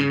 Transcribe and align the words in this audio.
Hey, 0.00 0.06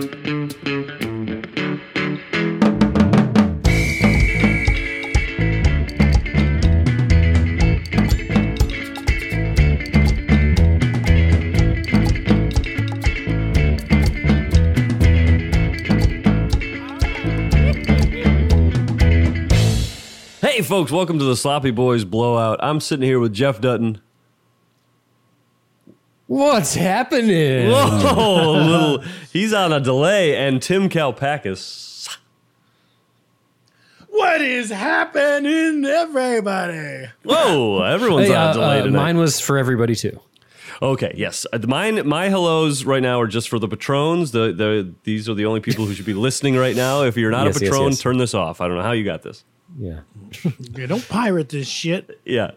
folks, 20.61 20.91
welcome 20.91 21.17
to 21.17 21.25
the 21.25 21.35
Sloppy 21.35 21.71
Boys 21.71 22.05
Blowout. 22.05 22.59
I'm 22.61 22.79
sitting 22.79 23.03
here 23.03 23.19
with 23.19 23.33
Jeff 23.33 23.59
Dutton. 23.59 23.99
What's 26.29 26.75
happening? 26.75 27.71
Whoa, 27.71 28.51
little. 28.53 29.03
He's 29.33 29.51
on 29.51 29.73
a 29.73 29.79
delay, 29.79 30.35
and 30.37 30.61
Tim 30.61 30.87
Kalpakis. 30.87 32.17
What 34.09 34.39
is 34.39 34.69
happening, 34.69 35.83
everybody? 35.85 37.07
Whoa, 37.23 37.81
everyone's 37.81 38.27
Hey, 38.27 38.35
on 38.35 38.47
uh, 38.47 38.51
a 38.51 38.53
delay 38.53 38.79
uh, 38.79 38.83
tonight. 38.83 38.99
mine 39.01 39.17
was 39.17 39.39
for 39.39 39.57
everybody 39.57 39.95
too. 39.95 40.19
Okay, 40.83 41.13
yes. 41.17 41.47
Uh, 41.51 41.57
Mine, 41.67 42.07
my 42.07 42.29
hellos 42.29 42.83
right 42.85 43.01
now 43.01 43.19
are 43.19 43.27
just 43.27 43.49
for 43.49 43.57
the 43.57 43.67
patrons. 43.67 44.29
The 44.29 44.53
the 44.53 44.93
these 45.05 45.27
are 45.29 45.33
the 45.33 45.47
only 45.47 45.61
people 45.61 45.85
who 45.87 45.95
should 45.95 46.05
be 46.05 46.13
listening 46.13 46.55
right 46.57 46.75
now. 46.75 47.01
If 47.03 47.17
you're 47.17 47.31
not 47.31 47.47
Yes, 47.47 47.57
a 47.59 47.65
yes, 47.65 47.71
patron, 47.71 47.89
yes. 47.89 48.01
turn 48.01 48.17
this 48.19 48.35
off. 48.35 48.61
I 48.61 48.67
don't 48.67 48.77
know 48.77 48.83
how 48.83 48.91
you 48.91 49.03
got 49.03 49.23
this. 49.23 49.43
Yeah. 49.79 50.01
Yeah, 50.75 50.85
don't 50.85 51.07
pirate 51.09 51.49
this 51.49 51.67
shit. 51.67 52.19
Yeah. 52.23 52.51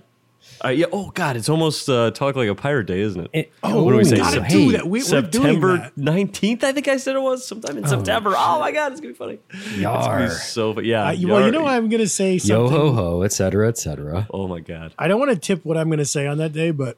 Uh, 0.65 0.69
yeah. 0.69 0.87
Oh 0.93 1.11
God, 1.11 1.37
it's 1.37 1.49
almost 1.49 1.89
uh, 1.89 2.11
talk 2.13 2.37
like 2.37 2.49
a 2.49 2.55
pirate 2.55 2.87
day, 2.87 3.01
isn't 3.01 3.29
it? 3.33 3.53
Oh, 3.63 3.83
what 3.83 3.91
do 3.93 3.97
we 3.99 4.05
say? 4.05 4.17
gotta 4.19 4.37
Sep- 4.41 4.49
do 4.49 4.73
that. 4.73 4.85
We, 4.85 5.01
we're 5.01 5.05
doing 5.23 5.23
September 5.33 5.91
nineteenth, 5.97 6.63
I 6.63 6.73
think 6.73 6.87
I 6.89 6.97
said 6.99 7.17
it 7.17 7.23
was 7.23 7.47
sometime 7.47 7.79
in 7.79 7.87
September. 7.87 8.33
Oh 8.37 8.61
my 8.61 8.71
God, 8.71 8.93
it's 8.93 9.01
gonna 9.01 9.13
be 9.13 9.17
funny. 9.19 9.39
It's 9.51 9.83
gonna 9.83 10.25
be 10.25 10.31
so, 10.31 10.79
yeah. 10.81 11.03
Uh, 11.03 11.05
well, 11.05 11.15
you 11.17 11.29
yar- 11.29 11.51
know, 11.51 11.67
I'm 11.67 11.89
gonna 11.89 12.07
say 12.07 12.35
Yo 12.37 12.69
ho 12.69 12.93
ho, 12.93 13.23
et 13.23 13.33
cetera, 13.33 13.69
et 13.69 13.79
cetera. 13.79 14.27
Oh 14.33 14.47
my 14.47 14.61
God. 14.61 14.95
I 14.99 15.09
don't 15.09 15.19
want 15.19 15.33
to 15.33 15.37
tip 15.39 15.65
what 15.65 15.77
I'm 15.77 15.91
gonna 15.91 16.05
say 16.05 16.27
on 16.27 16.39
that 16.39 16.53
day, 16.53 16.71
but 16.71 16.97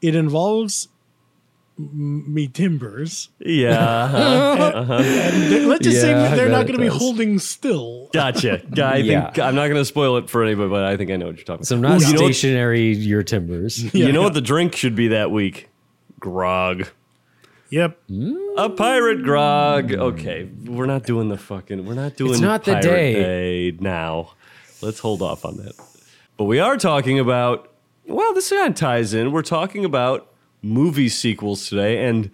it 0.00 0.14
involves 0.14 0.86
m- 0.86 0.95
me 1.78 2.48
timbers. 2.48 3.28
Yeah. 3.38 3.78
uh-huh. 4.04 4.94
And 5.02 5.52
they- 5.52 5.66
let's 5.66 5.84
just 5.84 5.96
Yeah, 6.04 6.30
say 6.30 6.36
they're 6.36 6.48
not 6.48 6.62
going 6.66 6.78
to 6.78 6.80
be 6.80 6.86
holding 6.88 7.38
still. 7.38 8.08
Gotcha. 8.12 8.62
Guy, 8.74 8.94
I 8.94 8.96
Yeah. 8.98 9.24
think 9.30 9.38
I'm 9.40 9.54
not 9.54 9.64
going 9.68 9.80
to 9.80 9.84
spoil 9.84 10.16
it 10.16 10.30
for 10.30 10.42
anybody, 10.42 10.70
but 10.70 10.84
I 10.84 10.96
think 10.96 11.10
I 11.10 11.16
know 11.16 11.26
what 11.26 11.36
you're 11.36 11.44
talking 11.44 11.64
So 11.64 11.76
about. 11.76 12.00
not 12.00 12.02
Ooh, 12.02 12.06
you 12.06 12.12
know 12.14 12.18
stationary 12.18 12.92
your 12.94 13.22
timbers. 13.22 13.92
You 13.94 14.12
know 14.12 14.20
yeah. 14.20 14.24
what 14.24 14.34
the 14.34 14.40
drink 14.40 14.74
should 14.76 14.94
be 14.94 15.08
that 15.08 15.30
week? 15.30 15.68
Grog. 16.18 16.88
Yep. 17.70 17.98
A 18.56 18.70
pirate 18.70 19.22
grog. 19.24 19.92
Okay, 19.92 20.48
we're 20.64 20.86
not 20.86 21.02
doing 21.04 21.28
the 21.28 21.36
fucking. 21.36 21.84
We're 21.84 21.94
not 21.94 22.16
doing. 22.16 22.30
It's 22.32 22.40
not 22.40 22.64
the 22.64 22.76
day. 22.76 23.12
day 23.72 23.76
now. 23.80 24.34
Let's 24.80 25.00
hold 25.00 25.20
off 25.20 25.44
on 25.44 25.56
that. 25.56 25.72
But 26.36 26.44
we 26.44 26.58
are 26.60 26.76
talking 26.76 27.18
about. 27.18 27.72
Well, 28.06 28.32
this 28.34 28.50
kind 28.50 28.68
of 28.70 28.76
ties 28.76 29.14
in. 29.14 29.32
We're 29.32 29.42
talking 29.42 29.84
about 29.84 30.32
movie 30.66 31.08
sequels 31.08 31.68
today, 31.68 32.06
and 32.06 32.30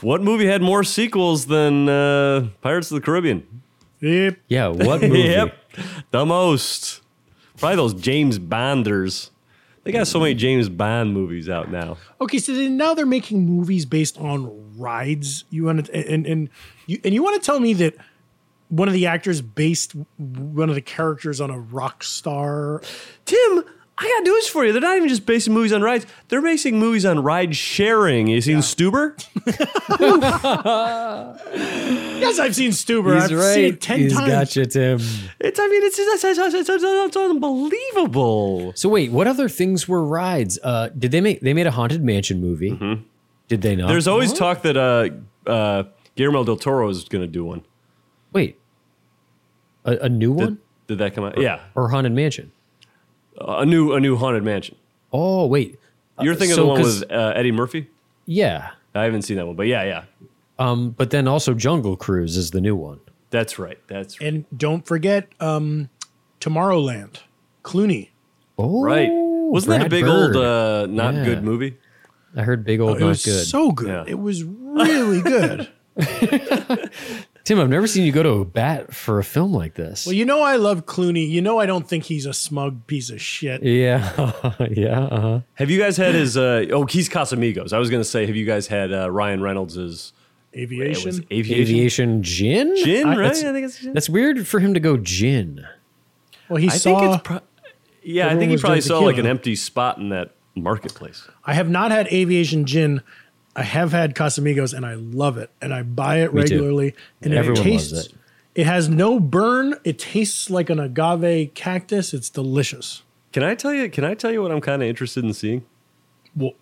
what 0.00 0.22
movie 0.22 0.46
had 0.46 0.62
more 0.62 0.84
sequels 0.84 1.46
than 1.46 1.88
uh, 1.88 2.48
Pirates 2.60 2.90
of 2.90 2.96
the 2.96 3.00
Caribbean? 3.04 3.46
Yep. 4.00 4.38
Yeah, 4.48 4.68
what 4.68 5.02
movie? 5.02 5.20
yep, 5.20 5.56
the 6.10 6.24
most. 6.24 7.00
Probably 7.56 7.76
those 7.76 7.94
James 7.94 8.38
Bonders. 8.38 9.30
They 9.82 9.92
got 9.92 10.06
so 10.06 10.20
many 10.20 10.34
James 10.34 10.68
Bond 10.68 11.12
movies 11.14 11.48
out 11.48 11.70
now. 11.70 11.96
Okay, 12.20 12.38
so 12.38 12.52
then 12.54 12.76
now 12.76 12.94
they're 12.94 13.06
making 13.06 13.46
movies 13.46 13.86
based 13.86 14.18
on 14.18 14.76
rides. 14.78 15.44
You 15.50 15.64
want 15.64 15.86
to 15.86 15.94
and 16.12 16.26
and 16.26 16.48
you 16.86 17.00
and 17.04 17.14
you 17.14 17.22
want 17.22 17.40
to 17.42 17.44
tell 17.44 17.58
me 17.58 17.72
that 17.74 17.94
one 18.68 18.86
of 18.86 18.92
the 18.94 19.06
actors 19.06 19.40
based 19.40 19.94
one 20.18 20.68
of 20.68 20.74
the 20.74 20.82
characters 20.82 21.40
on 21.40 21.50
a 21.50 21.58
rock 21.58 22.04
star. 22.04 22.82
Tim, 23.24 23.64
I 24.00 24.06
got 24.16 24.22
news 24.22 24.46
for 24.46 24.64
you. 24.64 24.70
They're 24.72 24.80
not 24.80 24.96
even 24.96 25.08
just 25.08 25.26
basing 25.26 25.52
movies 25.52 25.72
on 25.72 25.82
rides. 25.82 26.06
They're 26.28 26.40
basing 26.40 26.78
movies 26.78 27.04
on 27.04 27.20
ride 27.20 27.56
sharing. 27.56 28.28
You 28.28 28.40
seen 28.40 28.58
Stuber? 28.58 29.16
Yes, 32.18 32.38
I've 32.38 32.54
seen 32.54 32.70
Stuber. 32.72 33.14
He's 33.14 33.32
I've 33.32 33.38
right. 33.38 33.54
seen 33.54 33.64
it 33.64 33.80
ten 33.80 33.98
He's 34.00 34.12
times. 34.12 34.28
got 34.28 34.56
you, 34.56 34.64
Tim. 34.66 34.98
It's. 35.40 35.58
I 35.58 35.66
mean, 35.68 35.82
it's 35.84 35.98
it's, 35.98 36.24
it's, 36.24 36.38
it's, 36.38 36.68
it's, 36.68 36.82
it's 36.84 37.16
unbelievable. 37.16 38.72
So 38.74 38.88
wait, 38.88 39.10
what 39.12 39.26
other 39.26 39.48
things 39.48 39.88
were 39.88 40.04
rides? 40.04 40.58
Uh, 40.62 40.88
did 40.90 41.10
they 41.12 41.20
make? 41.20 41.40
They 41.40 41.54
made 41.54 41.66
a 41.66 41.70
haunted 41.70 42.02
mansion 42.04 42.40
movie. 42.40 42.70
Did 43.48 43.62
they 43.62 43.76
not? 43.76 43.84
Mm-hmm. 43.84 43.92
There's 43.92 44.08
always 44.08 44.32
talk 44.32 44.62
that 44.62 44.76
uh, 44.76 45.50
uh, 45.50 45.84
Guillermo 46.16 46.44
del 46.44 46.56
Toro 46.56 46.88
is 46.88 47.04
going 47.04 47.22
to 47.22 47.28
do 47.28 47.44
one. 47.44 47.64
wait, 48.32 48.58
a, 49.84 49.92
a 50.02 50.08
new 50.08 50.34
Did, 50.36 50.44
one 50.44 50.58
did 50.88 50.98
that 50.98 51.14
come 51.14 51.24
out? 51.24 51.40
Yeah, 51.40 51.60
or 51.74 51.88
haunted 51.88 52.12
mansion? 52.12 52.52
A 53.40 53.64
new 53.66 53.92
a 53.92 54.00
new 54.00 54.16
haunted 54.16 54.42
mansion. 54.42 54.76
Oh 55.12 55.46
wait, 55.46 55.78
You're 56.20 56.34
thinking 56.34 56.54
so 56.56 56.62
of 56.70 56.76
the 56.78 56.82
one 56.82 56.82
with 56.82 57.10
uh, 57.12 57.32
Eddie 57.36 57.52
Murphy? 57.52 57.88
yeah. 58.26 58.70
I 58.94 59.04
haven't 59.04 59.22
seen 59.22 59.36
that 59.36 59.46
one, 59.46 59.54
but 59.54 59.66
yeah, 59.68 59.84
yeah, 59.84 60.04
Um, 60.58 60.90
but 60.90 61.10
then 61.10 61.28
also 61.28 61.54
Jungle 61.54 61.94
Cruise 61.96 62.36
is 62.36 62.50
the 62.50 62.60
new 62.60 62.74
one. 62.74 62.98
that's 63.30 63.58
right. 63.58 63.78
That's 63.86 64.20
right. 64.20 64.26
And 64.28 64.44
don't 64.56 64.84
forget 64.84 65.28
um, 65.40 65.88
Tomorrowland, 66.40 67.18
Clooney. 67.62 68.08
Oh, 68.58 68.82
right. 68.82 69.08
Wasn't 69.12 69.70
that 69.70 69.86
a 69.86 69.90
big 69.90 70.04
Bird. 70.04 70.34
old 70.34 70.44
uh, 70.44 70.86
not 70.86 71.14
Yeah. 71.14 71.24
good 71.26 71.44
movie? 71.44 71.76
I 72.34 72.42
heard 72.42 72.64
big 72.64 72.80
old 72.80 72.96
It 72.96 73.00
not 73.00 73.06
was 73.08 73.24
good. 73.24 73.46
so 73.46 73.70
good. 73.70 73.88
Yeah. 73.88 74.04
It 74.06 74.18
was 74.18 74.42
really 74.42 75.20
good. 75.22 75.68
Tim, 77.48 77.58
I've 77.60 77.70
never 77.70 77.86
seen 77.86 78.04
you 78.04 78.12
go 78.12 78.22
to 78.22 78.30
a 78.40 78.44
bat 78.44 78.94
for 78.94 79.18
a 79.18 79.24
film 79.24 79.54
like 79.54 79.72
this. 79.72 80.04
well, 80.04 80.12
you 80.12 80.26
know 80.26 80.42
I 80.42 80.56
love 80.56 80.84
Clooney. 80.84 81.26
You 81.26 81.40
know 81.40 81.58
I 81.58 81.64
don't 81.64 81.88
think 81.88 82.04
he's 82.04 82.26
a 82.26 82.34
smug 82.34 82.86
piece 82.86 83.08
of 83.08 83.22
shit. 83.22 83.62
yeah, 83.62 84.52
yeah. 84.70 85.00
Uh-huh. 85.00 85.40
Have 85.54 85.70
you 85.70 85.78
guys 85.80 85.96
had 85.96 86.14
his? 86.14 86.36
Uh, 86.36 86.66
oh, 86.70 86.84
he's 86.84 87.08
Casamigos. 87.08 87.72
I 87.72 87.78
was 87.78 87.88
going 87.88 88.02
to 88.02 88.04
say, 88.08 88.26
have 88.26 88.36
you 88.36 88.44
guys 88.44 88.66
had 88.66 88.92
uh, 88.92 89.10
Ryan 89.10 89.40
Reynolds' 89.40 90.12
Aviation. 90.54 91.24
Aviation. 91.32 91.54
Aviation 91.62 92.22
gin. 92.22 92.76
Gin, 92.84 93.06
I- 93.06 93.16
right? 93.16 93.22
that's- 93.22 93.42
I 93.42 93.52
think 93.54 93.64
it's 93.64 93.78
gin. 93.78 93.94
That's 93.94 94.10
weird 94.10 94.46
for 94.46 94.60
him 94.60 94.74
to 94.74 94.80
go 94.80 94.98
gin. 94.98 95.66
well, 96.50 96.58
he 96.60 96.68
I 96.68 96.72
saw. 96.76 97.00
think 97.00 97.14
it's. 97.14 97.22
Pro- 97.26 97.40
yeah, 98.02 98.28
I 98.28 98.36
think 98.36 98.50
he 98.50 98.58
probably 98.58 98.80
doing 98.80 98.88
saw 98.88 98.98
like 99.00 99.16
an 99.16 99.26
empty 99.26 99.56
spot 99.56 99.96
in 99.96 100.10
that 100.10 100.34
marketplace. 100.54 101.26
I 101.46 101.54
have 101.54 101.70
not 101.70 101.92
had 101.92 102.08
Aviation 102.08 102.66
Gin. 102.66 103.00
I 103.58 103.62
have 103.62 103.90
had 103.92 104.14
Casamigos, 104.14 104.72
and 104.72 104.86
I 104.86 104.94
love 104.94 105.36
it. 105.36 105.50
And 105.60 105.74
I 105.74 105.82
buy 105.82 106.18
it 106.18 106.32
Me 106.32 106.42
too. 106.44 106.54
regularly. 106.54 106.94
And 107.22 107.34
Everyone 107.34 107.66
it 107.66 107.70
loves 107.72 107.90
tastes. 107.92 108.06
it. 108.06 108.14
It 108.54 108.66
has 108.66 108.88
no 108.88 109.18
burn. 109.20 109.74
It 109.84 109.98
tastes 109.98 110.48
like 110.50 110.70
an 110.70 110.78
agave 110.80 111.54
cactus. 111.54 112.14
It's 112.14 112.30
delicious. 112.30 113.02
Can 113.32 113.42
I 113.42 113.54
tell 113.54 113.74
you? 113.74 113.88
Can 113.90 114.04
I 114.04 114.14
tell 114.14 114.30
you 114.32 114.40
what 114.42 114.50
I'm 114.52 114.60
kind 114.60 114.82
of 114.82 114.88
interested 114.88 115.24
in 115.24 115.32
seeing? 115.32 115.64
Well, 116.36 116.52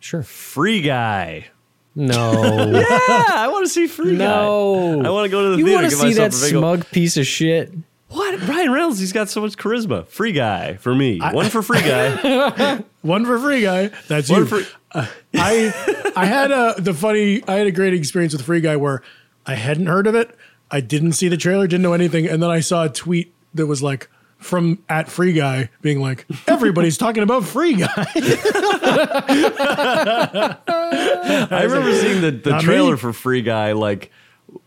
Sure. 0.00 0.22
Free 0.22 0.82
Guy. 0.82 1.46
No. 1.94 2.32
Yeah, 2.72 3.26
I 3.30 3.48
want 3.50 3.66
to 3.66 3.70
see 3.70 3.86
Free 3.86 4.12
no. 4.16 5.00
Guy. 5.02 5.08
I 5.08 5.10
want 5.10 5.24
to 5.26 5.30
go 5.30 5.42
to 5.42 5.48
the 5.50 5.56
You 5.58 5.64
theater. 5.66 5.80
want 5.82 5.90
to 5.90 5.96
see 5.96 6.12
that 6.14 6.32
myself 6.32 6.42
a 6.42 6.46
big 6.46 6.54
ol- 6.56 6.60
smug 6.60 6.90
piece 6.90 7.16
of 7.16 7.26
shit? 7.26 7.72
What? 8.12 8.40
Ryan 8.46 8.72
Reynolds? 8.72 8.98
He's 8.98 9.12
got 9.12 9.28
so 9.28 9.40
much 9.40 9.56
charisma. 9.56 10.06
Free 10.06 10.32
Guy 10.32 10.76
for 10.76 10.94
me. 10.94 11.18
One 11.18 11.48
for 11.50 11.62
Free 11.62 11.80
Guy. 11.80 12.82
one 13.02 13.24
for 13.26 13.38
free 13.38 13.62
guy. 13.62 13.90
That's 14.08 14.30
One 14.30 14.40
you. 14.40 14.46
for. 14.46 14.60
Uh, 14.92 15.06
I 15.34 16.12
I 16.14 16.26
had 16.26 16.50
a 16.50 16.74
the 16.78 16.94
funny. 16.94 17.42
I 17.48 17.54
had 17.54 17.66
a 17.66 17.72
great 17.72 17.94
experience 17.94 18.32
with 18.32 18.42
Free 18.42 18.60
Guy 18.60 18.76
where 18.76 19.02
I 19.46 19.54
hadn't 19.54 19.86
heard 19.86 20.06
of 20.06 20.14
it. 20.14 20.36
I 20.70 20.80
didn't 20.80 21.12
see 21.12 21.28
the 21.28 21.36
trailer, 21.36 21.66
didn't 21.66 21.82
know 21.82 21.92
anything, 21.94 22.26
and 22.28 22.42
then 22.42 22.50
I 22.50 22.60
saw 22.60 22.84
a 22.84 22.88
tweet 22.88 23.34
that 23.54 23.66
was 23.66 23.82
like 23.82 24.08
from 24.38 24.78
at 24.88 25.08
Free 25.08 25.32
Guy 25.32 25.70
being 25.80 26.00
like, 26.00 26.26
"Everybody's 26.46 26.98
talking 26.98 27.22
about 27.22 27.44
Free 27.44 27.74
Guy." 27.74 27.88
I 31.50 31.62
remember 31.64 31.92
seeing 32.00 32.20
the, 32.20 32.30
the 32.30 32.50
Not 32.50 32.62
trailer 32.62 32.92
me. 32.92 32.98
for 32.98 33.12
Free 33.12 33.42
Guy 33.42 33.72
like 33.72 34.10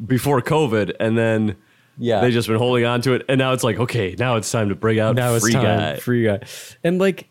before 0.05 0.41
COVID, 0.41 0.95
and 0.99 1.17
then 1.17 1.55
Yeah. 1.97 2.21
they 2.21 2.31
just 2.31 2.47
been 2.47 2.57
holding 2.57 2.85
on 2.85 3.01
to 3.01 3.13
it, 3.13 3.25
and 3.29 3.37
now 3.37 3.53
it's 3.53 3.63
like, 3.63 3.79
okay, 3.79 4.15
now 4.17 4.35
it's 4.35 4.51
time 4.51 4.69
to 4.69 4.75
bring 4.75 4.99
out 4.99 5.15
now 5.15 5.37
Free 5.39 5.49
it's 5.49 5.53
time. 5.53 5.63
Guy. 5.63 5.95
Free 5.97 6.25
guy. 6.25 6.39
And 6.83 6.99
like, 6.99 7.27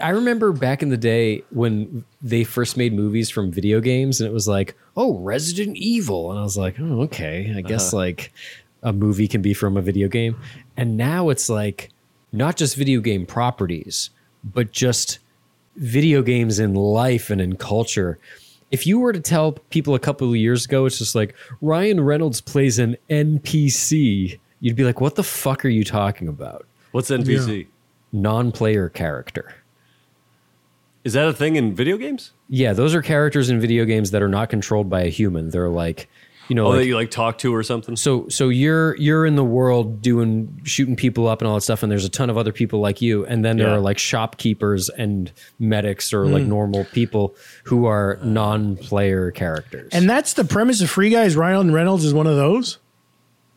I 0.00 0.10
remember 0.10 0.52
back 0.52 0.82
in 0.82 0.88
the 0.90 0.96
day 0.96 1.42
when 1.50 2.04
they 2.22 2.44
first 2.44 2.76
made 2.76 2.92
movies 2.92 3.30
from 3.30 3.50
video 3.50 3.80
games, 3.80 4.20
and 4.20 4.28
it 4.28 4.32
was 4.32 4.48
like, 4.48 4.76
oh, 4.96 5.18
Resident 5.18 5.76
Evil, 5.76 6.30
and 6.30 6.38
I 6.38 6.42
was 6.42 6.56
like, 6.56 6.78
oh, 6.78 7.02
okay, 7.02 7.46
I 7.48 7.60
uh-huh. 7.60 7.68
guess 7.68 7.92
like 7.92 8.32
a 8.82 8.92
movie 8.92 9.28
can 9.28 9.42
be 9.42 9.54
from 9.54 9.76
a 9.76 9.82
video 9.82 10.08
game. 10.08 10.38
And 10.76 10.96
now 10.96 11.28
it's 11.28 11.48
like 11.48 11.90
not 12.32 12.56
just 12.56 12.76
video 12.76 13.00
game 13.00 13.26
properties, 13.26 14.10
but 14.44 14.72
just 14.72 15.18
video 15.76 16.22
games 16.22 16.58
in 16.58 16.74
life 16.74 17.30
and 17.30 17.40
in 17.40 17.56
culture. 17.56 18.18
If 18.70 18.86
you 18.86 19.00
were 19.00 19.12
to 19.12 19.20
tell 19.20 19.52
people 19.70 19.94
a 19.94 19.98
couple 19.98 20.28
of 20.28 20.36
years 20.36 20.64
ago, 20.64 20.86
it's 20.86 20.98
just 20.98 21.14
like 21.14 21.34
Ryan 21.60 22.00
Reynolds 22.00 22.40
plays 22.40 22.78
an 22.78 22.96
NPC, 23.08 24.38
you'd 24.60 24.76
be 24.76 24.84
like, 24.84 25.00
what 25.00 25.16
the 25.16 25.24
fuck 25.24 25.64
are 25.64 25.68
you 25.68 25.84
talking 25.84 26.28
about? 26.28 26.66
What's 26.92 27.10
NPC? 27.10 27.66
non-player 28.12 28.88
character. 28.88 29.54
Is 31.04 31.14
that 31.14 31.28
a 31.28 31.32
thing 31.32 31.56
in 31.56 31.74
video 31.74 31.96
games? 31.96 32.32
Yeah, 32.48 32.72
those 32.72 32.94
are 32.94 33.02
characters 33.02 33.48
in 33.48 33.60
video 33.60 33.84
games 33.84 34.10
that 34.10 34.22
are 34.22 34.28
not 34.28 34.50
controlled 34.50 34.90
by 34.90 35.02
a 35.02 35.08
human. 35.08 35.50
They're 35.50 35.70
like 35.70 36.08
you 36.50 36.54
know, 36.56 36.66
Oh, 36.66 36.70
like, 36.70 36.80
that 36.80 36.86
you 36.86 36.94
like 36.96 37.10
talk 37.10 37.38
to 37.38 37.54
or 37.54 37.62
something. 37.62 37.96
so 37.96 38.28
so 38.28 38.50
you're 38.50 38.94
you're 38.96 39.24
in 39.24 39.36
the 39.36 39.44
world 39.44 40.02
doing 40.02 40.60
shooting 40.64 40.96
people 40.96 41.26
up 41.28 41.40
and 41.40 41.48
all 41.48 41.54
that 41.54 41.62
stuff, 41.62 41.82
and 41.82 41.90
there's 41.90 42.04
a 42.04 42.10
ton 42.10 42.28
of 42.28 42.36
other 42.36 42.52
people 42.52 42.80
like 42.80 43.00
you, 43.00 43.24
and 43.24 43.42
then 43.44 43.56
there 43.56 43.68
Yeah. 43.68 43.74
are 43.76 43.80
like 43.80 43.98
shopkeepers 43.98 44.88
and 44.90 45.32
medics 45.58 46.12
or 46.12 46.26
like 46.26 46.42
mm. 46.42 46.48
normal 46.48 46.84
people 46.86 47.34
who 47.64 47.86
are 47.86 48.18
non-player 48.22 49.30
characters. 49.30 49.88
And 49.92 50.10
that's 50.10 50.34
the 50.34 50.44
premise 50.44 50.82
of 50.82 50.90
Free 50.90 51.10
Guys. 51.10 51.36
Ryan 51.36 51.72
Reynolds 51.72 52.04
is 52.04 52.12
one 52.12 52.26
of 52.26 52.36
those. 52.36 52.78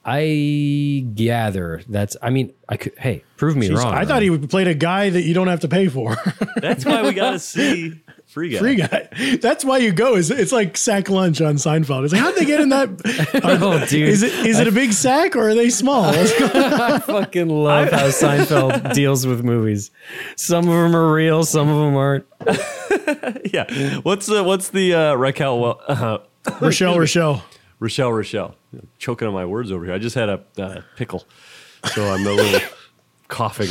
I 0.05 1.05
gather 1.15 1.81
that's. 1.87 2.17
I 2.21 2.29
mean, 2.29 2.53
I 2.67 2.77
could. 2.77 2.93
Hey, 2.97 3.23
prove 3.37 3.55
me 3.55 3.69
wrong. 3.69 3.93
I 3.93 4.03
thought 4.05 4.21
he 4.21 4.37
played 4.37 4.67
a 4.67 4.73
guy 4.73 5.09
that 5.09 5.21
you 5.23 5.33
don't 5.33 5.47
have 5.47 5.61
to 5.61 5.69
pay 5.69 5.87
for. 5.87 6.17
That's 6.57 6.83
why 6.85 7.01
we 7.03 7.13
got 7.13 7.31
to 7.31 7.39
see 7.39 8.01
Free 8.25 8.49
Guy. 8.49 8.59
Free 8.59 8.75
guy. 8.75 9.07
That's 9.41 9.63
why 9.63 9.77
you 9.77 9.93
go. 9.93 10.15
Is 10.15 10.29
it's 10.29 10.51
like 10.51 10.75
sack 10.75 11.09
lunch 11.09 11.39
on 11.39 11.55
Seinfeld. 11.55 12.03
It's 12.03 12.13
like 12.13 12.21
how'd 12.21 12.35
they 12.35 12.45
get 12.45 12.59
in 12.59 12.69
that? 12.69 12.89
Oh, 13.45 13.85
dude. 13.85 14.09
Is 14.09 14.23
it 14.23 14.33
is 14.45 14.59
it 14.59 14.67
a 14.67 14.71
big 14.71 14.91
sack 14.91 15.35
or 15.35 15.49
are 15.49 15.55
they 15.55 15.69
small? 15.69 16.05
I 16.07 16.99
fucking 16.99 17.47
love 17.49 17.91
how 17.91 18.07
Seinfeld 18.07 18.93
deals 18.93 19.25
with 19.25 19.43
movies. 19.43 19.91
Some 20.35 20.67
of 20.67 20.73
them 20.73 20.95
are 20.95 21.13
real, 21.13 21.43
some 21.43 21.69
of 21.69 21.77
them 21.77 21.95
aren't. 21.95 22.25
Yeah. 23.53 23.99
What's 24.01 24.25
the 24.25 24.43
what's 24.43 24.69
the 24.69 24.93
uh, 24.95 25.13
Raquel? 25.15 25.59
Well, 25.59 25.81
uh, 25.87 26.17
Rochelle, 26.59 26.97
Rochelle. 26.97 27.43
Rochelle 27.83 28.13
Rochelle. 28.13 28.55
I'm 28.71 28.87
Choking 28.97 29.27
on 29.27 29.33
my 29.33 29.45
words 29.45 29.69
over 29.69 29.83
here. 29.83 29.93
I 29.93 29.97
just 29.97 30.15
had 30.15 30.29
a 30.29 30.41
uh, 30.57 30.81
pickle, 30.95 31.25
so 31.93 32.09
I'm 32.09 32.25
a 32.25 32.31
little 32.31 32.61
coughing. 33.27 33.67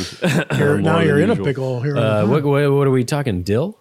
You're, 0.55 0.79
now 0.81 0.99
you're 0.99 1.19
in 1.19 1.31
a 1.31 1.35
pickle 1.35 1.81
here. 1.81 1.97
Uh, 1.97 2.27
what, 2.27 2.43
what 2.43 2.71
what 2.71 2.87
are 2.87 2.91
we 2.91 3.03
talking? 3.03 3.41
Dill? 3.41 3.75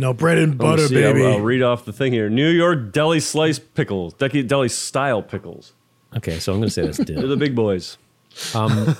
no 0.00 0.12
bread 0.12 0.38
and 0.38 0.56
butter, 0.56 0.86
see, 0.86 1.02
I'll- 1.02 1.12
baby. 1.14 1.26
I'll, 1.26 1.40
read 1.40 1.62
off 1.62 1.86
the 1.86 1.92
thing 1.92 2.12
here. 2.12 2.28
New 2.28 2.50
York 2.50 2.92
deli 2.92 3.18
slice 3.18 3.58
pickles, 3.58 4.12
deli, 4.12 4.42
deli 4.42 4.68
style 4.68 5.22
pickles. 5.22 5.72
Okay, 6.16 6.38
so 6.38 6.52
I'm 6.52 6.60
gonna 6.60 6.70
say 6.70 6.82
that's 6.82 6.98
They're 6.98 7.26
the 7.26 7.36
big 7.36 7.56
boys. 7.56 7.96
Um, 8.54 8.94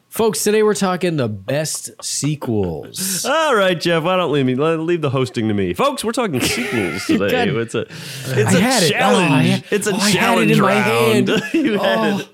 folks, 0.08 0.44
today 0.44 0.62
we're 0.62 0.74
talking 0.74 1.16
the 1.16 1.28
best 1.28 1.90
sequels. 2.02 3.24
All 3.24 3.54
right, 3.56 3.78
Jeff. 3.80 4.02
Why 4.04 4.16
don't 4.16 4.32
leave 4.32 4.46
me? 4.46 4.54
Leave 4.54 5.00
the 5.00 5.10
hosting 5.10 5.48
to 5.48 5.54
me, 5.54 5.74
folks. 5.74 6.04
We're 6.04 6.12
talking 6.12 6.40
sequels 6.40 7.04
today. 7.06 7.30
God. 7.30 7.48
It's 7.60 7.74
a, 7.74 7.80
it's 7.82 8.54
I 8.54 8.58
a 8.58 8.60
had 8.60 8.82
it. 8.82 8.86
Oh, 8.86 8.98
challenge. 8.98 9.48
Had- 9.48 9.64
it's 9.72 9.86
a 9.86 9.92
oh, 9.92 9.96
I 9.96 9.98
had 9.98 10.10
it 10.10 10.12
challenge 10.18 10.50
in 10.52 10.60
my 10.60 10.68
round. 10.68 11.28
hand. 11.28 11.42
you 11.54 11.78
had 11.78 11.98
Oh. 11.98 12.18
it. 12.18 12.28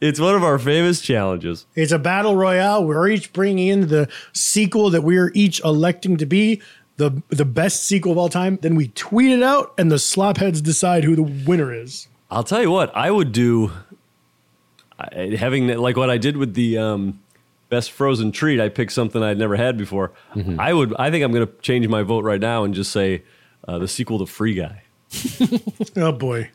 It's 0.00 0.18
one 0.18 0.34
of 0.34 0.42
our 0.42 0.58
famous 0.58 1.02
challenges. 1.02 1.66
It's 1.74 1.92
a 1.92 1.98
battle 1.98 2.34
royale. 2.34 2.82
We're 2.84 3.08
each 3.10 3.32
bringing 3.34 3.68
in 3.68 3.88
the 3.88 4.08
sequel 4.32 4.88
that 4.90 5.02
we're 5.02 5.30
each 5.34 5.60
electing 5.62 6.16
to 6.16 6.24
be 6.26 6.62
the 6.96 7.22
the 7.28 7.44
best 7.44 7.84
sequel 7.84 8.12
of 8.12 8.18
all 8.18 8.30
time. 8.30 8.58
Then 8.62 8.74
we 8.74 8.88
tweet 8.88 9.30
it 9.32 9.42
out, 9.42 9.74
and 9.76 9.92
the 9.92 9.96
slopheads 9.96 10.62
decide 10.62 11.04
who 11.04 11.14
the 11.14 11.22
winner 11.22 11.74
is. 11.74 12.08
I'll 12.30 12.42
tell 12.44 12.62
you 12.62 12.70
what. 12.70 12.96
I 12.96 13.10
would 13.10 13.32
do 13.32 13.70
I- 14.98 15.36
having 15.38 15.66
like 15.68 15.96
what 15.96 16.10
I 16.10 16.18
did 16.18 16.36
with 16.36 16.54
the 16.54 16.78
um, 16.78 17.20
best 17.68 17.90
frozen 17.92 18.32
treat. 18.32 18.60
I 18.60 18.68
picked 18.68 18.92
something 18.92 19.22
I'd 19.22 19.38
never 19.38 19.56
had 19.56 19.76
before. 19.76 20.12
Mm-hmm. 20.34 20.60
I 20.60 20.72
would. 20.72 20.94
I 20.98 21.10
think 21.10 21.24
I'm 21.24 21.32
going 21.32 21.46
to 21.46 21.52
change 21.60 21.86
my 21.88 22.02
vote 22.02 22.24
right 22.24 22.40
now 22.40 22.64
and 22.64 22.74
just 22.74 22.92
say 22.92 23.22
uh, 23.66 23.78
the 23.78 23.88
sequel 23.88 24.18
to 24.20 24.26
Free 24.26 24.54
Guy. 24.54 24.82
Oh 25.96 26.10
boy, 26.12 26.50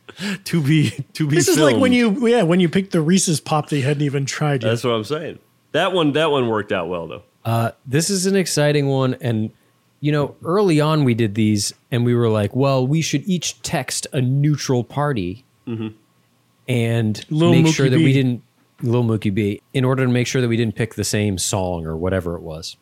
To 0.46 0.62
be 0.62 0.90
to 1.14 1.26
be. 1.28 1.36
this 1.38 1.48
is 1.48 1.58
like 1.60 1.78
when 1.78 1.94
you 1.94 2.28
yeah 2.28 2.44
when 2.44 2.60
you 2.60 2.68
picked 2.68 2.92
the 2.92 3.00
Reese's 3.02 3.40
pop 3.40 3.70
that 3.70 3.78
you 3.78 3.84
hadn't 3.84 4.04
even 4.04 4.26
tried 4.26 4.64
yet. 4.64 4.70
That's 4.70 4.84
what 4.84 4.92
I'm 4.92 5.04
saying. 5.06 5.40
That 5.72 5.94
one. 5.94 6.12
That 6.14 6.30
one 6.32 6.48
worked 6.50 6.72
out 6.74 6.90
well 6.90 7.08
though. 7.08 7.24
Uh, 7.46 7.72
this 7.86 8.10
is 8.10 8.26
an 8.26 8.36
exciting 8.36 8.88
one, 8.88 9.16
and 9.22 9.52
you 10.02 10.12
know, 10.12 10.36
early 10.44 10.82
on 10.82 11.04
we 11.06 11.14
did 11.14 11.36
these, 11.36 11.74
and 11.90 12.04
we 12.06 12.14
were 12.16 12.28
like, 12.28 12.54
well, 12.56 12.86
we 12.86 13.02
should 13.02 13.26
each 13.30 13.62
text 13.62 14.08
a 14.12 14.20
neutral 14.22 14.84
party, 14.84 15.46
and 16.70 17.26
Lil 17.30 17.52
make 17.52 17.66
Mookie 17.66 17.74
sure 17.74 17.90
that 17.90 17.98
B. 17.98 18.04
we 18.06 18.14
didn't, 18.14 18.44
Lil 18.82 19.04
Mookie 19.04 19.34
B, 19.34 19.62
in 19.74 19.84
order 19.84 20.06
to 20.06 20.12
make 20.12 20.28
sure 20.28 20.42
that 20.42 20.48
we 20.48 20.56
didn't 20.56 20.76
pick 20.76 20.94
the 20.96 21.04
same 21.04 21.38
song 21.38 21.86
or 21.86 21.98
whatever 21.98 22.36
it 22.38 22.42
was. 22.42 22.78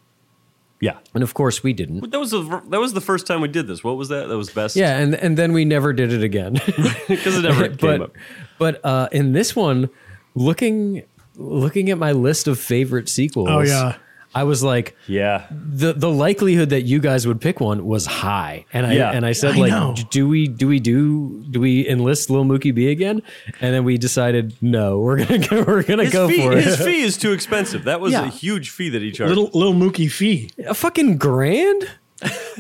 Yeah. 0.80 1.00
And 1.16 1.24
of 1.24 1.34
course, 1.34 1.64
we 1.64 1.74
didn't. 1.74 2.12
That 2.12 2.20
was 2.20 2.30
the 2.30 2.44
that 2.70 2.80
was 2.80 2.94
the 2.94 3.02
first 3.02 3.26
time 3.26 3.42
we 3.42 3.48
did 3.48 3.66
this. 3.66 3.84
What 3.84 3.98
was 3.98 4.10
that? 4.10 4.28
That 4.28 4.38
was 4.38 4.52
best. 4.52 4.76
Yeah, 4.76 5.00
and 5.00 5.16
and 5.16 5.36
then 5.36 5.52
we 5.54 5.66
never 5.66 5.92
did 5.92 6.14
it 6.14 6.22
again. 6.22 6.54
because 7.08 7.38
it 7.40 7.42
never 7.42 7.68
came 7.70 7.78
but 7.78 8.02
up. 8.02 8.12
but 8.60 8.86
uh, 8.86 9.10
in 9.12 9.32
this 9.32 9.56
one, 9.56 9.90
looking 10.36 11.02
looking 11.36 11.90
at 11.90 11.98
my 11.98 12.12
list 12.12 12.48
of 12.48 12.60
favorite 12.60 13.10
sequels, 13.10 13.48
Oh, 13.50 13.62
yeah. 13.62 13.96
I 14.40 14.44
was 14.44 14.62
like, 14.64 14.96
Yeah. 15.08 15.46
the 15.52 15.94
the 15.94 16.10
likelihood 16.10 16.70
that 16.70 16.82
you 16.84 17.00
guys 17.00 17.26
would 17.28 17.42
pick 17.42 17.60
one 17.60 17.86
was 17.86 18.06
high, 18.06 18.66
and 18.74 18.86
I 18.86 18.94
Yeah. 18.94 19.12
and 19.12 19.26
I 19.26 19.32
said 19.34 19.56
I 19.56 19.60
like, 19.60 19.72
know. 19.72 19.96
do 20.12 20.28
we 20.28 20.48
do 20.48 20.68
we 20.68 20.80
do 20.80 21.44
do 21.50 21.60
we 21.60 21.88
enlist 21.88 22.30
Lil 22.30 22.46
Mookie 22.46 22.74
B 22.74 22.90
again? 22.90 23.22
And 23.62 23.74
then 23.74 23.84
we 23.84 23.98
decided 23.98 24.54
no, 24.62 25.00
we're 25.00 25.18
gonna 25.26 25.40
go, 25.50 25.64
we're 25.68 25.84
gonna 25.84 26.04
His 26.06 26.14
go 26.14 26.28
fee, 26.28 26.42
for 26.42 26.54
it. 26.54 26.64
his 26.64 26.78
fee 26.78 27.02
is 27.02 27.18
too 27.18 27.32
expensive. 27.34 27.84
That 27.86 28.00
was 28.00 28.14
Yeah. 28.14 28.26
a 28.28 28.30
huge 28.30 28.70
fee 28.70 28.90
that 28.90 29.02
he 29.02 29.12
charged. 29.12 29.30
little 29.36 29.50
little 29.54 29.74
Mookie 29.74 30.12
fee. 30.12 30.50
A 30.66 30.74
fucking 30.74 31.18
grand. 31.18 31.90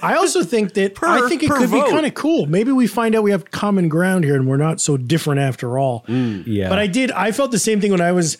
I 0.04 0.14
also 0.14 0.44
think 0.44 0.74
that 0.76 0.94
I 1.02 1.28
think 1.28 1.42
it 1.42 1.50
could 1.50 1.70
vote. 1.70 1.86
be 1.86 1.92
kind 1.92 2.06
of 2.06 2.14
cool. 2.14 2.46
Maybe 2.46 2.72
we 2.72 2.86
find 2.86 3.16
out 3.16 3.24
we 3.24 3.32
have 3.32 3.50
common 3.50 3.90
ground 3.90 4.24
here 4.24 4.36
and 4.36 4.48
we're 4.48 4.58
not 4.58 4.80
so 4.80 4.98
different 4.98 5.40
after 5.42 5.80
all. 5.80 6.06
Mm. 6.08 6.44
Yeah, 6.46 6.70
But 6.70 6.78
I 6.78 6.86
did. 6.86 7.10
I 7.12 7.32
felt 7.32 7.50
the 7.52 7.58
same 7.60 7.82
thing 7.82 7.90
when 7.92 8.02
I 8.02 8.12
was. 8.12 8.38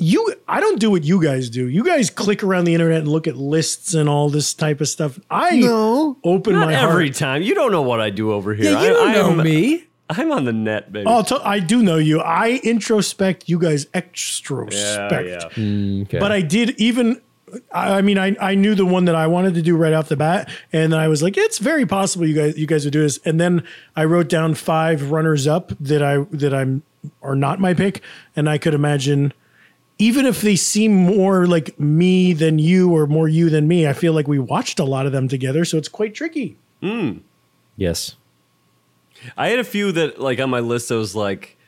You, 0.00 0.34
I 0.48 0.60
don't 0.60 0.80
do 0.80 0.90
what 0.90 1.04
you 1.04 1.22
guys 1.22 1.50
do. 1.50 1.68
You 1.68 1.84
guys 1.84 2.08
click 2.10 2.42
around 2.42 2.64
the 2.64 2.74
internet 2.74 3.00
and 3.00 3.08
look 3.08 3.26
at 3.26 3.36
lists 3.36 3.92
and 3.94 4.08
all 4.08 4.30
this 4.30 4.54
type 4.54 4.80
of 4.80 4.88
stuff. 4.88 5.18
I 5.30 5.58
No. 5.58 6.16
open 6.24 6.54
Not 6.54 6.66
my 6.68 6.74
every 6.74 7.08
heart. 7.08 7.16
time. 7.16 7.42
You 7.42 7.54
don't 7.54 7.70
know 7.70 7.82
what 7.82 8.00
I 8.00 8.10
do 8.10 8.32
over 8.32 8.54
here. 8.54 8.72
yeah, 8.72 8.80
you 8.82 8.88
I, 8.88 8.88
don't 8.92 9.08
I 9.08 9.12
know 9.14 9.30
am, 9.32 9.42
me. 9.42 9.84
I'm 10.08 10.32
on 10.32 10.44
the 10.44 10.52
net, 10.52 10.90
baby. 10.92 11.06
I'll 11.06 11.24
I 11.44 11.60
do 11.60 11.82
know 11.82 11.96
you. 11.96 12.20
I 12.20 12.60
introspect. 12.64 13.48
You 13.48 13.58
guys 13.58 13.86
extrospect. 13.86 15.26
yeah, 15.26 15.48
yeah. 15.56 16.02
Okay. 16.02 16.18
But 16.18 16.32
I 16.32 16.40
did 16.40 16.70
even. 16.80 17.20
I 17.72 17.98
I 17.98 18.02
mean, 18.02 18.18
I, 18.18 18.36
I 18.40 18.54
knew 18.54 18.74
the 18.74 18.86
one 18.86 19.04
that 19.06 19.14
I 19.14 19.26
wanted 19.26 19.54
to 19.54 19.62
do 19.62 19.76
right 19.76 19.92
off 19.92 20.08
the 20.08 20.16
bat, 20.16 20.48
and 20.72 20.92
then 20.92 20.98
I 21.00 21.08
was 21.08 21.22
like, 21.22 21.36
it's 21.36 21.58
very 21.58 21.84
possible 21.86 22.26
you 22.26 22.34
guys 22.34 22.56
you 22.58 22.66
guys 22.66 22.84
would 22.84 22.92
do 22.92 23.02
this. 23.02 23.18
And 23.24 23.40
then 23.40 23.64
I 23.96 24.04
wrote 24.04 24.28
down 24.28 24.54
five 24.54 25.10
runners 25.10 25.46
up 25.46 25.72
that 25.80 26.02
I 26.02 26.18
that 26.30 26.54
I'm 26.54 26.82
are 27.22 27.36
not 27.36 27.60
my 27.60 27.74
pick, 27.74 28.02
and 28.34 28.48
I 28.48 28.58
could 28.58 28.74
imagine. 28.74 29.32
Even 30.00 30.24
if 30.24 30.40
they 30.40 30.56
seem 30.56 30.94
more 30.94 31.46
like 31.46 31.78
me 31.78 32.32
than 32.32 32.58
you 32.58 32.90
or 32.96 33.06
more 33.06 33.28
you 33.28 33.50
than 33.50 33.68
me, 33.68 33.86
I 33.86 33.92
feel 33.92 34.14
like 34.14 34.26
we 34.26 34.38
watched 34.38 34.78
a 34.78 34.84
lot 34.84 35.04
of 35.04 35.12
them 35.12 35.28
together, 35.28 35.64
so 35.64 35.76
it's 35.76 35.88
quite 35.88 36.14
tricky. 36.14 36.56
Hmm. 36.82 37.18
yes, 37.76 38.16
I 39.36 39.48
had 39.48 39.58
a 39.58 39.64
few 39.64 39.92
that 39.92 40.18
like 40.18 40.40
on 40.40 40.48
my 40.48 40.60
list. 40.60 40.88
that 40.88 40.96
was 40.96 41.14
like, 41.14 41.58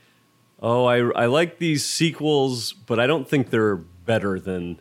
oh, 0.61 0.87
I 0.87 1.01
I 1.11 1.27
like 1.27 1.59
these 1.59 1.85
sequels, 1.85 2.73
but 2.73 2.99
I 2.99 3.07
don't 3.07 3.29
think 3.29 3.51
they're 3.51 3.77
better 3.77 4.41
than 4.41 4.81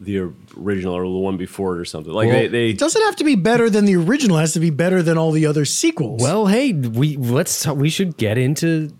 the 0.00 0.30
original 0.56 0.94
or 0.94 1.02
the 1.02 1.10
one 1.10 1.36
before 1.36 1.76
it 1.76 1.80
or 1.80 1.84
something. 1.84 2.12
Like 2.12 2.28
Well, 2.28 2.36
they, 2.36 2.48
they 2.48 2.70
It 2.70 2.78
doesn't 2.78 3.02
have 3.02 3.16
to 3.16 3.24
be 3.24 3.34
better 3.34 3.68
than 3.70 3.84
the 3.84 3.96
original; 3.96 4.38
it 4.38 4.40
has 4.40 4.52
to 4.54 4.60
be 4.60 4.70
better 4.70 5.02
than 5.02 5.18
all 5.18 5.32
the 5.32 5.46
other 5.46 5.64
sequels. 5.64 6.22
Well, 6.22 6.46
hey, 6.46 6.72
we 6.72 7.16
let's 7.16 7.62
talk, 7.62 7.76
we 7.76 7.90
should 7.90 8.16
get 8.16 8.38
into 8.38 8.90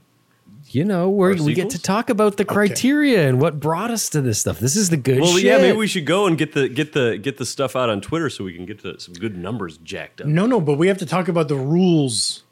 you 0.74 0.84
know 0.84 1.08
where 1.08 1.30
Our 1.30 1.42
we 1.42 1.54
get 1.54 1.70
to 1.70 1.78
talk 1.80 2.10
about 2.10 2.36
the 2.36 2.44
criteria 2.44 3.28
and 3.28 3.40
what 3.40 3.60
brought 3.60 3.90
us 3.90 4.08
to 4.10 4.20
this 4.20 4.40
stuff. 4.40 4.58
This 4.58 4.76
is 4.76 4.90
the 4.90 4.96
good 4.96 5.20
well, 5.20 5.34
shit. 5.34 5.44
yeah, 5.44 5.58
maybe 5.58 5.76
we 5.76 5.86
should 5.86 6.06
go 6.06 6.26
and 6.26 6.36
get 6.36 6.52
the 6.52 6.68
get 6.68 6.92
the 6.92 7.18
get 7.18 7.36
the 7.38 7.46
stuff 7.46 7.76
out 7.76 7.88
on 7.88 8.00
Twitter 8.00 8.28
so 8.30 8.44
we 8.44 8.54
can 8.54 8.66
get 8.66 8.80
to 8.80 8.98
some 8.98 9.14
good 9.14 9.36
numbers 9.36 9.78
jacked 9.78 10.20
up. 10.20 10.26
no, 10.26 10.46
no, 10.46 10.60
but 10.60 10.74
we 10.74 10.88
have 10.88 10.98
to 10.98 11.06
talk 11.06 11.28
about 11.28 11.48
the 11.48 11.56
rules. 11.56 12.42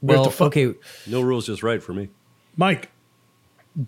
We 0.00 0.14
well, 0.14 0.30
fu- 0.30 0.44
okay. 0.44 0.74
No 1.06 1.20
rules, 1.20 1.46
just 1.46 1.62
right 1.62 1.82
for 1.82 1.92
me. 1.92 2.08
Mike. 2.56 2.90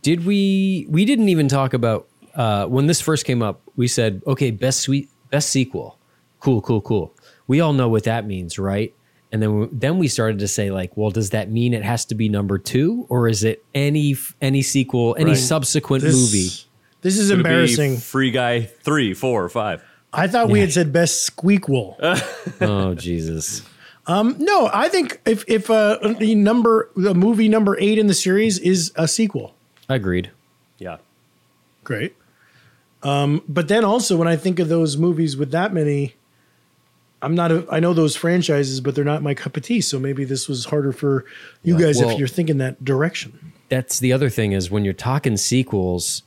Did 0.03 0.25
we? 0.25 0.87
We 0.89 1.05
didn't 1.05 1.29
even 1.29 1.49
talk 1.49 1.73
about 1.75 2.07
uh, 2.35 2.67
when 2.67 2.87
this 2.87 3.01
first 3.01 3.25
came 3.25 3.43
up. 3.43 3.61
We 3.77 3.89
said, 3.89 4.23
okay, 4.27 4.51
best 4.51 4.81
sweet, 4.81 5.09
best 5.31 5.51
sequel. 5.51 5.99
Cool, 6.39 6.61
cool, 6.63 6.81
cool. 6.81 7.15
We 7.47 7.61
all 7.61 7.73
know 7.73 7.89
what 7.89 8.05
that 8.05 8.27
means, 8.27 8.59
right? 8.59 8.95
And 9.33 9.41
then 9.43 9.69
then 9.73 9.99
we 9.99 10.09
started 10.09 10.41
to 10.41 10.49
say 10.49 10.71
like, 10.71 10.97
well, 10.97 11.11
does 11.11 11.31
that 11.31 11.51
mean 11.51 11.73
it 11.73 11.85
has 11.85 12.05
to 12.07 12.15
be 12.15 12.29
number 12.29 12.59
two, 12.59 13.07
or 13.09 13.29
is 13.29 13.45
it 13.45 13.65
any 13.75 14.17
any 14.41 14.63
sequel, 14.63 15.15
any 15.19 15.31
Right. 15.31 15.39
subsequent 15.39 16.03
This, 16.03 16.15
movie? 16.15 16.49
This 17.03 17.17
is 17.19 17.31
Could 17.31 17.41
it 17.41 17.43
be 17.45 17.49
embarrassing. 17.49 17.97
Free 17.99 18.31
guy 18.31 18.63
three, 18.63 19.15
four, 19.15 19.49
five. 19.49 19.83
I 20.13 20.27
thought 20.27 20.49
we 20.51 20.59
had 20.61 20.73
said 20.73 20.93
best 20.93 21.31
squeakquel. 21.35 21.95
oh 22.61 22.95
Jesus! 22.95 23.63
no, 24.09 24.69
I 24.73 24.89
think 24.89 25.21
if 25.25 25.45
if 25.47 25.71
uh, 25.71 25.99
the 26.19 26.35
number 26.35 26.91
the 26.97 27.15
movie 27.15 27.49
number 27.49 27.77
eight 27.79 27.99
in 27.99 28.09
the 28.09 28.15
series 28.15 28.59
is 28.59 28.91
a 28.97 29.07
sequel, 29.07 29.55
Agreed. 29.89 30.33
Yeah. 30.79 30.97
great. 31.85 32.17
Um, 33.03 33.43
but 33.49 33.69
then 33.69 33.85
also 33.85 34.17
when 34.17 34.29
I 34.29 34.37
think 34.37 34.59
of 34.59 34.69
those 34.69 34.97
movies 34.97 35.37
with 35.37 35.53
that 35.53 35.73
many, 35.73 36.17
I'm 37.23 37.35
not. 37.35 37.53
A, 37.53 37.67
I 37.71 37.81
know 37.81 37.93
those 37.93 38.17
franchises, 38.17 38.81
but 38.81 38.95
they're 38.95 39.05
not 39.05 39.23
my 39.23 39.35
cup 39.35 39.57
of 39.57 39.63
tea. 39.63 39.81
So 39.81 39.99
maybe 39.99 40.25
this 40.25 40.49
was 40.49 40.65
harder 40.65 40.93
for 40.93 41.25
you 41.63 41.79
guys 41.79 41.99
well- 41.99 42.11
if 42.11 42.19
you're 42.19 42.29
thinking 42.29 42.59
that 42.59 42.83
direction. 42.85 43.53
that's 43.69 43.99
the 44.01 44.13
other 44.13 44.29
thing 44.31 44.53
is 44.53 44.71
when 44.71 44.85
you're 44.85 44.95
talking 44.95 45.37
sequels, 45.37 46.23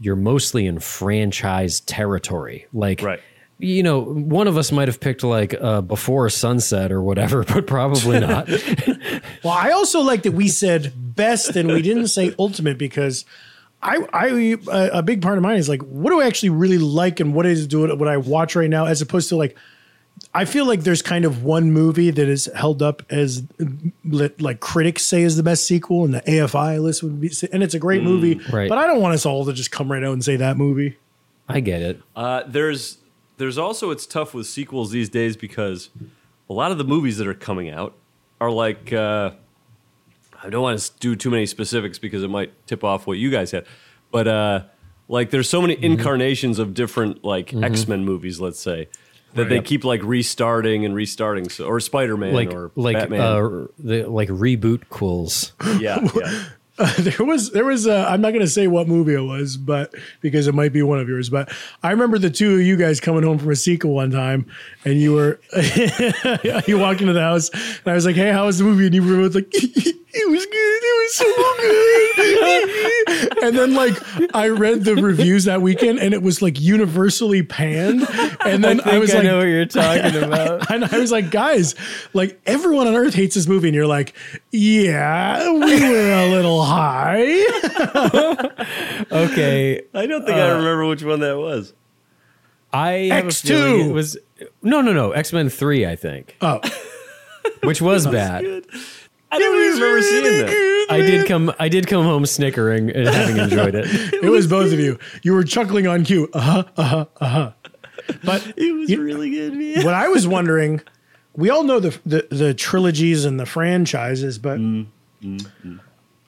you're 0.00 0.16
mostly 0.16 0.66
in 0.66 0.78
franchise 0.78 1.80
territory. 1.80 2.66
Like 2.72 3.02
Right. 3.02 3.20
you 3.58 3.82
know, 3.82 4.00
one 4.02 4.48
of 4.48 4.56
us 4.56 4.72
might 4.72 4.88
have 4.88 4.98
picked 5.00 5.22
like 5.24 5.54
uh, 5.60 5.80
before 5.82 6.28
sunset 6.30 6.90
or 6.92 7.02
whatever, 7.02 7.44
but 7.48 7.66
probably 7.66 8.20
not. 8.20 8.48
Well, 9.44 9.52
I 9.54 9.72
also 9.72 10.00
like 10.02 10.22
that 10.22 10.32
we 10.32 10.46
said 10.46 10.92
best 11.16 11.56
and 11.56 11.68
we 11.72 11.82
didn't 11.82 12.06
say 12.08 12.32
ultimate 12.38 12.78
because 12.78 13.24
I, 13.82 13.98
I, 14.12 14.26
a 14.72 14.98
a 14.98 15.02
big 15.02 15.20
part 15.20 15.36
of 15.36 15.42
mine 15.42 15.56
is 15.58 15.68
like, 15.68 15.82
what 15.82 16.10
do 16.10 16.20
I 16.20 16.26
actually 16.28 16.50
really 16.50 16.78
like 16.78 17.18
and 17.18 17.34
what 17.34 17.44
is 17.46 17.66
doing 17.66 17.98
what 17.98 18.06
I 18.06 18.16
watch 18.18 18.54
right 18.54 18.70
now, 18.70 18.86
as 18.86 19.02
opposed 19.02 19.28
to 19.30 19.36
like, 19.36 19.56
I 20.34 20.44
feel 20.44 20.66
like 20.66 20.82
there's 20.82 21.02
kind 21.02 21.24
of 21.24 21.44
one 21.44 21.72
movie 21.72 22.10
that 22.10 22.28
is 22.28 22.50
held 22.54 22.82
up 22.82 23.02
as 23.10 23.42
like 24.04 24.60
critics 24.60 25.04
say 25.04 25.22
is 25.22 25.36
the 25.36 25.42
best 25.42 25.66
sequel, 25.66 26.04
and 26.04 26.14
the 26.14 26.20
AFI 26.22 26.80
list 26.80 27.02
would 27.02 27.20
be, 27.20 27.30
and 27.52 27.62
it's 27.62 27.74
a 27.74 27.78
great 27.78 28.02
movie, 28.02 28.40
right. 28.50 28.68
But 28.68 28.78
I 28.78 28.86
don't 28.86 29.00
want 29.00 29.14
us 29.14 29.26
all 29.26 29.44
to 29.44 29.52
just 29.52 29.70
come 29.70 29.90
right 29.90 30.02
out 30.02 30.12
and 30.12 30.24
say 30.24 30.36
that 30.36 30.56
movie. 30.56 30.96
I 31.48 31.60
get 31.60 31.82
it. 31.82 32.00
Uh, 32.16 32.42
there's 32.46 32.98
there's 33.36 33.58
also 33.58 33.90
it's 33.90 34.06
tough 34.06 34.34
with 34.34 34.46
sequels 34.46 34.90
these 34.90 35.08
days 35.08 35.36
because 35.36 35.90
a 36.48 36.52
lot 36.52 36.72
of 36.72 36.78
the 36.78 36.84
movies 36.84 37.18
that 37.18 37.26
are 37.26 37.34
coming 37.34 37.68
out 37.70 37.94
are 38.40 38.50
like 38.50 38.92
uh, 38.92 39.32
I 40.42 40.50
don't 40.50 40.62
want 40.62 40.78
to 40.78 40.90
do 40.98 41.16
too 41.16 41.30
many 41.30 41.46
specifics 41.46 41.98
because 41.98 42.22
it 42.22 42.30
might 42.30 42.66
tip 42.66 42.84
off 42.84 43.06
what 43.06 43.18
you 43.18 43.30
guys 43.30 43.50
had, 43.50 43.66
but 44.10 44.28
uh, 44.28 44.62
like 45.08 45.30
there's 45.30 45.48
so 45.48 45.60
many 45.60 45.82
incarnations 45.82 46.58
of 46.58 46.74
different 46.74 47.24
like 47.24 47.52
X 47.54 47.86
Men 47.86 48.04
movies, 48.04 48.40
let's 48.40 48.60
say. 48.60 48.88
That 49.34 49.48
they 49.48 49.60
keep 49.60 49.84
like 49.84 50.02
restarting 50.02 50.84
and 50.84 50.94
restarting, 50.94 51.48
so 51.48 51.66
or 51.66 51.80
Spider 51.80 52.16
Man 52.16 52.34
Like 52.34 52.52
or 52.52 52.70
like 52.74 52.96
Batman. 52.96 53.20
uh, 53.20 53.66
the 53.78 54.04
like 54.04 54.28
reboot 54.28 54.88
quills. 54.88 55.52
yeah, 55.78 56.06
yeah. 56.14 56.44
there 56.98 57.26
was 57.26 57.50
there 57.52 57.64
was 57.66 57.86
uh, 57.86 58.06
I'm 58.08 58.20
not 58.22 58.30
going 58.30 58.40
to 58.40 58.50
say 58.50 58.66
what 58.66 58.88
movie 58.88 59.14
it 59.14 59.20
was, 59.20 59.56
but 59.58 59.94
because 60.20 60.46
it 60.46 60.54
might 60.54 60.72
be 60.72 60.82
one 60.82 60.98
of 60.98 61.08
yours. 61.08 61.28
But 61.28 61.52
I 61.82 61.90
remember 61.90 62.18
the 62.18 62.30
two 62.30 62.54
of 62.54 62.60
you 62.62 62.76
guys 62.76 62.98
coming 62.98 63.22
home 63.22 63.38
from 63.38 63.50
a 63.50 63.56
sequel 63.56 63.94
one 63.94 64.10
time, 64.10 64.46
and 64.84 64.98
you 64.98 65.12
were 65.12 65.38
you 66.66 66.78
walked 66.78 67.02
into 67.02 67.12
the 67.12 67.20
house, 67.20 67.50
and 67.50 67.86
I 67.86 67.92
was 67.92 68.06
like, 68.06 68.16
"Hey, 68.16 68.32
how 68.32 68.46
was 68.46 68.58
the 68.58 68.64
movie?" 68.64 68.86
And 68.86 68.94
you 68.94 69.02
were 69.02 69.28
both 69.28 69.34
like, 69.34 69.52
"It 70.14 70.30
was 70.30 70.46
good. 70.46 70.80
It 70.82 70.96
was 71.02 71.14
so 71.14 71.26
good." 71.60 73.42
and 73.42 73.56
then 73.56 73.74
like 73.74 73.94
I 74.34 74.48
read 74.48 74.84
the 74.84 74.96
reviews 74.96 75.44
that 75.44 75.62
weekend, 75.62 75.98
and 75.98 76.14
it 76.14 76.22
was 76.22 76.42
like 76.42 76.60
universally 76.60 77.42
panned. 77.42 78.06
And 78.44 78.62
then 78.62 78.80
I, 78.84 78.98
was 78.98 79.12
like, 79.14 79.24
know 79.24 79.38
what 79.38 79.46
you're 79.46 79.66
talking 79.66 80.22
about. 80.22 80.70
and 80.70 80.84
I 80.84 80.98
was 80.98 81.12
like, 81.12 81.30
guys, 81.30 81.74
like 82.12 82.40
everyone 82.46 82.86
on 82.86 82.94
earth 82.94 83.14
hates 83.14 83.34
this 83.34 83.46
movie. 83.46 83.68
And 83.68 83.74
you're 83.74 83.86
like, 83.86 84.14
yeah, 84.50 85.50
we 85.52 85.80
were 85.80 86.12
a 86.12 86.28
little 86.30 86.62
high. 86.64 87.22
okay, 89.12 89.82
I 89.94 90.06
don't 90.06 90.24
think 90.24 90.36
I 90.36 90.50
uh, 90.50 90.56
remember 90.56 90.86
which 90.86 91.02
one 91.02 91.20
that 91.20 91.38
was. 91.38 91.72
I 92.72 92.90
have 93.12 93.26
a 93.26 93.28
X2. 93.28 93.88
it 93.90 93.92
was 93.92 94.16
no, 94.62 94.80
no, 94.80 94.92
no. 94.92 95.12
X 95.12 95.32
Men 95.32 95.48
Three, 95.48 95.86
I 95.86 95.96
think, 95.96 96.36
Oh, 96.40 96.60
which 97.62 97.82
was 97.82 98.06
bad. 98.06 98.64
I 99.32 99.38
don't 99.38 99.56
even 99.64 99.80
remember 99.80 100.02
seeing 100.02 100.24
that. 100.24 100.86
I 100.90 100.98
did 100.98 101.26
come. 101.26 101.52
I 101.58 101.68
did 101.68 101.86
come 101.86 102.04
home 102.04 102.26
snickering 102.26 102.90
and 102.90 103.08
having 103.08 103.38
enjoyed 103.38 103.74
it. 103.74 103.86
it 104.22 104.28
was 104.28 104.46
both 104.46 104.72
of 104.72 104.78
you. 104.78 104.98
You 105.22 105.32
were 105.32 105.42
chuckling 105.44 105.86
on 105.86 106.04
cue. 106.04 106.28
Uh 106.34 106.40
huh, 106.40 106.64
uh 106.76 106.82
huh, 106.82 107.04
uh 107.20 107.28
huh. 107.28 107.52
But 108.24 108.52
It 108.56 108.72
was 108.74 108.94
really 108.96 109.30
good, 109.30 109.54
man. 109.54 109.84
what 109.84 109.94
I 109.94 110.08
was 110.08 110.28
wondering, 110.36 110.82
we 111.34 111.48
all 111.50 111.62
know 111.62 111.80
the 111.80 111.98
the, 112.04 112.26
the 112.30 112.54
trilogies 112.54 113.24
and 113.24 113.40
the 113.40 113.46
franchises, 113.46 114.38
but 114.38 114.60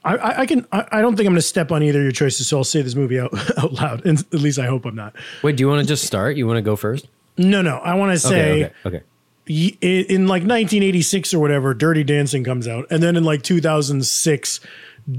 I, 0.05 0.17
I, 0.17 0.41
I 0.41 0.47
can 0.47 0.67
I, 0.73 0.87
I 0.93 1.01
don't 1.03 1.17
think 1.17 1.27
I'm 1.27 1.33
going 1.33 1.37
to 1.37 1.43
step 1.43 1.73
on 1.73 1.83
either 1.83 1.99
of 1.99 2.05
your 2.05 2.13
choices, 2.13 2.49
so 2.49 2.59
I'll 2.59 2.65
say 2.65 2.81
this 2.81 2.95
movie 2.95 3.21
out, 3.21 3.35
out 3.59 3.73
loud. 3.75 4.07
And 4.07 4.19
at 4.19 4.41
least 4.41 4.59
I 4.59 4.67
hope 4.67 4.87
I'm 4.87 4.95
not. 4.95 5.15
Wait, 5.43 5.57
do 5.57 5.63
you 5.63 5.69
want 5.69 5.83
to 5.83 5.87
just 5.87 6.05
start? 6.07 6.37
You 6.37 6.47
want 6.47 6.57
to 6.57 6.63
go 6.63 6.77
first? 6.77 7.07
No, 7.37 7.61
no, 7.61 7.79
I 7.79 7.95
want 7.97 8.13
to 8.13 8.19
say. 8.19 8.65
Okay, 8.65 8.65
okay, 8.87 8.97
okay. 8.97 9.05
In 9.47 10.27
like 10.27 10.43
1986 10.43 11.35
or 11.35 11.39
whatever, 11.41 11.75
Dirty 11.75 12.05
Dancing 12.05 12.45
comes 12.45 12.67
out, 12.67 12.87
and 12.91 13.03
then 13.03 13.17
in 13.17 13.25
like 13.25 13.43
2006, 13.43 14.61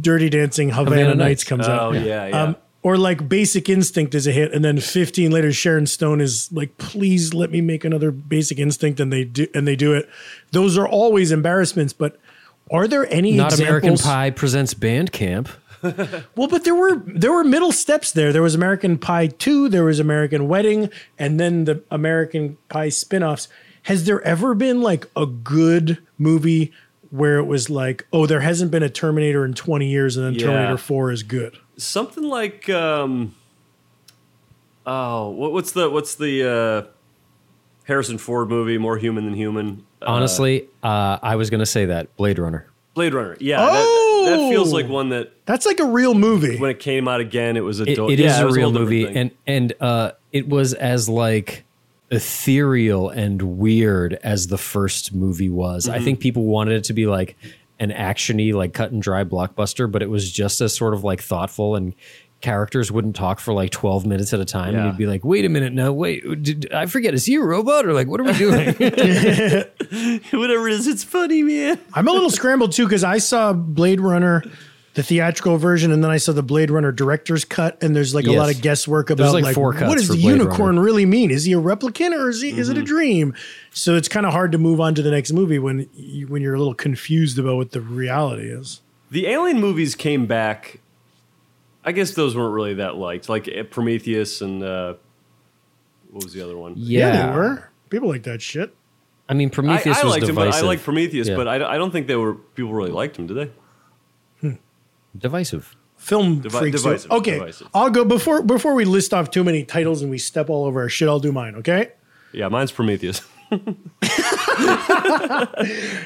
Dirty 0.02 0.30
Dancing 0.30 0.70
Havana, 0.72 0.96
Havana 0.96 1.16
Nights 1.16 1.44
comes 1.44 1.68
Oh 1.68 1.72
out. 1.72 1.94
yeah, 1.96 2.28
yeah. 2.28 2.44
Um, 2.44 2.56
or 2.82 2.98
like 2.98 3.28
Basic 3.28 3.68
Instinct 3.70 4.14
is 4.16 4.28
a 4.28 4.32
hit, 4.32 4.54
and 4.54 4.64
then 4.64 4.80
15 4.80 5.32
later, 5.32 5.52
Sharon 5.52 5.88
Stone 5.88 6.22
is 6.22 6.52
like, 6.52 6.78
"Please 6.78 7.34
let 7.34 7.50
me 7.52 7.62
make 7.62 7.84
another 7.84 8.12
Basic 8.12 8.60
Instinct," 8.60 9.00
and 9.00 9.12
they 9.12 9.24
do, 9.24 9.48
and 9.56 9.68
they 9.68 9.76
do 9.76 9.94
it. 9.94 10.08
Those 10.52 10.78
are 10.78 10.88
always 10.88 11.32
embarrassments, 11.32 11.94
but 11.94 12.18
are 12.72 12.88
there 12.88 13.12
any 13.12 13.34
Not 13.34 13.58
American 13.60 13.94
examples? 13.94 14.02
Pie 14.02 14.30
presents 14.32 14.74
Bandcamp. 14.74 15.50
Well, 16.36 16.48
but 16.48 16.64
there 16.64 16.74
were 16.74 16.96
there 17.06 17.32
were 17.32 17.44
middle 17.44 17.72
steps 17.72 18.12
there. 18.12 18.34
There 18.34 18.42
was 18.42 18.56
American 18.56 18.98
Pie 18.98 19.28
2, 19.28 19.70
there 19.70 19.84
was 19.84 20.00
American 20.00 20.48
Wedding, 20.48 20.90
and 21.20 21.40
then 21.40 21.66
the 21.66 21.84
American 21.92 22.58
Pie 22.70 22.90
spin-offs. 22.90 23.48
Has 23.86 24.06
there 24.06 24.22
ever 24.22 24.54
been 24.54 24.82
like 24.82 25.08
a 25.16 25.26
good 25.26 25.98
movie 26.18 26.72
where 27.10 27.38
it 27.38 27.46
was 27.46 27.70
like, 27.70 28.06
oh, 28.12 28.26
there 28.26 28.42
hasn't 28.42 28.72
been 28.72 28.84
a 28.84 28.90
Terminator 28.90 29.46
in 29.46 29.54
20 29.54 29.88
years 29.88 30.18
and 30.18 30.26
then 30.26 30.34
Yeah. 30.34 30.48
Terminator 30.48 30.78
4 30.78 31.12
is 31.12 31.24
good? 31.24 31.58
something 31.78 32.24
like 32.24 32.70
um 32.70 33.36
oh 34.86 35.30
what, 35.30 35.52
what's 35.52 35.74
the 35.74 35.90
what's 35.90 36.16
the 36.16 36.50
uh 36.88 36.88
harrison 37.84 38.18
ford 38.18 38.48
movie 38.50 38.78
more 38.78 38.98
human 38.98 39.26
than 39.26 39.34
human 39.34 39.86
uh, 40.02 40.06
Honestly, 40.08 40.68
uh, 40.84 41.18
I 41.24 41.36
was 41.36 41.50
going 41.50 41.60
to 41.62 41.66
say 41.66 41.86
that 41.88 42.16
Blade 42.16 42.38
Runner. 42.40 42.66
blade 42.94 43.14
runner 43.14 43.36
yeah 43.42 43.58
that, 43.58 44.26
that 44.30 44.50
feels 44.50 44.72
Oh! 44.72 44.76
like 44.76 44.88
one 44.88 45.10
that 45.10 45.34
That's 45.46 45.66
like 45.66 45.80
a 45.82 45.86
real 45.86 46.14
movie. 46.14 46.58
when 46.60 46.70
it 46.70 46.80
came 46.80 47.08
out 47.10 47.20
again 47.20 47.58
it 47.58 47.62
was 47.66 47.80
a 47.82 47.84
It, 47.84 47.96
do- 47.96 48.10
it 48.10 48.20
yeah, 48.20 48.36
is 48.36 48.40
a 48.40 48.48
real 48.50 48.72
movie, 48.72 49.06
and 49.06 49.32
and 49.46 49.74
uh, 49.82 50.12
it 50.32 50.48
was 50.48 50.74
as 50.76 51.10
like 51.10 51.66
ethereal 52.12 53.10
and 53.10 53.42
weird 53.42 54.14
as 54.24 54.48
the 54.48 54.58
first 54.58 55.14
movie 55.14 55.50
was. 55.50 55.86
Mm-hmm. 55.86 55.96
I 55.96 56.00
think 56.04 56.20
people 56.20 56.46
wanted 56.46 56.76
it 56.78 56.84
to 56.86 56.94
be 56.94 57.08
like 57.08 57.36
an 57.80 57.92
actiony, 57.92 58.54
like 58.54 58.74
cut 58.74 58.92
and 58.92 59.02
dry 59.02 59.24
blockbuster, 59.24 59.92
but 59.92 60.02
it 60.02 60.10
was 60.10 60.32
just 60.32 60.62
as 60.62 60.76
sort 60.76 60.94
of 60.94 61.04
like 61.04 61.22
thoughtful 61.22 61.76
and 61.76 61.94
characters 62.42 62.92
wouldn't 62.92 63.16
talk 63.16 63.40
for 63.40 63.54
like 63.54 63.72
12 63.72 64.06
minutes 64.06 64.32
at 64.32 64.40
a 64.40 64.46
time 64.46 64.76
and 64.76 64.78
Yeah. 64.78 64.86
you'd 64.88 64.98
be 64.98 65.08
like 65.08 65.26
wait 65.26 65.46
a 65.46 65.50
minute 65.50 65.74
no 65.74 65.92
wait 65.94 66.44
did, 66.44 66.72
i 66.72 66.86
forget 66.86 67.16
is 67.16 67.26
he 67.26 67.36
a 67.36 67.42
robot 67.42 67.88
or 67.88 67.94
like 67.94 68.08
what 68.08 68.20
are 68.20 68.24
we 68.24 68.34
doing 68.34 68.68
whatever 70.32 70.68
it 70.68 70.74
is 70.74 70.86
it's 70.86 71.04
funny 71.04 71.42
man 71.42 71.80
I'm 71.94 72.08
a 72.08 72.12
little 72.12 72.30
scrambled 72.30 72.74
too 72.74 72.84
because 72.86 73.04
I 73.04 73.18
saw 73.18 73.52
Blade 73.54 74.00
Runner, 74.00 74.44
the 74.96 75.04
theatrical 75.04 75.58
version, 75.58 75.92
and 75.92 76.04
then 76.04 76.10
I 76.10 76.18
saw 76.18 76.32
the 76.32 76.42
Blade 76.42 76.72
Runner 76.72 76.92
director's 76.92 77.46
cut, 77.46 77.82
and 77.84 77.96
there's 77.96 78.16
like 78.16 78.26
a 78.26 78.32
lot 78.32 78.50
of 78.54 78.62
guesswork 78.62 79.10
about 79.10 79.34
like 79.34 79.44
like, 79.44 79.54
four 79.56 79.74
what 79.74 79.98
does 79.98 80.08
the 80.08 80.16
Blade 80.16 80.24
unicorn 80.40 80.76
Runner. 80.78 80.82
really 80.82 81.06
mean? 81.06 81.32
Is 81.32 81.44
he 81.44 81.54
a 81.54 81.58
replicant 81.62 82.18
or 82.18 82.30
is 82.30 82.42
he 82.42 82.50
is 82.58 82.70
it 82.70 82.78
a 82.78 82.82
dream? 82.82 83.34
So 83.72 83.96
it's 83.96 84.08
kind 84.08 84.26
of 84.26 84.32
hard 84.32 84.52
to 84.54 84.58
move 84.58 84.80
on 84.82 84.96
to 84.96 85.02
the 85.02 85.12
next 85.12 85.32
movie 85.34 85.60
when 85.60 85.90
you, 85.96 86.28
when 86.28 86.42
you're 86.42 86.56
a 86.56 86.58
little 86.58 86.74
confused 86.74 87.38
about 87.38 87.58
what 87.58 87.72
the 87.72 87.82
reality 87.82 88.50
is. 88.50 88.82
the 89.12 89.28
alien 89.28 89.60
movies 89.60 89.94
came 89.96 90.26
back 90.26 90.80
i 91.84 91.92
guess 91.92 92.12
those 92.16 92.36
weren't 92.36 92.54
really 92.54 92.74
that 92.76 92.96
liked 92.96 93.30
like 93.30 93.48
uh, 93.48 93.64
prometheus 93.64 94.42
and 94.42 94.64
uh 94.64 94.96
what 96.12 96.24
was 96.24 96.34
the 96.34 96.42
other 96.42 96.58
one 96.58 96.74
yeah, 96.76 97.28
they 97.32 97.38
were 97.38 97.70
people 97.90 98.10
like 98.10 98.24
that 98.24 98.42
shit. 98.42 98.74
i 99.30 99.34
mean 99.34 99.50
I, 99.50 99.52
prometheus 99.52 99.98
I 100.00 100.04
was 100.04 100.12
liked 100.16 100.28
him, 100.28 100.36
but 100.36 100.54
I 100.54 100.62
like 100.62 100.82
Prometheus, 100.82 101.28
Yeah. 101.28 101.36
but 101.36 101.48
I, 101.48 101.56
I 101.76 101.78
don't 101.78 101.92
think 101.92 102.08
they 102.08 102.16
were 102.16 102.34
people 102.34 102.74
really 102.74 102.92
liked 102.92 103.18
him, 103.20 103.28
did 103.28 103.36
they? 103.38 103.52
Divisive 105.18 105.76
Film 105.98 106.40
Devi- 106.42 106.58
freaks. 106.58 106.84
divisive, 106.84 107.12
okay, 107.12 107.40
divisive. 107.40 107.68
I'll 107.74 107.90
go 107.90 108.06
before 108.06 108.42
before 108.44 108.76
we 108.76 108.86
list 108.86 109.14
off 109.14 109.32
too 109.32 109.44
many 109.44 109.64
titles 109.64 110.02
and 110.02 110.12
we 110.12 110.18
step 110.18 110.50
all 110.50 110.66
over 110.66 110.82
our 110.82 110.90
shit. 110.90 111.08
I'll 111.08 111.20
do 111.20 111.32
mine. 111.32 111.56
Okay. 111.56 111.92
Yeah, 112.34 112.48
mine's 112.50 112.72
Prometheus. 112.72 113.22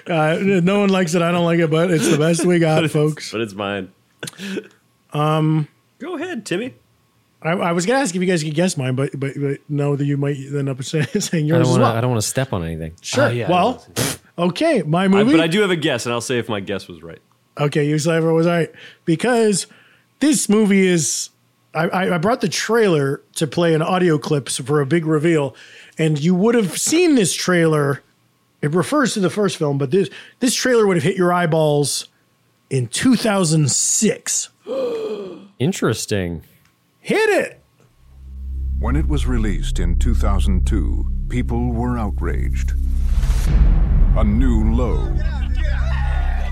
Uh, 0.07 0.37
no 0.41 0.79
one 0.79 0.89
likes 0.89 1.13
it. 1.13 1.21
I 1.21 1.31
don't 1.31 1.45
like 1.45 1.59
it, 1.59 1.69
but 1.69 1.91
it's 1.91 2.09
the 2.09 2.17
best 2.17 2.45
we 2.45 2.59
got, 2.59 2.89
folks. 2.91 3.31
but 3.31 3.41
it's 3.41 3.53
mine. 3.53 3.91
Um, 5.13 5.67
go 5.99 6.15
ahead, 6.15 6.45
Timmy. 6.45 6.73
I, 7.41 7.51
I 7.51 7.71
was 7.71 7.85
gonna 7.85 7.99
ask 7.99 8.13
if 8.15 8.21
you 8.21 8.27
guys 8.27 8.43
could 8.43 8.53
guess 8.55 8.75
mine, 8.77 8.95
but 8.95 9.11
but, 9.17 9.33
but 9.39 9.59
no, 9.69 9.95
that 9.95 10.05
you 10.05 10.17
might 10.17 10.35
end 10.37 10.67
up 10.69 10.83
saying, 10.83 11.05
saying 11.19 11.45
I 11.45 11.47
yours 11.47 11.59
don't 11.59 11.61
as 11.61 11.67
want 11.67 11.77
to. 11.77 11.81
well. 11.83 11.91
I 11.95 12.01
don't 12.01 12.09
want 12.11 12.21
to 12.21 12.27
step 12.27 12.51
on 12.53 12.63
anything. 12.63 12.93
Sure. 13.01 13.25
Oh, 13.25 13.29
yeah, 13.29 13.47
I 13.47 13.51
well, 13.51 13.85
okay, 14.37 14.81
my 14.83 15.05
I, 15.05 15.07
movie. 15.07 15.31
but 15.31 15.39
I 15.41 15.47
do 15.47 15.61
have 15.61 15.71
a 15.71 15.75
guess, 15.77 16.05
and 16.05 16.13
I'll 16.13 16.21
say 16.21 16.37
if 16.39 16.49
my 16.49 16.59
guess 16.59 16.87
was 16.87 17.01
right. 17.01 17.19
Okay, 17.59 17.87
you 17.87 17.97
Sliver 17.99 18.33
was 18.33 18.47
right 18.47 18.71
because 19.05 19.67
this 20.19 20.49
movie 20.49 20.87
is. 20.87 21.29
I, 21.73 21.87
I 21.89 22.15
I 22.15 22.17
brought 22.17 22.41
the 22.41 22.49
trailer 22.49 23.21
to 23.35 23.45
play 23.45 23.73
an 23.75 23.81
audio 23.81 24.17
clip 24.17 24.49
for 24.49 24.81
a 24.81 24.85
big 24.85 25.05
reveal, 25.05 25.55
and 25.97 26.19
you 26.19 26.33
would 26.33 26.55
have 26.55 26.77
seen 26.77 27.15
this 27.15 27.33
trailer. 27.33 28.01
It 28.61 28.73
refers 28.73 29.13
to 29.13 29.19
the 29.19 29.29
first 29.29 29.57
film, 29.57 29.77
but 29.77 29.91
this 29.91 30.09
this 30.39 30.55
trailer 30.55 30.87
would 30.87 30.97
have 30.97 31.03
hit 31.03 31.15
your 31.15 31.31
eyeballs 31.31 32.07
in 32.69 32.87
2006. 32.87 34.49
Interesting. 35.59 36.43
Hit 36.99 37.29
it. 37.29 37.61
When 38.79 38.95
it 38.95 39.07
was 39.07 39.27
released 39.27 39.79
in 39.79 39.97
2002, 39.99 41.11
people 41.29 41.71
were 41.71 41.97
outraged. 41.97 42.73
A 44.15 44.23
new 44.23 44.73
low 44.73 45.15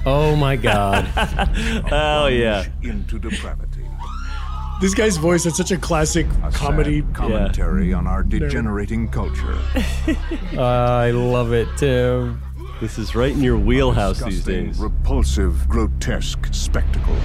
Oh 0.10 0.36
my 0.38 0.56
god. 0.56 1.06
Oh 1.92 2.28
yeah, 2.28 2.66
into 2.82 3.20
depravity. 3.20 3.86
This 4.80 4.94
guy's 4.94 5.18
voice 5.18 5.46
is 5.46 5.58
such 5.58 5.72
a 5.72 5.78
classic 5.78 6.26
A 6.44 6.52
comedy. 6.52 7.02
sad 7.02 7.14
commentary 7.14 7.94
on 7.94 8.08
our 8.08 8.24
degenerating 8.24 9.10
culture. 9.10 9.58
Uh, 10.56 10.62
I 10.64 11.12
love 11.12 11.52
it 11.52 11.68
too. 11.78 12.38
This 12.80 12.98
is 12.98 13.16
right 13.16 13.32
in 13.34 13.44
your 13.44 13.58
wheelhouse 13.58 14.20
these 14.22 14.44
days. 14.46 14.80
repulsive, 14.80 15.68
grotesque 15.68 16.48
spectacle. 16.52 17.16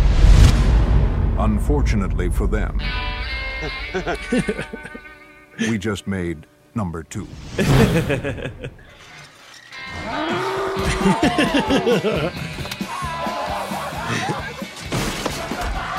Unfortunately 1.38 2.28
for 2.30 2.46
them, 2.48 2.80
we 5.70 5.78
just 5.78 6.06
made 6.06 6.46
number 6.74 7.02
two. 7.04 7.28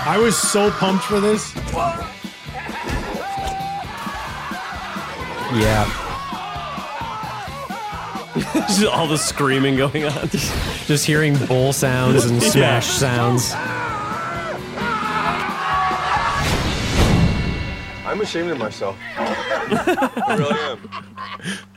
I 0.06 0.18
was 0.18 0.38
so 0.38 0.70
pumped 0.72 1.06
for 1.06 1.20
this. 1.22 1.56
Yeah. 5.56 5.86
Just 8.54 8.86
all 8.86 9.08
the 9.08 9.18
screaming 9.18 9.78
going 9.78 10.04
on. 10.06 10.28
Just 10.88 11.06
hearing 11.06 11.38
bull 11.46 11.72
sounds 11.72 12.26
and 12.26 12.42
smash 12.52 12.88
sounds. 12.88 13.54
I'm 18.06 18.20
ashamed 18.22 18.52
of 18.52 18.58
myself. 18.58 18.98
I 19.18 20.36
really 20.38 20.60
am. 20.60 20.90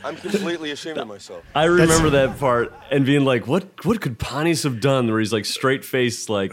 I'm 0.02 0.16
completely 0.16 0.70
ashamed 0.70 0.98
of 0.98 1.06
myself. 1.06 1.44
I 1.54 1.64
remember 1.64 2.10
that 2.10 2.38
part 2.38 2.72
and 2.90 3.06
being 3.06 3.24
like, 3.24 3.46
"What? 3.46 3.84
What 3.84 4.00
could 4.00 4.18
Pontius 4.18 4.64
have 4.64 4.80
done?" 4.80 5.08
Where 5.08 5.18
he's 5.20 5.32
like 5.32 5.44
straight 5.44 5.84
faced, 5.84 6.28
like. 6.28 6.52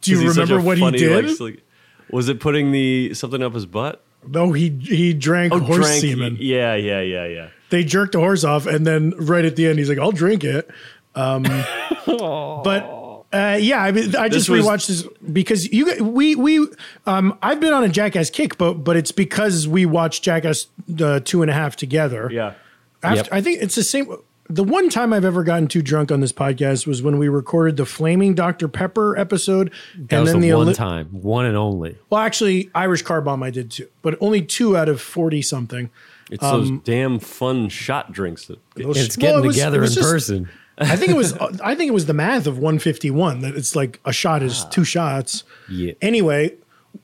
Do 0.00 0.12
you 0.12 0.28
remember 0.28 0.58
a 0.58 0.62
what 0.62 0.78
he 0.78 0.90
did? 0.92 1.24
like, 1.26 1.36
slick- 1.36 1.62
was 2.10 2.28
it 2.28 2.40
putting 2.40 2.72
the 2.72 3.12
something 3.14 3.42
up 3.42 3.54
his 3.54 3.66
butt? 3.66 4.02
No, 4.26 4.52
he 4.52 4.70
he 4.82 5.12
drank 5.14 5.52
Oh, 5.52 5.58
horse 5.60 5.86
drank- 5.86 6.00
semen. 6.00 6.36
Yeah, 6.40 6.74
yeah, 6.74 7.00
yeah, 7.00 7.26
yeah. 7.26 7.48
They 7.70 7.84
jerked 7.84 8.12
the 8.12 8.18
horse 8.18 8.44
off, 8.44 8.66
and 8.66 8.86
then 8.86 9.10
right 9.18 9.44
at 9.44 9.56
the 9.56 9.66
end, 9.66 9.78
he's 9.78 9.88
like, 9.88 9.98
"I'll 9.98 10.12
drink 10.12 10.42
it." 10.44 10.68
Um, 11.14 11.42
but 12.06 13.24
uh, 13.32 13.58
yeah, 13.60 13.82
I 13.82 13.92
mean, 13.92 14.16
I 14.16 14.28
This 14.28 14.46
just 14.46 14.48
was- 14.48 14.64
rewatched 14.64 14.86
this 14.88 15.06
because 15.32 15.70
you 15.72 16.02
we 16.04 16.34
we 16.34 16.66
um 17.06 17.38
I've 17.42 17.60
been 17.60 17.72
on 17.72 17.84
a 17.84 17.88
Jackass 17.88 18.30
kick, 18.30 18.56
but 18.58 18.74
but 18.84 18.96
it's 18.96 19.12
because 19.12 19.68
we 19.68 19.86
watched 19.86 20.22
Jackass 20.22 20.66
uh, 21.00 21.20
two 21.24 21.42
and 21.42 21.50
a 21.50 21.54
half 21.54 21.76
together. 21.76 22.28
Yeah. 22.32 22.54
After, 23.02 23.16
Yep. 23.16 23.28
I 23.30 23.40
think 23.42 23.62
it's 23.62 23.74
the 23.76 23.84
same. 23.84 24.08
The 24.50 24.64
one 24.64 24.88
time 24.88 25.12
I've 25.12 25.26
ever 25.26 25.44
gotten 25.44 25.68
too 25.68 25.82
drunk 25.82 26.10
on 26.10 26.20
this 26.20 26.32
podcast 26.32 26.86
was 26.86 27.02
when 27.02 27.18
we 27.18 27.28
recorded 27.28 27.76
the 27.76 27.84
Flaming 27.84 28.34
Dr. 28.34 28.66
Pepper 28.66 29.16
episode, 29.18 29.70
That 29.96 30.20
was 30.20 30.32
the, 30.32 30.38
the 30.40 30.52
one 30.54 30.66
Oli- 30.68 30.74
time, 30.74 31.06
one 31.08 31.44
and 31.44 31.56
only. 31.56 31.98
Well, 32.08 32.22
actually, 32.22 32.70
Irish 32.74 33.02
Car 33.02 33.20
Bomb 33.20 33.42
I 33.42 33.50
did 33.50 33.70
too, 33.70 33.88
but 34.00 34.16
only 34.20 34.40
two 34.40 34.74
out 34.76 34.88
of 34.88 35.02
forty 35.02 35.42
something. 35.42 35.90
It's 36.30 36.42
those 36.42 36.70
um, 36.70 36.82
damn 36.84 37.18
fun 37.18 37.68
shot 37.68 38.10
drinks 38.12 38.46
that. 38.46 38.58
Those- 38.74 38.96
It's 38.96 39.18
well, 39.18 39.32
getting 39.32 39.44
it 39.44 39.46
was- 39.48 39.56
together 39.56 39.82
it 39.82 39.88
in 39.88 39.92
just- 39.92 40.10
person. 40.10 40.48
I 40.80 40.94
think 40.96 41.10
it 41.10 41.16
was. 41.16 41.32
I 41.62 41.74
think 41.74 41.88
it 41.90 41.94
was 41.94 42.06
the 42.06 42.14
math 42.14 42.46
of 42.46 42.56
151 42.58 43.40
that 43.40 43.54
it's 43.56 43.74
like 43.76 44.00
a 44.04 44.12
shot 44.12 44.42
is 44.42 44.64
two 44.70 44.82
ah. 44.82 44.84
shots. 44.84 45.44
Yeah. 45.68 45.92
Anyway, 46.00 46.54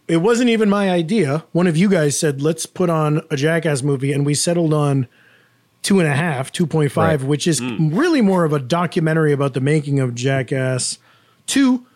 it 0.08 0.18
wasn't 0.18 0.48
even 0.50 0.70
my 0.70 0.90
idea. 0.90 1.44
One 1.52 1.66
of 1.66 1.76
you 1.76 1.88
guys 1.90 2.18
said 2.18 2.40
let's 2.40 2.64
put 2.66 2.88
on 2.88 3.20
a 3.30 3.36
Jackass 3.36 3.82
movie, 3.82 4.12
and 4.12 4.24
we 4.24 4.32
settled 4.34 4.72
on 4.72 5.08
two 5.84 6.00
and 6.00 6.08
a 6.08 6.14
half, 6.16 6.50
2.5, 6.50 6.96
Right. 6.96 7.22
which 7.22 7.46
is 7.46 7.62
really 7.62 8.20
more 8.20 8.44
of 8.44 8.52
a 8.52 8.58
documentary 8.58 9.32
about 9.32 9.54
the 9.54 9.60
making 9.60 10.00
of 10.00 10.14
Jackass. 10.16 10.98
Two. 11.46 11.86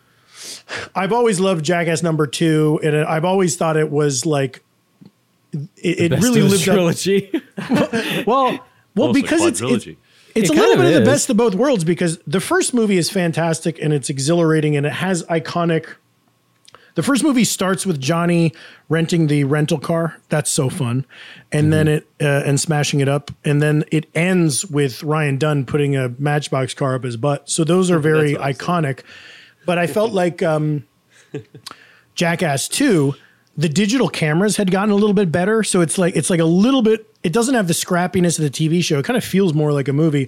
I've 0.95 1.11
always 1.11 1.41
loved 1.41 1.65
Jackass 1.65 2.01
number 2.01 2.25
two, 2.27 2.79
and 2.81 2.95
I've 2.95 3.25
always 3.25 3.57
thought 3.57 3.75
it 3.75 3.91
was 3.91 4.25
like 4.25 4.63
it, 5.51 6.11
it 6.13 6.19
really 6.21 6.39
of 6.41 6.45
the 6.45 6.55
lived 6.55 6.69
up. 6.69 6.75
trilogy. 6.75 7.31
Well, 8.25 8.65
well, 8.95 9.11
because 9.13 9.43
it's, 9.43 9.61
it's 9.61 9.85
it's 9.87 9.97
It 10.35 10.49
a 10.49 10.53
little 10.53 10.75
kind 10.75 10.77
bit 10.81 10.91
of 10.91 10.97
of 11.01 11.05
the 11.05 11.11
best 11.11 11.29
of 11.29 11.37
both 11.37 11.55
worlds 11.55 11.83
because 11.83 12.19
the 12.27 12.39
first 12.39 12.73
movie 12.73 12.97
is 12.97 13.09
fantastic 13.09 13.79
and 13.81 13.91
it's 13.93 14.09
exhilarating 14.09 14.77
and 14.77 14.85
it 14.85 14.93
has 14.93 15.23
iconic. 15.23 15.85
The 16.99 17.03
first 17.03 17.23
movie 17.23 17.45
starts 17.45 17.85
with 17.85 18.01
Johnny 18.01 18.51
renting 18.89 19.27
the 19.27 19.45
rental 19.45 19.79
car. 19.79 20.17
That's 20.27 20.51
so 20.51 20.69
fun, 20.69 21.05
and 21.49 21.71
then 21.71 21.87
it 21.87 22.05
uh, 22.19 22.43
and 22.45 22.59
smashing 22.59 22.99
it 22.99 23.07
up, 23.07 23.31
and 23.45 23.61
then 23.61 23.85
it 23.89 24.09
ends 24.13 24.65
with 24.65 25.01
Ryan 25.01 25.37
Dunn 25.37 25.65
putting 25.65 25.95
a 25.95 26.09
Matchbox 26.19 26.73
car 26.73 26.95
up 26.95 27.05
his 27.05 27.15
butt. 27.15 27.49
So 27.49 27.63
those 27.63 27.89
are 27.89 27.99
very 28.09 28.33
iconic. 28.33 29.03
But 29.65 29.77
I 29.77 29.87
felt 29.87 30.11
like 30.11 30.43
um, 30.43 30.85
Jackass 32.15 32.67
Two, 32.67 33.15
the 33.55 33.69
digital 33.69 34.09
cameras 34.09 34.57
had 34.57 34.69
gotten 34.69 34.91
a 34.91 34.95
little 34.95 35.13
bit 35.13 35.31
better. 35.31 35.63
So 35.63 35.79
it's 35.79 35.97
like 35.97 36.17
it's 36.17 36.29
like 36.29 36.41
a 36.41 36.45
little 36.45 36.81
bit. 36.81 37.09
It 37.23 37.31
doesn't 37.31 37.55
have 37.55 37.69
the 37.69 37.73
scrappiness 37.73 38.37
of 38.37 38.43
the 38.43 38.51
TV 38.51 38.83
show. 38.83 38.99
It 38.99 39.05
kind 39.05 39.15
of 39.15 39.23
feels 39.23 39.53
more 39.53 39.71
like 39.71 39.87
a 39.87 39.93
movie, 39.93 40.27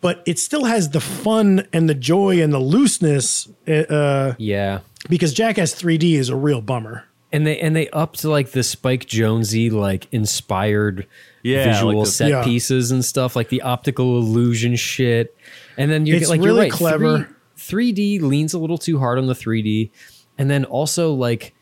but 0.00 0.22
it 0.26 0.38
still 0.38 0.66
has 0.66 0.90
the 0.90 1.00
fun 1.00 1.66
and 1.72 1.88
the 1.88 1.94
joy 1.96 2.40
and 2.40 2.52
the 2.52 2.60
looseness. 2.60 3.48
Uh, 3.66 4.34
yeah. 4.38 4.78
Because 5.08 5.32
Jackass 5.32 5.74
3D 5.74 6.14
is 6.14 6.28
a 6.28 6.36
real 6.36 6.60
bummer. 6.60 7.04
And 7.32 7.44
they 7.46 7.58
and 7.58 7.74
they 7.74 7.88
upped 7.90 8.24
like 8.24 8.52
the 8.52 8.62
Spike 8.62 9.06
Jonesy 9.06 9.68
like 9.68 10.06
inspired 10.12 11.06
Yeah, 11.42 11.64
visual 11.72 11.98
like 11.98 12.04
the- 12.06 12.10
set 12.12 12.28
Yeah. 12.30 12.44
pieces 12.44 12.92
and 12.92 13.04
stuff 13.04 13.34
like 13.34 13.48
the 13.48 13.62
optical 13.62 14.18
illusion 14.18 14.76
shit. 14.76 15.36
And 15.76 15.90
then 15.90 16.06
you 16.06 16.14
It's 16.14 16.28
like 16.28 16.38
really 16.40 16.52
you're 16.52 16.62
right, 16.64 16.70
clever. 16.72 17.28
Three 17.56 17.90
D 17.92 18.18
leans 18.20 18.54
a 18.54 18.58
little 18.58 18.78
too 18.78 18.98
hard 19.00 19.18
on 19.18 19.26
the 19.26 19.34
3D, 19.34 19.90
and 20.38 20.48
then 20.48 20.64
also 20.64 21.12
like 21.12 21.54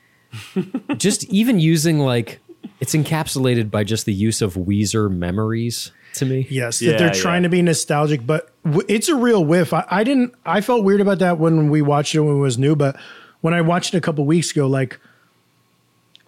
just 0.96 1.24
even 1.24 1.58
using 1.60 1.98
like 2.00 2.40
it's 2.80 2.94
encapsulated 2.94 3.70
by 3.70 3.84
just 3.84 4.04
the 4.06 4.12
use 4.12 4.42
of 4.42 4.54
Weezer 4.54 5.10
memories 5.10 5.90
to 6.14 6.26
me. 6.26 6.46
Yes, 6.50 6.82
Yeah, 6.82 6.92
that 6.92 6.98
they're 6.98 7.10
trying 7.14 7.42
yeah. 7.42 7.48
to 7.48 7.50
be 7.50 7.62
nostalgic, 7.62 8.26
but 8.26 8.50
w- 8.64 8.84
it's 8.88 9.08
a 9.08 9.14
real 9.16 9.44
whiff. 9.44 9.72
I, 9.72 9.84
I 9.90 10.04
didn't. 10.04 10.34
I 10.44 10.60
felt 10.60 10.84
weird 10.84 11.00
about 11.00 11.18
that 11.20 11.38
when 11.38 11.70
we 11.70 11.80
watched 11.82 12.14
it 12.14 12.20
when 12.20 12.36
it 12.36 12.40
was 12.40 12.58
new, 12.58 12.76
but 12.76 12.96
when 13.42 13.52
I 13.52 13.60
watched 13.60 13.92
it 13.92 13.98
a 13.98 14.00
couple 14.00 14.24
weeks 14.24 14.50
ago, 14.50 14.66
like 14.66 14.98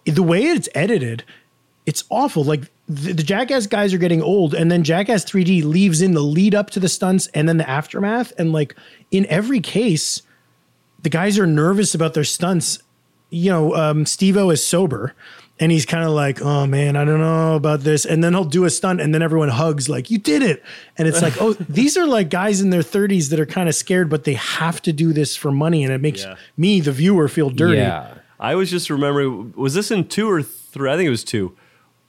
the 0.05 0.21
way 0.21 0.43
it's 0.43 0.69
edited, 0.75 1.23
it's 1.87 2.03
awful. 2.09 2.43
Like 2.43 2.71
the, 2.87 3.13
the 3.13 3.23
Jackass 3.23 3.65
guys 3.65 3.93
are 3.93 3.97
getting 3.97 4.21
old, 4.21 4.53
and 4.53 4.71
then 4.71 4.83
Jackass 4.83 5.25
3D 5.25 5.63
leaves 5.63 6.01
in 6.01 6.13
the 6.13 6.21
lead 6.21 6.53
up 6.53 6.69
to 6.71 6.79
the 6.79 6.89
stunts 6.89 7.27
and 7.33 7.49
then 7.49 7.57
the 7.57 7.67
aftermath, 7.67 8.31
and 8.37 8.53
like 8.53 8.75
in 9.09 9.25
every 9.25 9.59
case, 9.59 10.21
the 11.01 11.09
guys 11.09 11.39
are 11.39 11.47
nervous 11.47 11.95
about 11.95 12.13
their 12.13 12.23
stunts. 12.23 12.79
You 13.31 13.51
know, 13.51 13.75
um, 13.75 14.05
Steve 14.05 14.37
O 14.37 14.51
is 14.51 14.65
sober 14.65 15.15
and 15.59 15.71
he's 15.71 15.85
kind 15.85 16.03
of 16.03 16.11
like, 16.11 16.41
oh 16.41 16.65
man, 16.67 16.95
I 16.95 17.05
don't 17.05 17.19
know 17.21 17.55
about 17.55 17.81
this. 17.81 18.05
And 18.05 18.23
then 18.23 18.33
he'll 18.33 18.43
do 18.43 18.65
a 18.65 18.69
stunt 18.69 18.99
and 19.01 19.13
then 19.15 19.21
everyone 19.21 19.49
hugs, 19.49 19.87
like, 19.87 20.11
you 20.11 20.17
did 20.17 20.41
it. 20.41 20.61
And 20.97 21.07
it's 21.07 21.21
like, 21.21 21.41
oh, 21.41 21.53
these 21.69 21.95
are 21.97 22.05
like 22.05 22.29
guys 22.29 22.59
in 22.61 22.69
their 22.71 22.81
30s 22.81 23.29
that 23.29 23.39
are 23.39 23.45
kind 23.45 23.69
of 23.69 23.75
scared, 23.75 24.09
but 24.09 24.25
they 24.25 24.33
have 24.33 24.81
to 24.81 24.91
do 24.91 25.13
this 25.13 25.35
for 25.37 25.51
money. 25.51 25.83
And 25.83 25.93
it 25.93 26.01
makes 26.01 26.23
Yeah. 26.23 26.35
me, 26.57 26.81
the 26.81 26.91
viewer, 26.91 27.27
feel 27.29 27.49
dirty. 27.49 27.77
Yeah. 27.77 28.15
I 28.39 28.55
was 28.55 28.69
just 28.69 28.89
remembering, 28.89 29.53
was 29.55 29.73
this 29.73 29.91
in 29.91 30.07
two 30.09 30.29
or 30.29 30.41
three? 30.43 30.91
I 30.91 30.97
think 30.97 31.07
it 31.07 31.11
was 31.11 31.23
two, 31.23 31.55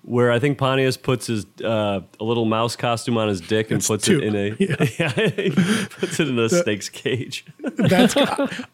where 0.02 0.32
I 0.32 0.40
think 0.40 0.58
Pontius 0.58 0.96
puts 0.96 1.28
his 1.28 1.46
uh, 1.64 2.00
a 2.18 2.24
little 2.24 2.44
mouse 2.46 2.74
costume 2.74 3.16
on 3.16 3.28
his 3.28 3.40
dick 3.40 3.70
and 3.70 3.78
It's 3.78 3.86
puts 3.86 4.04
two. 4.06 4.18
it 4.18 4.24
in 4.24 4.34
a 4.34 4.56
yeah. 4.58 5.84
puts 6.00 6.18
it 6.18 6.26
in 6.28 6.36
a 6.38 6.48
snake's 6.48 6.88
cage. 6.88 7.44
That's 7.60 8.16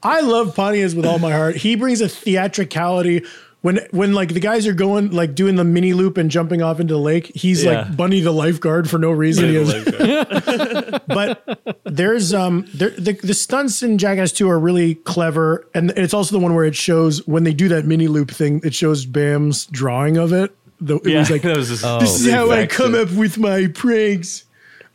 I 0.03 0.21
love 0.23 0.57
Pontius 0.57 0.95
with 0.95 1.05
all 1.05 1.19
my 1.19 1.33
heart. 1.33 1.57
He 1.57 1.77
brings 1.77 2.01
a 2.01 2.09
theatricality 2.09 3.25
when 3.62 3.81
when 3.92 4.12
like 4.12 4.35
the 4.35 4.40
guys 4.40 4.66
are 4.66 4.72
going 4.75 5.11
like 5.12 5.35
doing 5.35 5.57
the 5.57 5.64
mini 5.64 5.92
loop 5.94 6.18
and 6.18 6.31
jumping 6.31 6.62
off 6.62 6.79
into 6.81 6.94
the 6.94 7.01
lake. 7.01 7.33
He's 7.35 7.64
Yeah. 7.64 7.83
like 7.83 7.96
Bunny 7.96 8.20
the 8.20 8.33
lifeguard 8.33 8.90
for 8.90 8.98
no 8.98 9.11
reason. 9.11 9.48
He 9.48 9.55
has- 9.55 11.01
but 11.07 11.79
there's 11.85 12.35
um 12.35 12.66
there, 12.75 12.90
the 12.90 13.12
the 13.12 13.35
stunts 13.35 13.83
in 13.83 13.98
Jackass 13.98 14.33
2 14.33 14.48
are 14.51 14.59
really 14.59 14.96
clever, 14.96 15.66
and 15.75 15.90
it's 15.92 16.14
also 16.14 16.37
the 16.37 16.42
one 16.42 16.55
where 16.55 16.64
it 16.64 16.77
shows 16.77 17.27
when 17.27 17.44
they 17.44 17.55
do 17.55 17.68
that 17.68 17.85
mini 17.87 18.09
loop 18.09 18.31
thing. 18.31 18.61
It 18.64 18.75
shows 18.75 19.07
Bam's 19.07 19.66
drawing 19.66 20.16
of 20.16 20.33
it. 20.33 20.55
The, 20.81 20.96
it 20.96 21.07
yeah, 21.07 21.18
was 21.20 21.31
like 21.31 21.44
was 21.44 21.68
just, 21.68 22.01
this 22.01 22.20
is 22.20 22.31
how 22.33 22.51
I 22.51 22.66
come 22.66 22.94
same. 22.94 23.03
up 23.09 23.12
with 23.12 23.38
my 23.38 23.68
pranks. 23.68 24.44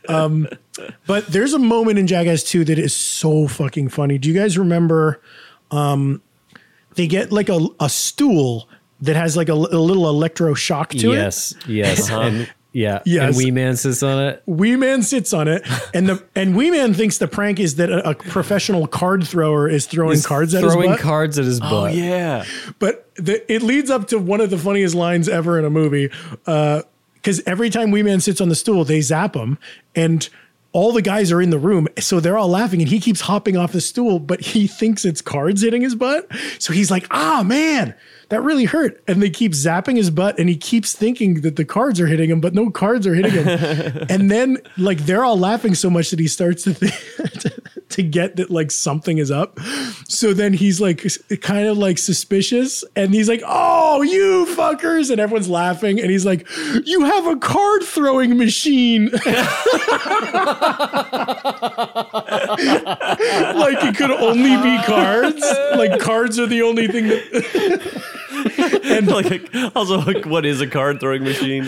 Um, 0.10 0.47
but 1.06 1.27
there's 1.27 1.53
a 1.53 1.60
moment 1.60 1.99
in 1.99 2.08
Jackass 2.08 2.43
2 2.43 2.63
that 2.65 2.80
is 2.80 2.95
so 2.95 3.47
fucking 3.47 3.89
funny. 3.89 4.17
Do 4.17 4.30
you 4.30 4.36
guys 4.39 4.58
remember? 4.58 5.21
Um, 5.71 6.21
they 6.98 7.08
get 7.08 7.32
like 7.32 7.48
a, 7.48 7.66
a 7.80 7.90
stool 7.90 8.68
that 9.02 9.16
has 9.16 9.38
like 9.38 9.50
a, 9.50 9.54
a 9.54 9.56
little 9.80 10.04
electroshock 10.04 10.90
to 11.00 11.14
it. 11.14 11.16
yes. 11.16 11.54
Yes. 11.68 12.10
And 12.12 12.50
yeah. 12.74 13.02
Yes. 13.06 13.30
And 13.30 13.38
Wee 13.38 13.52
Man 13.52 13.76
sits 13.76 14.04
on 14.04 14.24
it. 14.24 14.44
Wee 14.46 14.76
Man 14.76 15.02
sits 15.02 15.34
on 15.34 15.48
it, 15.48 15.66
and 15.96 16.08
the 16.10 16.24
and 16.36 16.56
Wee 16.56 16.70
Man 16.70 16.94
thinks 16.94 17.18
the 17.18 17.28
prank 17.28 17.60
is 17.60 17.76
that 17.78 17.90
a, 17.90 18.10
a 18.10 18.14
professional 18.14 18.86
card 18.86 19.26
thrower 19.26 19.68
is 19.68 19.88
throwing 19.88 20.12
He's 20.12 20.28
cards 20.28 20.54
at 20.54 20.64
his 20.64 20.74
throwing 20.74 20.92
butt. 20.92 21.00
cards 21.00 21.40
at 21.40 21.46
his 21.46 21.60
oh, 21.60 21.70
butt. 21.70 21.92
Oh 21.92 21.96
yeah, 21.96 22.46
but 22.78 23.10
the, 23.16 23.52
it 23.52 23.64
leads 23.64 23.90
up 23.90 24.10
to 24.10 24.20
one 24.20 24.42
of 24.42 24.52
the 24.52 24.60
funniest 24.60 24.94
lines 24.94 25.28
ever 25.28 25.58
in 25.58 25.66
a 25.66 25.72
movie. 25.72 26.12
Uh, 26.46 26.84
because 27.16 27.42
every 27.48 27.70
time 27.70 27.90
Wee 27.90 28.04
Man 28.04 28.22
sits 28.22 28.40
on 28.40 28.50
the 28.50 28.56
stool, 28.56 28.86
they 28.86 29.02
zap 29.02 29.36
him, 29.36 29.58
and 29.96 30.30
all 30.78 30.92
the 30.92 31.02
guys 31.02 31.32
are 31.32 31.42
in 31.42 31.50
the 31.50 31.58
room, 31.58 31.88
so 31.98 32.20
they're 32.20 32.38
all 32.38 32.50
laughing, 32.50 32.84
and 32.84 32.90
he 32.90 33.00
keeps 33.00 33.22
hopping 33.22 33.58
off 33.58 33.72
the 33.72 33.82
stool, 33.82 34.20
but 34.20 34.40
he 34.42 34.68
thinks 34.80 35.06
it's 35.06 35.22
cards 35.22 35.63
hitting 35.63 35.82
his 35.82 35.96
butt. 35.96 36.28
So 36.60 36.72
he's 36.72 36.92
like, 36.92 37.08
"Ah, 37.10 37.42
man, 37.44 37.96
that 38.30 38.44
really 38.44 38.66
hurt." 38.66 39.04
And 39.08 39.20
they 39.20 39.32
keep 39.32 39.54
zapping 39.54 39.96
his 39.96 40.12
butt, 40.12 40.38
and 40.38 40.48
he 40.48 40.56
keeps 40.56 40.94
thinking 40.94 41.42
that 41.42 41.56
the 41.56 41.66
cards 41.66 42.00
are 42.00 42.06
hitting 42.06 42.30
him, 42.30 42.42
but 42.42 42.54
no 42.54 42.70
cards 42.70 43.08
are 43.08 43.16
hitting 43.16 43.32
him. 43.32 43.48
and 44.10 44.30
then, 44.30 44.60
like, 44.78 45.00
they're 45.00 45.24
all 45.24 45.40
laughing 45.40 45.74
so 45.74 45.90
much 45.90 46.12
that 46.12 46.20
he 46.20 46.28
starts 46.28 46.62
to 46.66 46.74
think. 46.76 47.57
To 47.89 48.04
get 48.04 48.36
that 48.36 48.50
like 48.50 48.71
something 48.71 49.17
is 49.17 49.32
up. 49.32 49.60
So 50.08 50.34
then 50.34 50.54
he's 50.54 50.82
like 50.82 51.06
kind 51.41 51.67
of 51.67 51.78
like 51.78 51.97
suspicious 51.97 52.84
and 52.95 53.13
he's 53.13 53.30
like, 53.30 53.41
"Oh, 53.45 54.02
you 54.02 54.45
fuckers." 54.56 55.10
And 55.10 55.19
everyone's 55.19 55.50
laughing 55.50 56.00
and 56.00 56.10
he's 56.10 56.26
like, 56.26 56.47
"You 56.86 57.04
have 57.06 57.28
a 57.28 57.36
card 57.38 57.84
throwing 57.84 58.38
machine." 58.38 59.10
like 59.12 59.21
it 63.84 63.95
could 63.95 64.12
only 64.12 64.56
be 64.58 64.84
cards. 64.84 65.41
Like 65.76 66.00
cards 66.00 66.39
are 66.39 66.47
the 66.47 66.62
only 66.62 66.88
thing 66.88 67.08
that 67.08 68.04
and 68.58 69.08
like, 69.08 69.50
also, 69.76 70.00
like, 70.00 70.26
what 70.26 70.45
is 70.45 70.62
a 70.62 70.67
card 70.67 71.00
throwing 71.00 71.23
machine? 71.23 71.67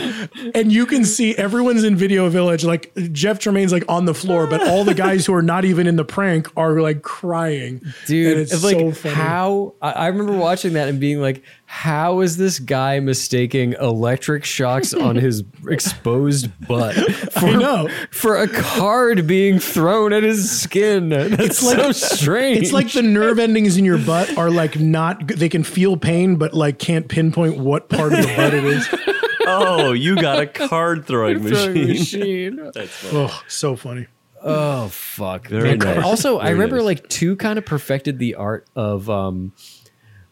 and 0.53 0.71
you 0.71 0.85
can 0.85 1.05
see 1.05 1.35
everyone's 1.35 1.83
in 1.83 1.95
Video 1.95 2.29
Village. 2.29 2.63
Like 2.63 2.91
Jeff 3.11 3.39
Tremaine's 3.39 3.71
like 3.71 3.85
on 3.87 4.05
the 4.05 4.13
floor, 4.13 4.47
but 4.47 4.67
all 4.67 4.83
the 4.83 4.93
guys 4.93 5.25
who 5.25 5.33
are 5.33 5.41
not 5.41 5.65
even 5.65 5.87
in 5.87 5.95
the 5.95 6.05
prank 6.09 6.47
are 6.57 6.81
like 6.81 7.01
crying. 7.03 7.81
Dude, 8.07 8.33
And 8.33 8.41
it's 8.41 8.51
it's 8.53 8.63
like 8.63 8.77
so 8.77 8.91
funny. 8.91 9.15
how 9.15 9.75
I, 9.81 9.91
I 9.91 10.07
remember 10.07 10.33
watching 10.33 10.73
that 10.73 10.89
and 10.89 10.99
being 10.99 11.21
like, 11.21 11.43
how 11.65 12.19
is 12.19 12.35
this 12.35 12.59
guy 12.59 12.99
mistaking 12.99 13.73
electric 13.79 14.43
shocks 14.43 14.93
on 14.93 15.15
his 15.15 15.43
exposed 15.69 16.49
butt 16.67 16.95
for, 16.95 17.47
I 17.47 17.87
for 18.11 18.35
a 18.37 18.47
card 18.47 19.27
being 19.27 19.59
thrown 19.59 20.11
at 20.11 20.23
his 20.23 20.49
skin? 20.59 21.09
That's 21.09 21.63
like- 21.63 21.77
so 21.79 21.91
strange. 21.91 22.57
It's 22.63 22.73
like 22.73 22.91
the 22.91 23.03
nerve 23.03 23.39
endings 23.39 23.77
in 23.77 23.85
your 23.85 23.99
butt 23.99 24.37
are 24.37 24.49
like 24.49 24.79
not 24.79 25.27
they 25.27 25.47
can 25.49 25.63
feel 25.63 25.95
pain 25.95 26.35
but 26.37 26.53
like 26.53 26.79
can't 26.79 27.07
pinpoint 27.07 27.57
what 27.59 27.87
part 27.89 28.11
of 28.13 28.19
the 28.21 28.33
butt 28.35 28.53
it 28.53 28.63
is. 28.65 28.87
Oh, 29.51 29.93
you 29.93 30.15
got 30.15 30.39
a 30.39 30.45
card 30.45 31.07
throwing 31.07 31.39
Throwing 31.41 31.87
machine. 31.87 32.55
machine. 32.57 32.71
Oh, 33.11 33.41
so 33.47 33.75
funny. 33.75 34.05
Oh 34.43 34.87
fuck! 34.89 35.47
Very 35.47 35.75
Man, 35.77 35.79
nice. 35.79 36.03
Also, 36.05 36.39
I 36.39 36.43
Very 36.45 36.53
remember 36.53 36.75
nice. 36.77 36.85
like 36.85 37.09
two 37.09 37.35
kind 37.35 37.57
of 37.59 37.65
perfected 37.65 38.19
the 38.19 38.35
art 38.35 38.67
of 38.75 39.09
um, 39.09 39.53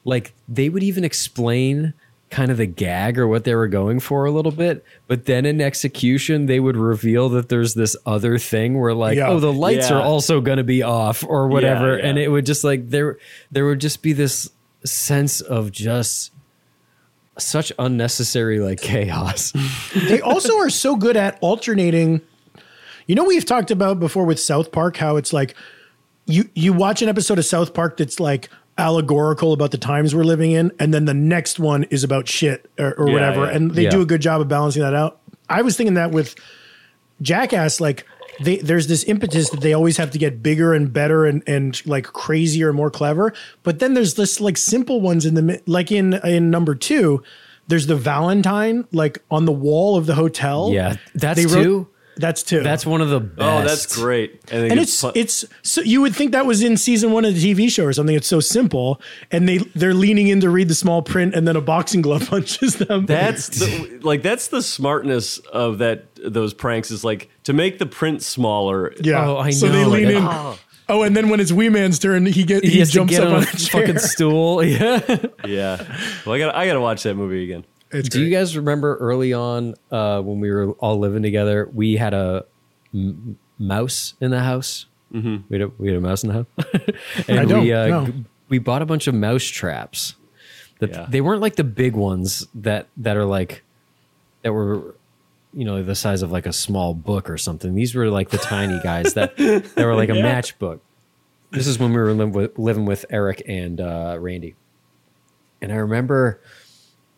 like 0.06 0.34
they 0.48 0.70
would 0.70 0.84
even 0.84 1.04
explain 1.04 1.94
kind 2.30 2.52
of 2.52 2.58
the 2.58 2.66
gag 2.66 3.18
or 3.18 3.26
what 3.26 3.46
they 3.46 3.56
were 3.56 3.70
going 3.70 4.02
for 4.02 4.26
a 4.26 4.32
little 4.32 4.52
bit, 4.52 4.84
but 5.08 5.26
then 5.26 5.46
in 5.46 5.62
execution 5.62 6.46
they 6.46 6.60
would 6.60 6.76
reveal 6.76 7.30
that 7.30 7.48
there's 7.48 7.74
this 7.74 7.96
other 8.06 8.38
thing 8.38 8.78
where 8.80 8.94
like, 8.94 9.16
Yeah. 9.18 9.30
oh, 9.30 9.40
the 9.40 9.54
lights 9.54 9.90
Yeah. 9.90 9.98
are 9.98 10.02
also 10.02 10.42
going 10.42 10.58
to 10.58 10.64
be 10.66 10.84
off 10.84 11.24
or 11.26 11.48
whatever, 11.48 11.98
Yeah, 11.98 12.06
and 12.06 12.18
it 12.18 12.30
would 12.30 12.46
just 12.46 12.66
like 12.66 12.90
there 12.90 13.18
there 13.52 13.66
would 13.66 13.80
just 13.80 14.02
be 14.02 14.12
this 14.12 14.50
sense 14.84 15.40
of 15.40 15.72
just 15.72 16.32
such 17.38 17.72
unnecessary 17.80 18.60
like 18.60 18.82
chaos. 18.82 19.54
They 20.10 20.20
also 20.22 20.58
are 20.58 20.70
so 20.70 20.96
good 20.98 21.16
at 21.18 21.38
alternating. 21.42 22.22
You 23.08 23.16
know, 23.16 23.24
we've 23.24 23.46
talked 23.46 23.72
about 23.72 24.00
before 24.00 24.26
with 24.26 24.40
South 24.40 24.72
Park 24.72 24.98
how 24.98 25.16
it's 25.18 25.34
like 25.34 25.56
you 26.26 26.50
you 26.54 26.74
watch 26.74 27.02
an 27.02 27.10
episode 27.10 27.40
of 27.40 27.46
South 27.46 27.74
Park 27.74 27.98
that's 27.98 28.20
like 28.20 28.50
allegorical 28.78 29.54
about 29.54 29.72
the 29.72 29.78
times 29.78 30.14
we're 30.14 30.24
living 30.24 30.52
in, 30.52 30.72
and 30.80 30.94
then 30.94 31.06
the 31.06 31.14
next 31.14 31.58
one 31.60 31.84
is 31.86 32.04
about 32.04 32.28
shit 32.28 32.70
or, 32.78 32.94
or 32.96 33.08
Yeah, 33.08 33.14
whatever, 33.14 33.46
yeah. 33.46 33.52
and 33.56 33.72
they 33.72 33.84
Yeah. 33.86 33.90
do 33.90 34.02
a 34.02 34.06
good 34.06 34.22
job 34.22 34.42
of 34.42 34.48
balancing 34.48 34.82
that 34.84 34.94
out. 34.94 35.20
I 35.50 35.62
was 35.62 35.76
thinking 35.78 35.96
that 35.96 36.12
with 36.12 36.36
Jackass, 37.22 37.80
like 37.80 38.06
they, 38.44 38.58
there's 38.58 38.88
this 38.88 39.04
impetus 39.06 39.50
that 39.50 39.62
they 39.62 39.74
always 39.74 39.98
have 39.98 40.12
to 40.12 40.18
get 40.20 40.44
bigger 40.44 40.74
and 40.74 40.92
better 40.94 41.26
and 41.26 41.42
and 41.48 41.82
like 41.88 42.06
crazier 42.06 42.68
and 42.70 42.78
more 42.78 42.92
clever. 42.92 43.34
But 43.64 43.80
then 43.80 43.94
there's 43.94 44.14
this 44.16 44.40
like 44.42 44.58
simple 44.58 45.02
ones 45.02 45.26
in 45.26 45.34
the 45.34 45.62
like 45.66 45.92
in 45.92 46.14
in 46.26 46.50
number 46.52 46.76
two. 46.76 47.24
There's 47.70 47.88
the 47.88 47.96
Valentine 47.96 48.86
like 48.92 49.20
on 49.32 49.46
the 49.46 49.52
wall 49.52 49.98
of 49.98 50.06
the 50.06 50.16
hotel. 50.16 50.72
Yeah, 50.74 50.98
that's 51.16 51.40
They 51.40 51.46
wrote- 51.46 51.64
two. 51.64 51.88
That's 52.20 52.44
two. 52.44 52.64
That's 52.64 52.86
one 52.86 53.02
of 53.02 53.10
the 53.10 53.20
best. 53.20 53.40
Oh, 53.40 53.64
that's 53.68 53.96
great. 53.96 54.42
then 54.48 54.72
and 54.72 54.80
it's 54.80 55.02
put- 55.02 55.16
it's 55.16 55.46
so 55.62 55.82
you 55.82 56.02
would 56.02 56.16
think 56.16 56.32
that 56.32 56.46
was 56.46 56.64
in 56.64 56.78
season 56.78 57.12
one 57.12 57.26
of 57.26 57.36
the 57.36 57.54
TV 57.54 57.70
show 57.70 57.86
or 57.86 57.94
something. 57.94 58.16
It's 58.16 58.28
so 58.28 58.40
simple, 58.40 59.02
and 59.32 59.48
they 59.48 59.58
they're 59.76 59.94
leaning 59.94 60.28
in 60.28 60.40
to 60.42 60.50
read 60.50 60.68
the 60.68 60.76
small 60.76 61.02
print, 61.02 61.36
and 61.36 61.48
then 61.48 61.56
a 61.56 61.62
boxing 61.62 62.02
glove 62.02 62.28
punches 62.30 62.76
them. 62.76 63.06
That's 63.06 63.48
the, 63.60 64.00
like 64.02 64.24
that's 64.24 64.48
the 64.48 64.62
smartness 64.62 65.38
of 65.40 65.78
that 65.78 66.06
those 66.16 66.54
pranks 66.54 66.92
is 66.92 67.04
like 67.04 67.30
to 67.44 67.54
make 67.54 67.80
the 67.80 67.86
print 67.86 68.24
smaller. 68.24 68.94
yeah. 69.02 69.26
Oh, 69.28 69.38
I 69.38 69.52
so 69.52 69.68
they 69.70 69.84
know, 69.84 69.90
lean 69.90 70.06
like, 70.06 70.16
in. 70.16 70.24
oh. 70.24 70.58
Oh, 70.90 71.02
and 71.04 71.18
then 71.18 71.28
when 71.28 71.42
it's 71.42 71.52
Wee 71.52 71.68
Man's 71.68 72.00
turn, 72.00 72.26
he 72.26 72.46
get 72.46 72.64
he, 72.64 72.70
he 72.72 72.80
has 72.80 72.88
to 72.92 72.96
jumps 72.96 73.12
get 73.12 73.22
up 73.22 73.30
on 73.30 73.36
on, 73.36 73.44
a 73.44 73.46
a 73.46 73.46
chair. 73.58 73.82
fucking 73.86 74.00
stool. 74.00 74.64
Yeah. 74.64 75.18
Yeah. 75.46 75.98
Well, 76.26 76.36
I 76.36 76.40
got 76.40 76.52
to 76.54 76.58
I 76.58 76.66
got 76.66 76.74
to 76.76 76.80
watch 76.82 77.04
that 77.04 77.16
movie 77.16 77.44
again. 77.44 77.66
It's 77.92 78.10
Do 78.10 78.20
great. 78.20 78.26
you 78.26 78.32
guys 78.36 78.58
remember 78.58 78.98
early 78.98 79.34
on 79.34 79.76
uh, 79.92 80.22
when 80.22 80.40
we 80.40 80.52
were 80.52 80.72
all 80.74 81.00
living 81.00 81.24
together? 81.24 81.70
We 81.74 81.96
had 81.96 82.14
a 82.14 82.46
m- 82.94 83.38
mouse 83.58 84.14
in 84.20 84.32
the 84.32 84.42
house. 84.42 84.86
Mm-hmm. 85.14 85.38
We, 85.50 85.60
had 85.60 85.70
a, 85.70 85.72
we 85.78 85.88
had 85.88 85.98
a 85.98 86.02
mouse 86.02 86.24
in 86.24 86.30
the 86.30 86.34
house, 86.34 86.46
and 87.30 87.40
I 87.40 87.46
don't, 87.46 87.64
we 87.64 87.72
uh, 87.74 87.88
no. 87.88 88.06
g- 88.08 88.26
we 88.50 88.60
bought 88.60 88.82
a 88.82 88.86
bunch 88.86 89.08
of 89.08 89.16
mouse 89.16 89.44
traps. 89.46 90.16
The, 90.80 90.88
Yeah. 90.90 91.06
They 91.10 91.22
weren't 91.22 91.42
like 91.42 91.56
the 91.56 91.64
big 91.64 91.96
ones 91.96 92.46
that 92.56 92.88
that 92.98 93.16
are 93.16 93.24
like 93.26 93.64
that 94.44 94.52
were 94.52 94.96
you 95.54 95.64
know 95.64 95.82
the 95.82 95.96
size 95.96 96.22
of 96.24 96.32
like 96.32 96.46
a 96.46 96.52
small 96.54 96.94
book 96.94 97.30
or 97.30 97.38
something. 97.38 97.74
These 97.74 97.96
were 97.96 98.10
like 98.10 98.30
the 98.32 98.38
tiny 98.38 98.80
guys 98.84 99.14
that 99.14 99.38
that 99.38 99.78
were 99.78 99.96
like 99.96 100.10
a 100.10 100.14
matchbook. 100.30 100.82
This 101.52 101.68
is 101.68 101.80
when 101.80 101.92
we 101.94 101.98
were 102.00 102.12
li- 102.14 102.26
with, 102.26 102.60
living 102.60 102.84
with 102.86 103.06
Eric 103.10 103.42
and 103.48 103.80
uh, 103.80 104.18
Randy, 104.20 104.56
and 105.62 105.72
I 105.72 105.76
remember 105.76 106.42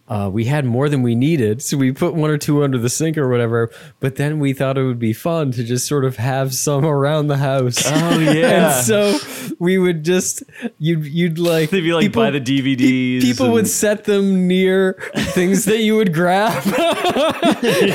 uh, 0.09 0.29
we 0.31 0.45
had 0.45 0.65
more 0.65 0.89
than 0.89 1.03
we 1.03 1.13
needed, 1.13 1.61
so 1.61 1.77
we 1.77 1.91
put 1.91 2.15
one 2.15 2.31
or 2.31 2.37
two 2.37 2.63
under 2.63 2.79
the 2.79 2.89
sink 2.89 3.17
or 3.17 3.29
whatever. 3.29 3.71
But 3.99 4.15
then 4.15 4.39
we 4.39 4.53
thought 4.53 4.77
it 4.77 4.83
would 4.83 4.97
be 4.97 5.13
fun 5.13 5.51
to 5.51 5.63
just 5.63 5.87
sort 5.87 6.03
of 6.03 6.17
have 6.17 6.53
some 6.55 6.83
around 6.83 7.27
the 7.27 7.37
house. 7.37 7.83
Oh 7.85 8.19
yeah. 8.19 8.77
And 8.77 8.85
so 8.85 9.19
we 9.59 9.77
would 9.77 10.03
just 10.03 10.43
you'd 10.79 11.05
you'd 11.05 11.37
like 11.37 11.69
They'd 11.69 11.81
be 11.81 11.93
like 11.93 12.11
buy 12.11 12.31
the 12.31 12.41
DVDs. 12.41 13.21
People 13.21 13.51
would 13.51 13.67
set 13.67 14.05
them 14.05 14.47
near 14.47 14.93
things 15.15 15.65
that 15.65 15.79
you 15.79 15.95
would 15.97 16.13
grab, 16.13 16.63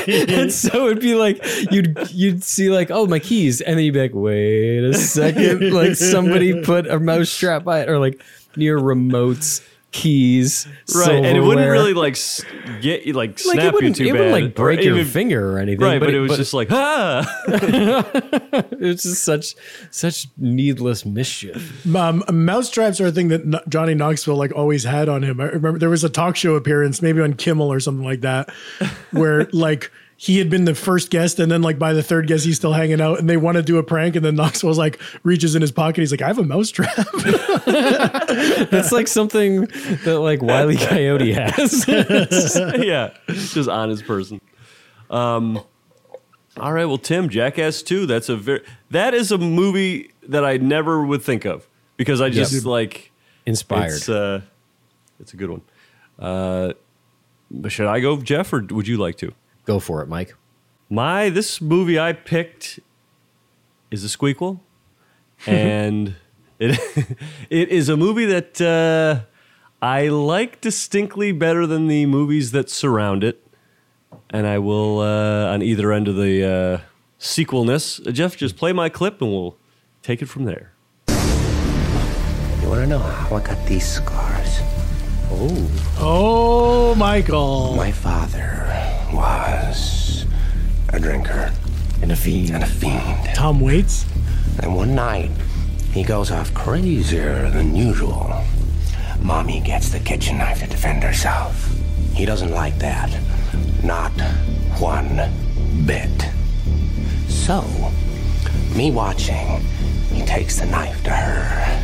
and 0.09 0.53
so 0.53 0.87
it'd 0.87 1.01
be 1.01 1.15
like 1.15 1.43
you'd 1.71 1.97
you'd 2.11 2.43
see 2.43 2.69
like 2.69 2.91
oh 2.91 3.07
my 3.07 3.19
keys, 3.19 3.59
and 3.59 3.77
then 3.77 3.85
you'd 3.85 3.93
be 3.93 4.01
like 4.01 4.13
wait 4.13 4.83
a 4.85 4.93
second, 4.93 5.73
like 5.73 5.95
somebody 5.95 6.61
put 6.63 6.87
a 6.87 6.99
mouse 6.99 7.35
trap 7.37 7.63
by 7.63 7.81
it, 7.81 7.89
or 7.89 7.99
like 7.99 8.21
near 8.55 8.79
remotes, 8.79 9.61
keys, 9.95 10.67
right, 10.93 11.09
and 11.09 11.25
it 11.25 11.39
wouldn't 11.39 11.63
silverware. 11.63 11.71
really 11.71 11.93
like 11.93 12.17
get 12.81 13.05
you 13.05 13.13
like 13.13 13.29
like 13.31 13.39
snap 13.39 13.67
it 13.67 13.73
wouldn't, 13.73 13.97
you 13.97 14.05
too 14.05 14.09
it 14.09 14.13
bad, 14.13 14.19
wouldn't 14.19 14.31
like 14.33 14.43
or 14.59 14.63
break 14.63 14.81
your 14.83 14.95
even- 14.95 15.05
finger 15.05 15.53
or 15.53 15.57
anything, 15.57 15.79
Right, 15.85 15.99
but, 16.01 16.13
it 16.13 16.19
was 16.19 16.35
just 16.35 16.53
like 16.53 16.67
ah. 16.69 17.25
it 17.47 18.79
was 18.79 19.03
just 19.03 19.23
such 19.23 19.55
such 19.91 20.27
needless 20.37 21.05
mischief. 21.05 21.85
Um, 21.95 22.23
mouse 22.31 22.69
traps 22.69 22.99
are 22.99 23.07
a 23.07 23.11
thing 23.11 23.29
that 23.29 23.41
N- 23.41 23.55
Johnny 23.69 23.93
Knoxville 23.93 24.35
like 24.35 24.53
always 24.53 24.83
had 24.83 25.07
on 25.07 25.23
him. 25.23 25.39
I 25.39 25.45
remember 25.45 25.79
there 25.79 25.89
was 25.89 26.03
a 26.03 26.09
talk 26.09 26.35
show 26.35 26.55
appearance, 26.55 27.01
maybe 27.01 27.21
on 27.21 27.33
Kimmel 27.33 27.71
or 27.71 27.79
something 27.79 28.03
like 28.05 28.21
that, 28.21 28.49
where 29.11 29.45
like 29.53 29.91
he 30.17 30.37
had 30.37 30.49
been 30.49 30.65
the 30.65 30.75
first 30.75 31.09
guest, 31.09 31.39
and 31.39 31.51
then 31.51 31.61
like 31.61 31.77
by 31.77 31.93
the 31.93 32.01
third 32.03 32.27
guest 32.27 32.45
he's 32.45 32.55
still 32.57 32.73
hanging 32.73 33.01
out, 33.01 33.19
and 33.19 33.29
they 33.29 33.37
want 33.37 33.57
to 33.57 33.61
do 33.63 33.77
a 33.77 33.83
prank, 33.83 34.15
and 34.15 34.23
then 34.23 34.35
Knoxville's 34.35 34.77
like 34.77 34.99
reaches 35.23 35.55
in 35.55 35.61
his 35.61 35.71
pocket, 35.71 35.99
he's 36.01 36.11
like, 36.11 36.21
"I 36.21 36.27
have 36.27 36.37
a 36.39 36.43
mouse 36.43 36.69
trap." 36.71 36.95
That's 37.65 38.91
like 38.91 39.07
something 39.07 39.61
that 40.05 40.19
like 40.21 40.41
Wiley 40.41 40.77
Coyote 40.77 41.33
has. 41.33 41.85
yeah, 41.87 43.11
just 43.27 43.69
honest 43.69 44.05
person. 44.05 44.39
Um, 45.09 45.61
all 46.57 46.71
right, 46.71 46.85
well, 46.85 46.97
Tim, 46.97 47.29
Jackass 47.29 47.81
Two. 47.81 48.05
That's 48.05 48.29
a 48.29 48.37
very 48.37 48.61
that 48.91 49.13
is 49.13 49.31
a 49.31 49.37
movie 49.37 50.11
that 50.27 50.45
I 50.45 50.57
never 50.57 51.05
would 51.05 51.21
think 51.23 51.45
of 51.45 51.67
because 51.97 52.21
I 52.21 52.29
just 52.29 52.53
Yep. 52.53 52.63
like 52.65 53.11
Inspired. 53.45 53.93
It's, 53.93 54.09
uh, 54.09 54.41
it's 55.19 55.33
a 55.33 55.37
good 55.37 55.49
one. 55.49 55.61
Uh, 56.17 56.73
but 57.51 57.71
should 57.71 57.87
I 57.87 57.99
go, 57.99 58.17
Jeff, 58.17 58.51
or 58.53 58.61
would 58.71 58.87
you 58.87 58.97
like 58.97 59.17
to? 59.17 59.33
Go 59.65 59.79
for 59.79 60.01
it, 60.01 60.07
Mike. 60.07 60.35
My 60.89 61.29
this 61.29 61.59
movie 61.59 61.99
I 61.99 62.13
picked 62.13 62.79
is 63.91 64.05
a 64.05 64.17
squeakquel, 64.17 64.59
and 65.47 66.15
it 66.59 66.79
it 67.49 67.69
is 67.69 67.89
a 67.89 67.97
movie 67.97 68.25
that 68.25 68.61
uh, 68.61 69.25
I 69.81 70.07
like 70.07 70.61
distinctly 70.61 71.31
better 71.31 71.65
than 71.65 71.87
the 71.87 72.05
movies 72.05 72.51
that 72.51 72.69
surround 72.69 73.23
it, 73.23 73.45
and 74.29 74.45
I 74.45 74.59
will 74.59 74.99
uh, 74.99 75.51
on 75.51 75.61
either 75.61 75.91
end 75.91 76.07
of 76.07 76.15
the 76.15 76.43
uh, 76.43 76.79
sequelness. 77.17 77.99
Uh, 78.05 78.11
Jeff, 78.11 78.37
just 78.37 78.55
play 78.55 78.71
my 78.73 78.89
clip, 78.89 79.21
and 79.21 79.31
we'll 79.31 79.57
take 80.03 80.21
it 80.21 80.27
from 80.27 80.45
there. 80.45 80.71
You 81.07 82.71
want 82.71 82.81
to 82.81 82.87
know 82.87 82.99
how 82.99 83.35
I 83.35 83.41
got 83.41 83.65
these 83.67 83.87
scars? 83.87 84.59
Oh, 85.31 85.71
oh, 85.99 86.95
Michael. 86.95 87.75
My 87.75 87.91
father 87.91 88.61
was 89.13 89.54
a 90.89 90.99
drinker 90.99 91.51
And 92.01 92.11
a 92.11 92.15
fiend. 92.15 92.51
and 92.51 92.63
a 92.63 92.67
fiend. 92.67 93.35
Tom 93.35 93.59
Waits. 93.59 94.05
And 94.59 94.75
one 94.75 94.95
night, 94.95 95.31
he 95.91 96.03
goes 96.03 96.31
off 96.31 96.53
crazier 96.53 97.49
than 97.49 97.75
usual. 97.75 98.43
Mommy 99.21 99.59
gets 99.61 99.89
the 99.89 99.99
kitchen 99.99 100.37
knife 100.37 100.59
to 100.61 100.67
defend 100.67 101.03
herself. 101.03 101.69
He 102.13 102.25
doesn't 102.25 102.51
like 102.51 102.77
that. 102.79 103.09
Not 103.83 104.11
one 104.79 105.29
bit. 105.85 106.29
So, 107.27 107.61
me 108.75 108.91
watching, 108.91 109.59
he 110.13 110.23
takes 110.25 110.59
the 110.59 110.65
knife 110.67 111.03
to 111.03 111.09
her, 111.11 111.81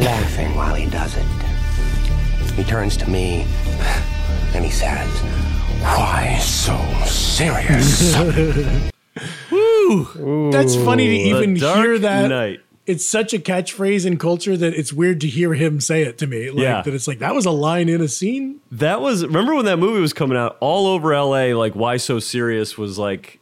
laughing 0.00 0.54
while 0.54 0.74
he 0.74 0.86
does 0.88 1.16
it. 1.16 1.26
He 2.54 2.64
turns 2.64 2.96
to 2.98 3.10
me 3.10 3.46
and 4.54 4.64
he 4.64 4.70
says, 4.70 5.08
Why 5.94 6.38
so 6.42 6.76
serious? 7.06 8.12
That's 10.52 10.74
funny 10.76 11.06
to 11.06 11.14
even 11.14 11.56
hear 11.56 11.98
that. 11.98 12.28
Knight. 12.28 12.60
It's 12.86 13.04
such 13.06 13.34
a 13.34 13.38
catchphrase 13.38 14.06
in 14.06 14.16
culture 14.16 14.56
that 14.56 14.74
it's 14.74 14.92
weird 14.92 15.20
to 15.22 15.26
hear 15.28 15.54
him 15.54 15.80
say 15.80 16.02
it 16.02 16.18
to 16.18 16.26
me. 16.26 16.50
Like 16.50 16.62
Yeah. 16.62 16.82
that 16.82 16.94
it's 16.94 17.08
like 17.08 17.18
that 17.20 17.34
was 17.34 17.44
a 17.46 17.50
line 17.50 17.88
in 17.88 18.00
a 18.00 18.08
scene. 18.08 18.60
That 18.72 19.00
was 19.00 19.24
remember 19.24 19.54
when 19.54 19.64
that 19.64 19.78
movie 19.78 20.00
was 20.00 20.12
coming 20.12 20.36
out 20.36 20.56
all 20.60 20.86
over 20.86 21.12
LA 21.16 21.56
like 21.56 21.74
why 21.74 21.96
so 21.96 22.18
serious 22.20 22.76
was 22.78 22.98
like 22.98 23.40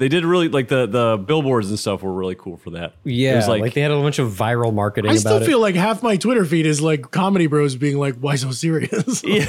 they 0.00 0.08
did 0.08 0.24
really 0.24 0.48
like 0.48 0.68
the 0.68 0.86
the 0.86 1.18
billboards 1.18 1.68
and 1.68 1.78
stuff 1.78 2.02
were 2.02 2.12
really 2.12 2.34
cool 2.34 2.56
for 2.56 2.70
that. 2.70 2.94
Yeah, 3.04 3.12
It 3.12 3.32
Yeah, 3.32 3.36
was 3.36 3.48
like, 3.48 3.60
like, 3.60 3.74
they 3.74 3.82
had 3.82 3.90
a 3.90 4.00
bunch 4.00 4.18
of 4.18 4.32
viral 4.32 4.72
marketing 4.72 5.10
I 5.10 5.14
about 5.14 5.20
still 5.20 5.36
it. 5.36 5.46
feel 5.46 5.60
like 5.60 5.74
half 5.74 6.02
my 6.02 6.16
Twitter 6.16 6.46
feed 6.46 6.64
is 6.64 6.80
like 6.80 7.10
comedy 7.10 7.46
bros 7.46 7.76
being 7.76 7.98
like, 7.98 8.16
"Why 8.16 8.36
so 8.36 8.50
serious?" 8.50 9.22
yeah, 9.26 9.44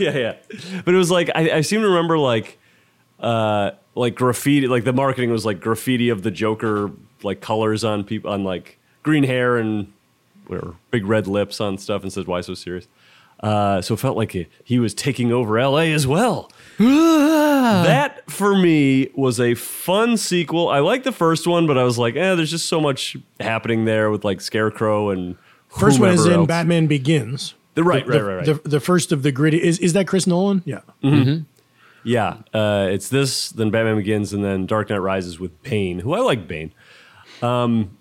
yeah, 0.00 0.18
yeah. 0.18 0.80
But 0.84 0.92
it 0.92 0.98
was 0.98 1.10
like 1.10 1.30
I, 1.36 1.58
I 1.58 1.60
seem 1.60 1.80
to 1.82 1.86
remember 1.86 2.18
like 2.18 2.58
uh 3.20 3.70
like 3.94 4.16
graffiti 4.16 4.66
like 4.66 4.82
the 4.84 4.92
marketing 4.92 5.30
was 5.30 5.46
like 5.46 5.60
graffiti 5.60 6.08
of 6.08 6.22
the 6.22 6.30
Joker 6.32 6.90
like 7.22 7.40
colors 7.40 7.84
on 7.84 8.02
people 8.02 8.30
on 8.32 8.42
like 8.42 8.78
green 9.04 9.22
hair 9.22 9.56
and 9.56 9.92
whatever 10.48 10.74
big 10.90 11.06
red 11.06 11.28
lips 11.28 11.60
on 11.60 11.78
stuff 11.78 12.02
and 12.02 12.12
says 12.12 12.26
why 12.26 12.40
so 12.40 12.54
serious. 12.54 12.88
Uh, 13.40 13.82
so 13.82 13.94
it 13.94 13.96
felt 13.98 14.16
like 14.16 14.30
he, 14.32 14.46
he 14.62 14.78
was 14.78 14.94
taking 14.94 15.32
over 15.32 15.60
LA 15.60 15.90
as 15.90 16.06
well. 16.06 16.48
That 16.86 18.30
for 18.30 18.56
me 18.56 19.10
was 19.14 19.40
a 19.40 19.54
fun 19.54 20.16
sequel. 20.16 20.68
I 20.68 20.80
like 20.80 21.04
the 21.04 21.12
first 21.12 21.46
one, 21.46 21.66
but 21.66 21.78
I 21.78 21.84
was 21.84 21.98
like, 21.98 22.16
eh, 22.16 22.34
there's 22.34 22.50
just 22.50 22.66
so 22.66 22.80
much 22.80 23.16
happening 23.40 23.84
there 23.84 24.10
with 24.10 24.24
like 24.24 24.40
Scarecrow 24.40 25.10
and 25.10 25.36
First 25.68 26.00
one 26.00 26.10
is 26.10 26.20
whomever 26.20 26.34
in 26.34 26.40
else. 26.40 26.48
Batman 26.48 26.86
Begins. 26.86 27.54
The, 27.74 27.82
right, 27.84 28.04
The- 28.06 28.12
right, 28.12 28.22
right, 28.22 28.46
right. 28.48 28.62
The, 28.62 28.68
the 28.68 28.80
first 28.80 29.10
of 29.12 29.22
the 29.22 29.32
gritty 29.32 29.62
is 29.62 29.78
is 29.78 29.94
that 29.94 30.06
Chris 30.06 30.26
Nolan? 30.26 30.62
Yeah. 30.66 30.80
Yeah, 32.04 32.38
uh, 32.52 32.88
it's 32.90 33.08
this, 33.10 33.50
then 33.50 33.70
Batman 33.70 33.96
Begins, 33.96 34.32
and 34.32 34.44
then 34.44 34.66
Dark 34.66 34.90
Knight 34.90 34.96
Rises 34.98 35.38
with 35.38 35.62
Bane, 35.62 36.00
who 36.00 36.14
I 36.14 36.18
like 36.18 36.48
Bane. 36.48 36.72
Um, 37.40 37.96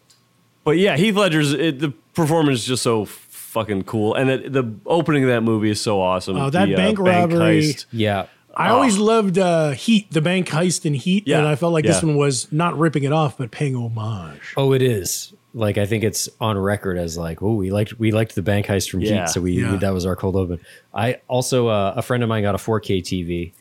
but 0.64 0.78
yeah, 0.78 0.98
Heath 0.98 1.16
Ledger's 1.16 1.54
it, 1.54 1.78
the 1.80 1.90
performance 2.16 2.62
is 2.62 2.66
just 2.66 2.82
so 2.82 3.06
fucking 3.06 3.84
cool, 3.84 4.16
and 4.16 4.32
it, 4.32 4.54
the 4.54 4.74
opening 4.88 5.24
of 5.24 5.30
that 5.30 5.42
movie 5.42 5.70
is 5.70 5.80
so 5.80 6.02
awesome. 6.02 6.36
Oh, 6.36 6.50
that 6.50 6.66
The, 6.66 6.74
uh, 6.74 6.78
bank 6.78 6.98
robbery. 6.98 7.62
heist. 7.62 7.86
yeah. 7.92 8.26
I 8.56 8.70
always 8.70 8.98
loved 8.98 9.38
uh, 9.38 9.72
Heat, 9.72 10.12
the 10.12 10.22
bank 10.22 10.48
heist 10.50 10.86
in 10.86 10.94
Heat, 10.94 11.26
Yeah, 11.28 11.40
and 11.40 11.48
I 11.48 11.56
felt 11.56 11.74
like 11.74 11.86
this 11.86 12.04
one 12.04 12.18
was 12.18 12.52
not 12.52 12.78
ripping 12.78 13.04
it 13.04 13.14
off, 13.14 13.38
but 13.38 13.50
paying 13.52 13.76
homage. 13.76 14.54
Oh, 14.58 14.74
it 14.74 14.82
is. 14.82 15.34
Like 15.54 15.78
I 15.78 15.86
think 15.86 16.04
it's 16.04 16.30
on 16.40 16.58
record 16.58 16.98
as 16.98 17.18
like, 17.18 17.42
oh, 17.42 17.54
we 17.56 17.72
liked 17.72 18.00
we 18.00 18.12
liked 18.12 18.36
the 18.36 18.42
bank 18.42 18.66
heist 18.68 18.90
from 18.90 19.02
Yeah. 19.02 19.22
Heat, 19.26 19.30
so 19.30 19.42
we, 19.42 19.54
Yeah. 19.62 19.72
we- 19.74 19.78
that 19.80 19.94
was 19.94 20.06
our 20.06 20.16
cold 20.16 20.36
open. 20.36 20.60
I 20.94 21.20
also 21.28 21.68
uh, 21.68 21.94
a 21.96 22.02
friend 22.02 22.24
of 22.24 22.30
mine 22.30 22.44
got 22.44 22.56
a 22.56 22.58
4K 22.58 23.02
TV, 23.02 23.52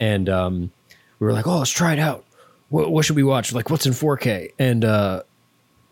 and 0.00 0.28
um, 0.28 0.70
we 1.18 1.26
were 1.26 1.32
like, 1.32 1.46
oh, 1.46 1.58
let's 1.58 1.70
try 1.70 1.92
it 1.92 1.98
out. 1.98 2.24
What, 2.70 2.90
what 2.92 3.04
should 3.06 3.16
we 3.16 3.22
watch? 3.24 3.52
Like, 3.54 3.70
what's 3.70 3.86
in 3.86 3.92
4K? 3.92 4.52
And 4.58 4.84
uh, 4.84 5.22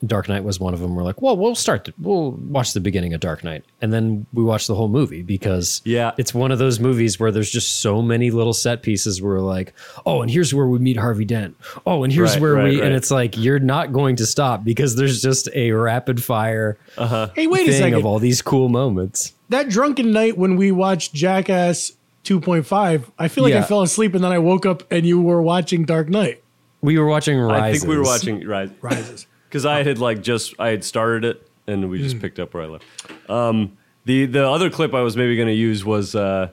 Dark 0.04 0.28
Knight 0.28 0.44
was 0.44 0.60
one 0.60 0.74
of 0.74 0.80
them. 0.80 0.94
We're 0.94 1.02
like, 1.04 1.22
well, 1.22 1.36
we'll 1.38 1.54
start. 1.54 1.84
The, 1.84 1.94
we'll 1.98 2.32
watch 2.32 2.74
the 2.74 2.80
beginning 2.80 3.14
of 3.14 3.20
Dark 3.20 3.42
Knight, 3.42 3.64
and 3.80 3.92
then 3.94 4.26
we 4.34 4.44
watch 4.44 4.66
the 4.66 4.74
whole 4.74 4.88
movie 4.88 5.22
because 5.22 5.80
Yeah. 5.84 6.12
it's 6.18 6.34
one 6.34 6.52
of 6.52 6.58
those 6.58 6.78
movies 6.78 7.18
where 7.18 7.32
there's 7.32 7.50
just 7.50 7.80
so 7.80 8.02
many 8.02 8.30
little 8.30 8.52
set 8.52 8.82
pieces. 8.82 9.22
Where 9.22 9.34
we're 9.36 9.40
like, 9.40 9.72
oh, 10.04 10.20
and 10.20 10.30
here's 10.30 10.52
where 10.52 10.66
we 10.66 10.78
meet 10.78 10.98
Harvey 10.98 11.24
Dent. 11.24 11.56
Oh, 11.86 12.04
and 12.04 12.12
here's 12.12 12.32
Right, 12.34 12.40
where 12.42 12.52
right, 12.54 12.64
we, 12.64 12.76
right. 12.80 12.86
and 12.86 12.94
it's 12.94 13.10
like 13.10 13.38
you're 13.38 13.58
not 13.58 13.92
going 13.92 14.16
to 14.16 14.26
stop 14.26 14.64
because 14.64 14.96
there's 14.96 15.22
just 15.22 15.48
a 15.54 15.70
rapid 15.72 16.22
fire 16.22 16.76
uh-huh. 16.98 17.30
Hey, 17.34 17.46
wait 17.46 17.66
a 17.68 17.72
thing 17.72 17.80
second. 17.80 17.94
of 17.98 18.04
all 18.04 18.18
these 18.18 18.42
cool 18.42 18.68
moments. 18.68 19.32
that 19.48 19.68
drunken 19.70 20.12
night 20.12 20.36
when 20.36 20.56
we 20.56 20.72
watched 20.72 21.14
Jackass 21.14 21.92
2.5, 22.24 23.04
I 23.18 23.28
feel 23.28 23.44
like 23.44 23.54
I 23.54 23.62
fell 23.62 23.82
asleep 23.82 24.14
and 24.14 24.22
then 24.22 24.32
I 24.32 24.38
woke 24.38 24.66
up 24.66 24.82
and 24.92 25.06
you 25.06 25.20
were 25.22 25.40
watching 25.40 25.84
Dark 25.84 26.08
Knight 26.08 26.42
We 26.82 26.98
were 26.98 27.06
watching 27.06 27.38
Rises. 27.38 27.62
I 27.62 27.72
think 27.72 27.88
we 27.90 27.96
were 27.96 28.02
watching 28.04 28.46
Rise 28.46 28.70
Rises. 28.82 29.26
Because 29.56 29.66
I 29.66 29.82
had 29.82 29.98
like 29.98 30.22
just 30.22 30.54
I 30.58 30.68
had 30.68 30.84
started 30.84 31.24
it, 31.24 31.48
and 31.66 31.88
we 31.90 31.98
Hmm. 31.98 32.04
just 32.04 32.20
picked 32.20 32.38
up 32.38 32.52
where 32.54 32.62
I 32.64 32.66
left. 32.66 32.84
Um, 33.30 33.76
the 34.04 34.26
the 34.26 34.46
other 34.48 34.68
clip 34.70 34.94
I 34.94 35.00
was 35.02 35.16
maybe 35.16 35.34
going 35.36 35.48
to 35.48 35.54
use 35.54 35.84
was 35.84 36.14
uh, 36.14 36.50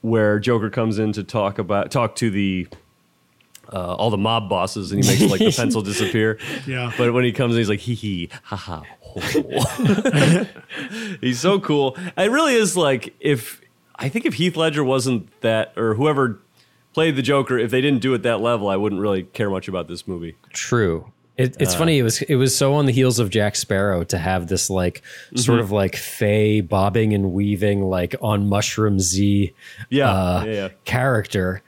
where 0.00 0.38
Joker 0.40 0.70
comes 0.70 0.98
in 0.98 1.12
to 1.12 1.22
talk 1.24 1.58
about 1.58 1.90
talk 1.90 2.16
to 2.16 2.30
the. 2.30 2.66
Uh, 3.72 3.94
all 3.94 4.10
the 4.10 4.18
mob 4.18 4.50
bosses, 4.50 4.92
and 4.92 5.02
he 5.02 5.08
makes 5.08 5.22
like 5.32 5.38
the 5.38 5.50
pencil 5.56 5.80
disappear. 5.80 6.38
Yeah. 6.66 6.92
But 6.98 7.14
when 7.14 7.24
he 7.24 7.32
comes 7.32 7.54
in, 7.54 7.58
he's 7.60 7.70
like, 7.70 7.78
hee 7.78 7.94
hee, 7.94 8.28
ha 8.42 8.56
ha. 8.56 8.82
ho." 9.00 10.44
he's 11.22 11.40
so 11.40 11.58
cool. 11.58 11.96
It 12.18 12.30
really 12.30 12.54
is 12.54 12.76
like 12.76 13.14
if 13.20 13.62
I 13.96 14.10
think 14.10 14.26
if 14.26 14.34
Heath 14.34 14.56
Ledger 14.56 14.84
wasn't 14.84 15.28
that, 15.40 15.72
or 15.78 15.94
whoever 15.94 16.38
played 16.92 17.16
the 17.16 17.22
Joker, 17.22 17.56
if 17.58 17.70
they 17.70 17.80
didn't 17.80 18.00
do 18.02 18.12
it 18.12 18.22
that 18.24 18.40
level, 18.40 18.68
I 18.68 18.76
wouldn't 18.76 19.00
really 19.00 19.22
care 19.22 19.48
much 19.48 19.68
about 19.68 19.88
this 19.88 20.06
movie. 20.06 20.36
True. 20.52 21.10
It, 21.38 21.52
Uh. 21.54 21.56
it's 21.60 21.74
funny. 21.74 21.98
It 21.98 22.02
was 22.02 22.20
it 22.22 22.36
was 22.36 22.56
so 22.56 22.74
on 22.74 22.86
the 22.86 22.92
heels 22.92 23.18
of 23.18 23.30
Jack 23.30 23.56
Sparrow 23.56 24.04
to 24.04 24.18
have 24.18 24.48
this 24.48 24.68
like 24.70 25.02
sort 25.34 25.56
Mm-hmm. 25.58 25.64
of 25.64 25.70
like 25.72 25.96
fey 25.96 26.60
bobbing 26.60 27.14
and 27.14 27.32
weaving 27.32 27.82
like 27.82 28.14
on 28.20 28.48
mushroom 28.48 29.00
Z 29.00 29.52
Yeah, 29.90 30.10
uh, 30.12 30.44
yeah, 30.46 30.52
yeah. 30.52 30.68
character. 30.84 31.62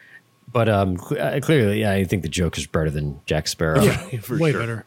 But 0.53 0.69
um, 0.69 0.99
cl- 0.99 1.21
uh, 1.21 1.41
clearly, 1.41 1.81
yeah, 1.81 1.93
I 1.93 2.05
think 2.05 2.23
the 2.23 2.29
joke 2.29 2.57
is 2.59 2.67
better 2.67 2.89
than 2.91 3.21
Jack 3.27 3.49
Sparrow. 3.49 3.83
Way 4.31 4.53
better. 4.53 4.85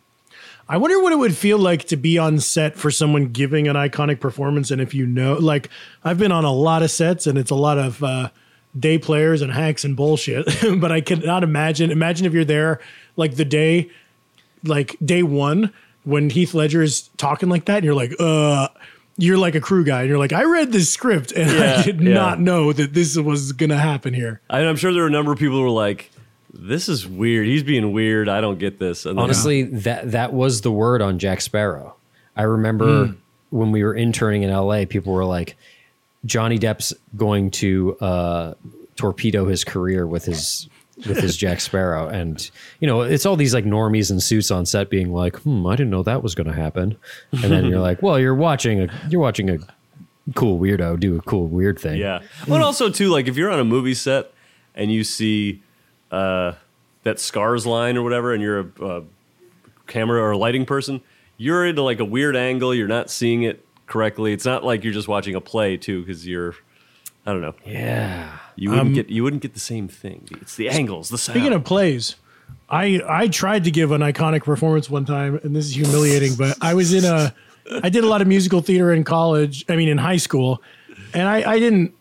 I 0.70 0.78
wonder 0.78 1.02
what 1.02 1.12
it 1.12 1.18
would 1.18 1.36
feel 1.36 1.58
like 1.58 1.86
to 1.86 1.98
be 1.98 2.18
on 2.18 2.40
set 2.40 2.76
for 2.78 2.92
someone 2.92 3.28
giving 3.34 3.68
an 3.68 3.76
iconic 3.76 4.20
performance. 4.20 4.70
And 4.72 4.80
if 4.82 4.94
you 4.94 5.06
know, 5.06 5.34
like, 5.36 5.70
I've 6.04 6.18
been 6.20 6.32
on 6.32 6.44
a 6.46 6.52
lot 6.54 6.84
of 6.84 6.92
sets 6.92 7.26
and 7.28 7.38
it's 7.38 7.52
a 7.52 7.56
lot 7.56 7.78
of 7.78 8.02
uh, 8.04 8.30
day 8.78 8.98
players 8.98 9.42
and 9.42 9.52
hacks 9.52 9.84
and 9.86 9.96
bullshit. 9.96 10.46
but 10.80 10.92
I 10.92 11.00
cannot 11.02 11.44
imagine. 11.44 11.90
Imagine 11.92 12.26
if 12.26 12.34
you're 12.34 12.44
there, 12.46 12.80
like, 13.18 13.36
the 13.36 13.46
day, 13.46 13.90
like, 14.64 14.96
day 15.04 15.24
one, 15.24 15.72
when 16.04 16.30
Heath 16.30 16.54
Ledger 16.54 16.82
is 16.82 17.10
talking 17.18 17.50
like 17.50 17.66
that, 17.66 17.78
and 17.78 17.86
you're 17.86 17.94
like, 17.96 18.14
uh, 18.20 18.68
you're 19.18 19.38
like 19.38 19.56
a 19.56 19.62
crew 19.62 19.84
guy, 19.84 20.02
and 20.02 20.10
you're 20.10 20.18
like, 20.20 20.34
I 20.34 20.44
read 20.46 20.72
this 20.72 20.92
script, 20.92 21.32
and 21.32 21.50
Yeah, 21.52 21.78
I 21.80 21.84
did 21.84 22.02
yeah. 22.02 22.14
not 22.14 22.40
know 22.40 22.72
that 22.74 22.94
this 22.94 23.18
was 23.18 23.52
going 23.52 23.72
to 23.72 23.78
happen 23.78 24.14
here. 24.14 24.42
And 24.50 24.68
I'm 24.68 24.76
sure 24.76 24.94
there 24.94 25.02
were 25.02 25.08
a 25.08 25.12
number 25.12 25.32
of 25.32 25.40
people 25.40 25.58
who 25.58 25.64
were 25.64 25.70
like, 25.70 26.12
"This 26.54 26.88
is 26.88 27.08
weird. 27.08 27.48
He's 27.48 27.64
being 27.64 27.92
weird. 27.94 28.30
I 28.30 28.42
don't 28.42 28.60
get 28.60 28.78
this." 28.80 29.06
And 29.06 29.18
then- 29.18 29.24
Honestly, 29.24 29.64
that 29.64 30.12
that 30.12 30.34
was 30.34 30.62
the 30.62 30.72
word 30.72 31.02
on 31.02 31.18
Jack 31.20 31.42
Sparrow. 31.42 31.96
I 32.36 32.44
remember 32.44 33.16
when 33.50 33.72
we 33.72 33.84
were 33.84 33.96
interning 33.96 34.44
in 34.44 34.52
LA, 34.52 34.86
people 34.86 35.14
were 35.14 35.26
like, 35.26 35.56
Johnny 36.26 36.60
Depp's 36.60 36.94
going 37.16 37.50
to 37.52 37.98
uh, 38.00 38.54
torpedo 38.96 39.46
his 39.48 39.64
career 39.64 40.06
with 40.06 40.26
his 40.26 40.70
with 41.06 41.18
his 41.18 41.38
Jack 41.38 41.62
Sparrow, 41.62 42.08
and 42.08 42.50
you 42.80 42.88
know, 42.88 43.02
it's 43.02 43.26
all 43.26 43.36
these 43.36 43.54
like 43.54 43.66
normies 43.66 44.10
in 44.10 44.20
suits 44.20 44.50
on 44.50 44.66
set 44.66 44.90
being 44.90 45.14
like, 45.14 45.36
"Hmm, 45.38 45.66
I 45.68 45.76
didn't 45.76 45.92
know 45.92 46.04
that 46.04 46.24
was 46.24 46.34
going 46.36 46.48
to 46.48 46.54
happen," 46.54 46.98
and 47.32 47.52
then 47.52 47.66
you're 47.66 47.80
like, 47.80 48.02
"Well, 48.02 48.20
you're 48.20 48.36
watching 48.36 48.82
a 48.82 48.90
you're 49.10 49.22
watching 49.22 49.50
a 49.50 49.60
cool 50.34 50.60
weirdo 50.60 51.00
do 51.00 51.18
a 51.18 51.22
cool 51.22 51.48
weird 51.48 51.80
thing." 51.80 51.98
yeah. 51.98 52.22
But 52.48 52.62
also 52.62 52.90
too, 52.90 53.10
like 53.10 53.28
if 53.28 53.38
you're 53.38 53.52
on 53.52 53.60
a 53.60 53.64
movie 53.66 53.94
set 53.94 54.32
and 54.74 54.92
you 54.92 55.04
see 55.04 55.62
uh, 56.12 56.54
that 57.04 57.20
scars 57.20 57.66
line 57.66 57.98
or 57.98 58.04
whatever, 58.04 58.34
and 58.34 58.42
you're 58.42 58.72
a, 58.82 59.04
camera 59.86 60.22
or 60.22 60.32
a 60.32 60.38
lighting 60.38 60.66
person, 60.66 61.02
you're 61.38 61.66
into 61.66 61.82
like 61.82 62.00
a 62.00 62.06
weird 62.06 62.36
angle. 62.36 62.74
You're 62.74 62.88
not 62.88 63.10
seeing 63.10 63.44
it 63.44 63.64
correctly. 63.86 64.34
It's 64.34 64.46
not 64.46 64.64
like 64.64 64.84
you're 64.84 64.94
just 64.94 65.08
watching 65.08 65.36
a 65.36 65.42
play 65.42 65.78
too, 65.78 66.02
because 66.02 66.28
you're. 66.28 66.56
I 67.26 67.34
don't 67.34 67.42
know. 67.42 67.56
yeah. 67.66 68.38
You 68.58 68.72
wouldn't 68.72 68.88
um, 68.88 68.94
get 68.94 69.10
you 69.10 69.24
wouldn't 69.24 69.44
get 69.44 69.54
the 69.54 69.60
same 69.60 69.88
thing. 69.88 70.28
It's 70.42 70.56
the 70.56 70.68
angles, 70.70 71.10
the 71.10 71.18
sound. 71.18 71.38
Speaking 71.38 71.54
of 71.54 71.64
plays, 71.64 72.16
I 72.70 73.02
I 73.08 73.28
tried 73.28 73.64
to 73.66 73.72
give 73.72 73.92
an 73.92 74.02
iconic 74.02 74.44
performance 74.44 74.90
one 74.90 75.06
time, 75.06 75.40
and 75.44 75.56
this 75.56 75.66
is 75.66 75.76
humiliating, 75.76 76.36
but 76.36 76.58
I 76.60 76.74
was 76.74 76.92
in 76.92 77.06
a 77.06 77.34
I 77.84 77.90
did 77.90 78.04
a 78.04 78.08
lot 78.08 78.22
of 78.22 78.28
musical 78.28 78.62
theater 78.62 78.92
in 78.92 79.04
college. 79.04 79.64
I 79.70 79.76
mean, 79.76 79.90
in 79.90 80.00
high 80.00 80.18
school, 80.18 80.62
and 81.14 81.28
I 81.28 81.52
I 81.52 81.60
didn't. 81.60 81.94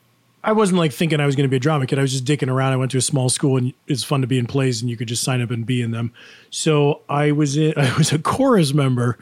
I 0.43 0.53
wasn't 0.53 0.79
like 0.79 0.93
thinking 0.93 1.19
I 1.19 1.27
was 1.27 1.35
going 1.35 1.45
to 1.45 1.51
be 1.51 1.57
a 1.57 1.61
drama 1.61 1.87
kid. 1.87 1.99
I 1.99 2.03
was 2.03 2.13
just 2.13 2.25
dicking 2.25 2.49
around. 2.49 2.73
I 2.73 2.77
went 2.77 2.93
to 2.93 2.99
a 2.99 3.03
small 3.03 3.29
school, 3.29 3.57
and 3.57 3.75
it's 3.89 4.05
fun 4.05 4.21
to 4.21 4.29
be 4.29 4.39
in 4.39 4.47
plays, 4.47 4.81
and 4.81 4.89
you 4.89 4.97
could 4.97 5.09
just 5.09 5.25
sign 5.25 5.43
up 5.43 5.51
and 5.51 5.67
be 5.67 5.83
in 5.83 5.91
them. 5.91 6.13
So 6.51 7.03
I 7.09 7.33
was 7.33 7.57
in. 7.57 7.75
I 7.77 7.95
was 7.99 8.13
a 8.13 8.19
chorus 8.19 8.73
member. 8.73 9.19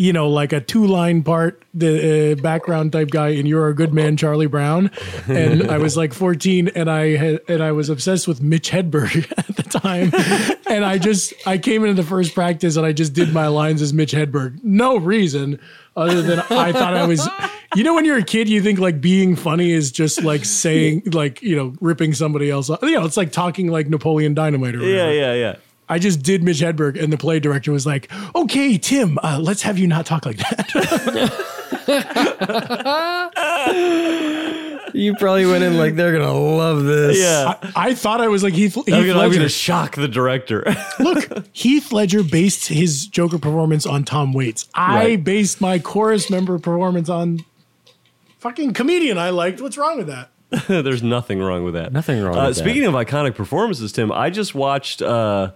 You 0.00 0.14
know, 0.14 0.30
like 0.30 0.54
a 0.54 0.62
two 0.62 0.86
line 0.86 1.22
part, 1.22 1.62
the 1.74 2.32
uh, 2.32 2.34
background 2.36 2.90
type 2.90 3.10
guy 3.10 3.28
in 3.28 3.44
You're 3.44 3.68
a 3.68 3.74
Good 3.74 3.92
Man, 3.92 4.16
Charlie 4.16 4.46
Brown. 4.46 4.90
And 5.28 5.70
I 5.70 5.76
was 5.76 5.94
like 5.94 6.14
14 6.14 6.68
and 6.68 6.90
I 6.90 7.16
had, 7.16 7.40
and 7.48 7.62
I 7.62 7.72
was 7.72 7.90
obsessed 7.90 8.26
with 8.26 8.40
Mitch 8.40 8.70
Hedberg 8.70 9.30
at 9.36 9.56
the 9.56 9.62
time. 9.62 10.10
and 10.66 10.86
I 10.86 10.96
just, 10.96 11.34
I 11.46 11.58
came 11.58 11.84
into 11.84 12.00
the 12.00 12.08
first 12.08 12.34
practice 12.34 12.76
and 12.76 12.86
I 12.86 12.92
just 12.92 13.12
did 13.12 13.34
my 13.34 13.48
lines 13.48 13.82
as 13.82 13.92
Mitch 13.92 14.12
Hedberg. 14.12 14.64
No 14.64 14.96
reason 14.96 15.60
other 15.94 16.22
than 16.22 16.38
I 16.38 16.72
thought 16.72 16.94
I 16.94 17.06
was, 17.06 17.28
you 17.74 17.84
know, 17.84 17.94
when 17.94 18.06
you're 18.06 18.16
a 18.16 18.24
kid, 18.24 18.48
you 18.48 18.62
think 18.62 18.78
like 18.78 19.02
being 19.02 19.36
funny 19.36 19.70
is 19.70 19.92
just 19.92 20.22
like 20.22 20.46
saying, 20.46 21.02
like, 21.12 21.42
you 21.42 21.54
know, 21.56 21.74
ripping 21.78 22.14
somebody 22.14 22.50
else 22.50 22.70
off. 22.70 22.80
You 22.80 22.92
know, 22.92 23.04
it's 23.04 23.18
like 23.18 23.32
talking 23.32 23.68
like 23.68 23.90
Napoleon 23.90 24.32
Dynamite 24.32 24.76
or 24.76 24.78
whatever. 24.78 24.96
Yeah, 24.96 25.10
yeah, 25.10 25.34
yeah. 25.34 25.56
I 25.90 25.98
just 25.98 26.22
did 26.22 26.42
Mitch 26.42 26.60
Hedberg, 26.60 26.98
and 27.02 27.12
the 27.12 27.18
play 27.18 27.40
director 27.40 27.72
was 27.72 27.84
like, 27.84 28.10
"Okay, 28.34 28.78
Tim, 28.78 29.18
uh, 29.22 29.38
let's 29.42 29.60
have 29.62 29.78
you 29.78 29.86
not 29.86 30.06
talk 30.06 30.24
like 30.24 30.38
that." 30.38 31.76
You 34.92 35.14
probably 35.14 35.46
went 35.46 35.62
in 35.62 35.78
like 35.78 35.94
they're 35.94 36.10
gonna 36.12 36.32
love 36.36 36.82
this. 36.84 37.16
Yeah. 37.18 37.54
I, 37.76 37.90
I 37.90 37.94
thought 37.94 38.20
I 38.20 38.26
was 38.26 38.42
like 38.42 38.54
Heath, 38.54 38.74
Heath 38.74 38.88
I'm 38.88 39.06
gonna, 39.06 39.12
I'm 39.12 39.18
Ledger. 39.18 39.34
gonna 39.36 39.48
shock 39.48 39.94
the 39.94 40.08
director. 40.08 40.64
Look, 40.98 41.46
Heath 41.52 41.92
Ledger 41.92 42.24
based 42.24 42.66
his 42.68 43.06
Joker 43.06 43.38
performance 43.38 43.86
on 43.86 44.02
Tom 44.04 44.32
Waits. 44.32 44.68
I 44.74 44.94
Right. 44.96 45.24
based 45.24 45.60
my 45.60 45.78
chorus 45.78 46.28
member 46.28 46.58
performance 46.58 47.08
on 47.08 47.38
fucking 48.40 48.72
comedian 48.74 49.16
I 49.16 49.30
liked. 49.30 49.60
What's 49.60 49.78
wrong 49.78 49.98
with 49.98 50.08
that? 50.08 50.30
There's 50.66 51.04
nothing 51.04 51.38
wrong 51.38 51.62
with 51.62 51.74
that. 51.74 51.92
Nothing 51.92 52.20
wrong 52.22 52.36
Uh, 52.36 52.46
with 52.48 52.56
that. 52.56 52.60
speaking 52.60 52.84
of 52.84 52.94
iconic 52.94 53.36
performances, 53.36 53.92
Tim, 53.92 54.10
I 54.10 54.28
just 54.30 54.56
watched 54.56 55.02
uh, 55.02 55.52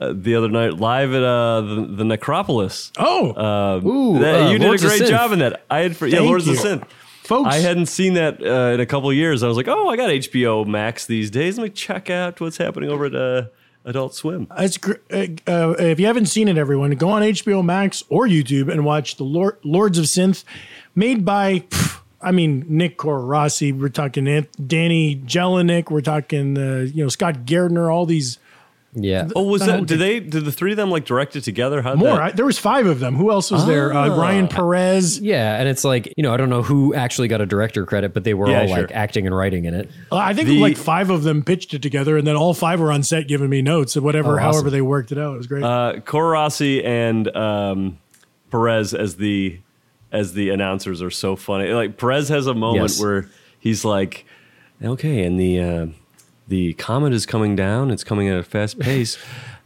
uh, 0.00 0.12
the 0.16 0.34
other 0.34 0.48
night 0.48 0.74
live 0.74 1.12
at 1.14 1.22
uh, 1.22 1.60
the, 1.60 1.86
the 1.96 2.04
Necropolis. 2.04 2.92
Oh, 2.98 3.34
Um, 3.34 3.86
Ooh, 3.86 4.18
that- 4.20 4.42
uh, 4.46 4.50
you 4.50 4.58
did 4.58 4.66
Lords 4.66 4.82
a 4.84 4.88
great 4.88 5.08
job 5.08 5.32
in 5.32 5.38
that. 5.40 5.64
I 5.70 5.80
had 5.80 5.96
for 5.96 6.06
yeah, 6.06 6.16
Thank 6.18 6.28
Lords 6.28 6.48
of 6.48 6.54
you. 6.56 6.60
Synth. 6.60 6.86
folks, 7.24 7.54
I 7.54 7.58
hadn't 7.58 7.86
seen 7.86 8.14
that 8.14 8.42
uh, 8.42 8.74
in 8.74 8.80
a 8.80 8.86
couple 8.86 9.08
of 9.10 9.16
years. 9.16 9.42
I 9.42 9.48
was 9.48 9.56
like, 9.56 9.68
oh, 9.68 9.88
I 9.88 9.96
got 9.96 10.10
HBO 10.10 10.66
Max 10.66 11.06
these 11.06 11.30
days. 11.30 11.58
Let 11.58 11.64
me 11.64 11.70
check 11.70 12.10
out 12.10 12.40
what's 12.40 12.56
happening 12.56 12.90
over 12.90 13.06
at 13.06 13.14
uh, 13.14 13.42
Adult 13.84 14.14
Swim. 14.14 14.46
It's 14.58 14.76
gr- 14.78 14.94
uh, 15.10 15.26
uh, 15.46 15.74
if 15.78 15.98
you 16.00 16.06
haven't 16.06 16.26
seen 16.26 16.48
it, 16.48 16.58
everyone, 16.58 16.90
go 16.92 17.08
on 17.10 17.22
HBO 17.22 17.64
Max 17.64 18.02
or 18.08 18.26
YouTube 18.26 18.70
and 18.70 18.84
watch 18.84 19.16
the 19.16 19.24
Lord, 19.24 19.58
Lords 19.64 19.96
of 19.98 20.04
Synth, 20.06 20.44
made 20.94 21.24
by, 21.24 21.60
pff, 21.60 22.00
I 22.20 22.32
mean, 22.32 22.66
Nick 22.68 23.02
Rossi. 23.04 23.72
We're 23.72 23.88
talking 23.88 24.28
Ant- 24.28 24.68
Danny 24.68 25.16
Jelinek. 25.16 25.88
We're 25.90 26.02
talking, 26.02 26.58
uh, 26.58 26.86
you 26.92 27.02
know, 27.04 27.08
Scott 27.08 27.46
Gairdner. 27.46 27.90
All 27.90 28.04
these 28.04 28.38
Yeah. 28.92 29.28
Oh, 29.36 29.44
was 29.44 29.64
that? 29.66 29.86
Did 29.86 30.00
they? 30.00 30.18
Did 30.18 30.44
the 30.44 30.50
three 30.50 30.72
of 30.72 30.76
them 30.76 30.90
like 30.90 31.04
direct 31.04 31.36
it 31.36 31.42
together? 31.42 31.80
How 31.80 31.94
more. 31.94 32.08
That, 32.16 32.20
I, 32.20 32.30
there 32.32 32.44
was 32.44 32.58
five 32.58 32.86
of 32.86 32.98
them. 32.98 33.14
Who 33.14 33.30
else 33.30 33.50
was 33.52 33.64
there? 33.64 33.92
Uh, 33.94 34.16
Ryan 34.16 34.48
Perez. 34.48 35.20
Yeah, 35.20 35.56
and 35.60 35.68
it's 35.68 35.84
like 35.84 36.12
you 36.16 36.24
know 36.24 36.34
I 36.34 36.36
don't 36.36 36.50
know 36.50 36.62
who 36.62 36.92
actually 36.92 37.28
got 37.28 37.40
a 37.40 37.46
director 37.46 37.86
credit, 37.86 38.12
but 38.12 38.24
they 38.24 38.34
were 38.34 38.50
Yeah, 38.50 38.62
all 38.62 38.66
sure. 38.66 38.76
like 38.78 38.90
acting 38.90 39.26
and 39.28 39.36
writing 39.36 39.64
in 39.64 39.74
it. 39.74 39.88
Uh, 40.10 40.16
I 40.16 40.34
think 40.34 40.48
The- 40.48 40.60
like 40.60 40.76
five 40.76 41.08
of 41.10 41.22
them 41.22 41.44
pitched 41.44 41.72
it 41.72 41.82
together, 41.82 42.16
and 42.16 42.26
then 42.26 42.34
all 42.34 42.52
five 42.52 42.80
were 42.80 42.90
on 42.90 43.04
set 43.04 43.28
giving 43.28 43.48
me 43.48 43.62
notes 43.62 43.94
and 43.94 44.04
whatever, 44.04 44.30
Oh, 44.40 44.42
awesome. 44.42 44.52
however 44.54 44.70
they 44.70 44.82
worked 44.82 45.12
it 45.12 45.18
out. 45.18 45.34
It 45.34 45.38
was 45.38 45.46
great. 45.46 45.62
uh, 45.62 46.00
Rossi 46.12 46.84
and 46.84 47.28
um, 47.36 47.98
Perez 48.50 48.92
as 48.92 49.16
the 49.16 49.60
as 50.10 50.32
the 50.34 50.50
announcers 50.50 51.00
are 51.00 51.10
so 51.12 51.36
funny. 51.36 51.68
Like 51.72 51.96
Perez 51.96 52.28
has 52.30 52.48
a 52.48 52.54
moment 52.54 52.90
Yes. 52.90 53.00
where 53.00 53.28
he's 53.60 53.84
like, 53.84 54.24
"Okay, 54.82 55.22
and 55.22 55.38
the 55.38 55.60
uh, 55.60 55.86
the 56.50 56.74
comet 56.74 57.14
is 57.14 57.24
coming 57.24 57.56
down. 57.56 57.90
It's 57.90 58.04
coming 58.04 58.28
at 58.28 58.36
a 58.38 58.42
fast 58.42 58.78
pace." 58.88 59.16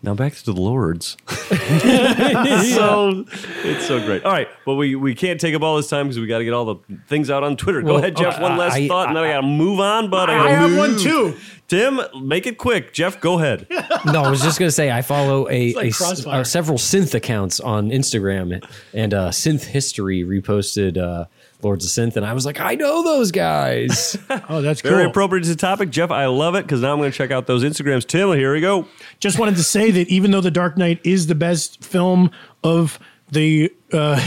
Now 0.02 0.12
back 0.14 0.34
to 0.34 0.44
the 0.44 0.52
Lords. 0.52 1.16
so 1.26 3.24
it's 3.64 3.86
so 3.86 4.04
great. 4.04 4.22
All 4.24 4.32
right, 4.32 4.48
well 4.66 4.76
we 4.76 4.94
we 4.96 5.14
can't 5.14 5.40
take 5.40 5.54
up 5.54 5.62
all 5.62 5.76
this 5.76 5.88
time 5.88 6.06
because 6.06 6.18
we 6.20 6.26
got 6.26 6.38
to 6.38 6.44
get 6.44 6.52
all 6.52 6.64
the 6.66 6.76
things 7.08 7.30
out 7.30 7.42
on 7.42 7.56
Twitter. 7.56 7.80
Go 7.80 7.94
Well, 7.94 7.96
ahead, 7.98 8.16
Jeff. 8.16 8.38
uh, 8.38 8.42
One 8.42 8.56
last 8.58 8.74
I- 8.74 8.86
thought, 8.88 9.08
and 9.08 9.16
then 9.16 9.24
I, 9.24 9.32
got 9.32 9.40
to 9.40 9.46
move 9.46 9.80
on. 9.80 10.10
But 10.10 10.28
I, 10.30 10.34
I 10.34 10.36
gotta 10.36 10.54
have 10.68 10.76
one 10.76 10.98
too. 10.98 11.34
Tim, 11.68 12.00
make 12.22 12.46
it 12.46 12.58
quick. 12.58 12.92
Jeff, 12.92 13.18
go 13.20 13.38
ahead. 13.38 13.66
No, 14.04 14.22
I 14.24 14.30
was 14.30 14.42
just 14.42 14.58
gonna 14.58 14.70
say 14.70 14.90
I 14.90 15.00
follow 15.00 15.48
a, 15.48 15.72
like 15.72 15.84
a 15.86 15.88
s- 15.88 15.96
Crossfire. 15.98 16.40
uh, 16.40 16.44
several 16.44 16.76
synth 16.76 17.14
accounts 17.14 17.58
on 17.60 17.88
Instagram, 17.88 18.62
and 18.92 19.14
uh, 19.14 19.30
Synth 19.30 19.64
History 19.64 20.22
reposted 20.22 20.98
uh, 20.98 21.24
Lords 21.64 21.84
of 21.84 21.90
Synth, 21.90 22.16
and 22.16 22.24
I 22.24 22.32
was 22.32 22.44
like, 22.46 22.60
I 22.60 22.74
know 22.74 23.02
those 23.02 23.30
guys. 23.32 24.16
Oh, 24.48 24.60
that's 24.60 24.82
cool. 24.82 24.90
Very 24.90 25.04
appropriate 25.04 25.44
to 25.44 25.48
the 25.48 25.56
topic, 25.56 25.90
Jeff. 25.90 26.10
I 26.10 26.26
love 26.26 26.54
it 26.54 26.62
because 26.62 26.82
now 26.82 26.92
I'm 26.92 26.98
going 26.98 27.10
to 27.10 27.16
check 27.16 27.30
out 27.30 27.46
those 27.46 27.64
Instagrams. 27.64 28.06
Tim, 28.06 28.30
here 28.32 28.52
we 28.52 28.60
go. 28.60 28.86
Just 29.20 29.38
wanted 29.38 29.56
to 29.56 29.62
say 29.62 29.90
that 29.90 30.08
even 30.08 30.32
though 30.32 30.40
The 30.40 30.50
Dark 30.50 30.76
Knight 30.76 31.00
is 31.02 31.28
the 31.28 31.34
best 31.34 31.82
film 31.82 32.30
of 32.62 32.98
the 33.30 33.72
uh, 33.92 34.20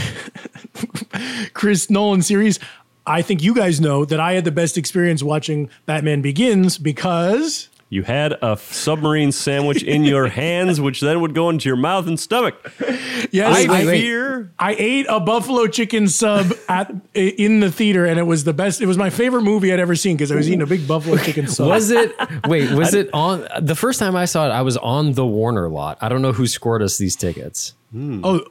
Chris 1.54 1.88
Nolan 1.90 2.22
series, 2.22 2.58
I 3.06 3.22
think 3.22 3.42
you 3.42 3.54
guys 3.54 3.80
know 3.80 4.04
that 4.04 4.18
I 4.18 4.32
had 4.32 4.44
the 4.44 4.52
best 4.52 4.76
experience 4.76 5.22
watching 5.22 5.70
Batman 5.86 6.20
Begins 6.20 6.78
because 6.78 7.68
You 7.90 8.02
had 8.02 8.32
a 8.32 8.50
f- 8.52 8.72
submarine 8.72 9.32
sandwich 9.32 9.82
in 9.82 10.04
your 10.04 10.28
hands, 10.28 10.78
which 10.78 11.00
then 11.00 11.22
would 11.22 11.34
go 11.34 11.48
into 11.48 11.68
your 11.70 11.76
mouth 11.76 12.06
and 12.06 12.20
stomach. 12.20 12.54
yes, 13.30 13.56
I 13.66 13.66
wait, 13.70 13.86
wait. 13.86 14.00
fear. 14.02 14.52
I 14.58 14.74
ate 14.78 15.06
a 15.08 15.20
buffalo 15.20 15.66
chicken 15.68 16.06
sub 16.08 16.52
at 16.68 16.94
in 17.14 17.60
the 17.60 17.72
theater, 17.72 18.04
and 18.04 18.18
it 18.18 18.24
was 18.24 18.44
the 18.44 18.52
best. 18.52 18.82
It 18.82 18.86
was 18.86 18.98
my 18.98 19.08
favorite 19.08 19.42
movie 19.42 19.72
I'd 19.72 19.80
ever 19.80 19.94
seen 19.96 20.16
because 20.16 20.30
I 20.30 20.34
was 20.34 20.48
eating 20.48 20.60
a 20.60 20.66
big 20.66 20.86
buffalo 20.86 21.16
chicken 21.16 21.46
sub. 21.48 21.68
was 21.68 21.90
it? 21.90 22.12
Wait, 22.46 22.70
was 22.72 22.92
it 22.92 23.08
on 23.14 23.46
the 23.60 23.74
first 23.74 23.98
time 23.98 24.14
I 24.16 24.26
saw 24.26 24.46
it? 24.46 24.50
I 24.50 24.60
was 24.62 24.76
on 24.76 25.12
the 25.14 25.24
Warner 25.26 25.68
lot. 25.70 25.96
I 26.02 26.10
don't 26.10 26.20
know 26.20 26.32
who 26.32 26.46
scored 26.46 26.82
us 26.82 26.98
these 26.98 27.16
tickets. 27.16 27.72
Hmm. 27.92 28.20
Oh, 28.22 28.44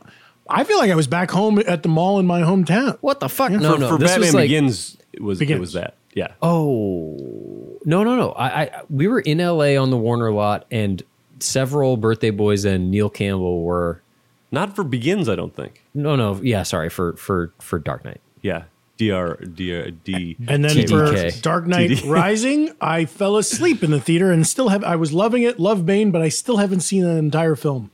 I 0.50 0.64
feel 0.64 0.80
like 0.80 0.90
I 0.90 0.96
was 0.96 1.06
back 1.08 1.30
home 1.30 1.60
at 1.60 1.84
the 1.84 1.90
mall 1.90 2.18
in 2.20 2.26
my 2.26 2.42
hometown. 2.42 2.98
What 3.02 3.20
the 3.20 3.30
fuck? 3.30 3.52
No, 3.52 3.74
for, 3.74 3.80
no, 3.80 3.90
for 3.90 3.98
this 4.00 4.10
Batman 4.12 4.28
was 4.28 4.34
like 4.34 4.44
Begins, 4.46 4.98
it 5.14 5.22
was 5.22 5.42
it 5.42 5.60
was 5.60 5.74
that. 5.74 5.97
Yeah. 6.18 6.34
Oh 6.42 7.78
no, 7.86 8.04
no, 8.04 8.16
no! 8.16 8.32
I, 8.32 8.64
I 8.64 8.82
we 8.90 9.08
were 9.08 9.20
in 9.20 9.40
L.A. 9.40 9.78
on 9.78 9.92
the 9.92 9.98
Warner 9.98 10.32
lot, 10.32 10.66
and 10.72 11.04
several 11.40 11.96
birthday 11.96 12.32
boys 12.32 12.66
and 12.66 12.90
Neil 12.90 13.10
Campbell 13.10 13.62
were. 13.62 14.02
Not 14.50 14.76
for 14.76 14.84
Begins, 14.84 15.30
I 15.30 15.36
don't 15.36 15.56
think. 15.56 15.84
No, 15.94 16.16
no, 16.16 16.42
yeah, 16.42 16.64
sorry 16.64 16.90
for 16.90 17.16
for 17.18 17.54
for 17.60 17.78
Dark 17.78 18.04
Knight. 18.04 18.20
Yeah. 18.42 18.64
DR, 18.98 19.36
DR, 19.46 19.92
D. 19.92 20.38
And 20.48 20.66
then 20.66 20.72
TDK. 20.76 21.34
for 21.36 21.42
Dark 21.42 21.68
Knight 21.68 21.92
TD. 21.92 22.10
Rising, 22.10 22.72
I 22.82 23.06
fell 23.06 23.38
asleep 23.38 23.84
in 23.84 23.92
the 23.92 24.02
theater 24.02 24.32
and 24.32 24.48
still 24.48 24.70
have. 24.70 24.84
I 24.84 24.96
was 24.96 25.14
loving 25.14 25.44
it, 25.44 25.60
love 25.60 25.86
Bane, 25.86 26.10
but 26.10 26.24
I 26.24 26.30
still 26.30 26.58
haven't 26.58 26.80
seen 26.80 27.06
an 27.06 27.16
entire 27.16 27.56
film. 27.56 27.92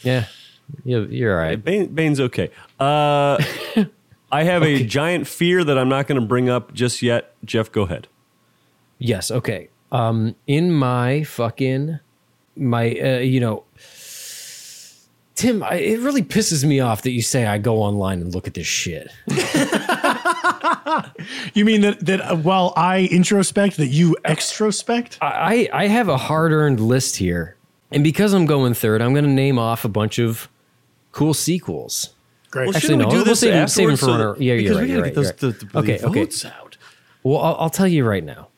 Yeah, 0.00 0.28
you're, 0.82 1.04
you're 1.10 1.38
all 1.38 1.44
right. 1.46 1.62
Bane, 1.62 1.88
Bane's 1.88 2.20
okay. 2.20 2.50
Uh, 2.80 3.36
I 4.30 4.44
have 4.44 4.62
a 4.62 4.84
giant 4.84 5.26
fear 5.26 5.62
that 5.64 5.78
I'm 5.78 5.88
not 5.88 6.06
going 6.06 6.20
to 6.20 6.26
bring 6.26 6.48
up 6.48 6.72
just 6.74 7.02
yet. 7.02 7.34
Jeff, 7.44 7.70
go 7.70 7.82
ahead. 7.82 8.08
Yes, 8.98 9.30
okay. 9.30 9.68
Um, 9.92 10.34
in 10.46 10.72
my 10.72 11.22
fucking 11.22 12.00
my, 12.56 12.90
uh, 12.98 13.18
you 13.18 13.40
know, 13.40 13.64
Tim, 15.34 15.62
I, 15.62 15.74
it 15.74 16.00
really 16.00 16.22
pisses 16.22 16.64
me 16.64 16.80
off 16.80 17.02
that 17.02 17.10
you 17.10 17.20
say 17.20 17.46
I 17.46 17.58
go 17.58 17.82
online 17.82 18.22
and 18.22 18.34
look 18.34 18.46
at 18.46 18.54
this 18.54 18.66
shit. 18.66 19.10
You 21.54 21.64
mean 21.64 21.80
that 21.82 22.04
that 22.06 22.20
uh, 22.20 22.36
while 22.36 22.72
I 22.76 23.08
introspect, 23.10 23.76
that 23.76 23.88
you 23.88 24.16
extrospect? 24.24 25.18
I 25.20 25.68
I 25.72 25.88
have 25.88 26.08
a 26.08 26.16
hard 26.16 26.52
earned 26.52 26.80
list 26.80 27.16
here, 27.16 27.56
and 27.90 28.04
because 28.04 28.32
I'm 28.32 28.46
going 28.46 28.74
third, 28.74 29.02
I'm 29.02 29.12
going 29.12 29.24
to 29.24 29.30
name 29.30 29.58
off 29.58 29.84
a 29.84 29.88
bunch 29.88 30.18
of 30.18 30.48
cool 31.12 31.34
sequels. 31.34 32.10
Great. 32.56 32.66
Well, 32.68 32.76
Actually, 32.76 32.80
shouldn't 32.80 32.98
no, 33.00 33.06
we 33.06 33.10
do 33.12 33.16
we'll 33.18 33.24
this 33.26 33.40
save 33.40 33.54
him- 33.54 33.68
save 33.68 33.84
him 33.88 33.90
afterwards 33.94 34.00
for 34.00 34.06
so 34.06 34.10
when 34.12 34.20
that- 34.20 34.26
our- 34.26 34.36
yeah, 34.38 34.52
you're 34.54 34.56
because 34.62 34.76
right, 34.76 34.82
we 34.82 34.88
you're 34.88 34.96
gotta 34.96 35.02
right, 35.02 35.14
get 35.14 35.16
you're 35.16 35.32
those 35.32 35.54
right. 35.54 35.60
the, 35.60 35.66
the 35.66 35.78
Okay, 35.78 36.04
okay. 36.06 36.20
votes 36.20 36.44
out. 36.44 36.76
Well, 37.22 37.38
I'll, 37.38 37.56
I'll 37.60 37.70
tell 37.70 37.88
you 37.88 38.04
right 38.04 38.24
now. 38.24 38.48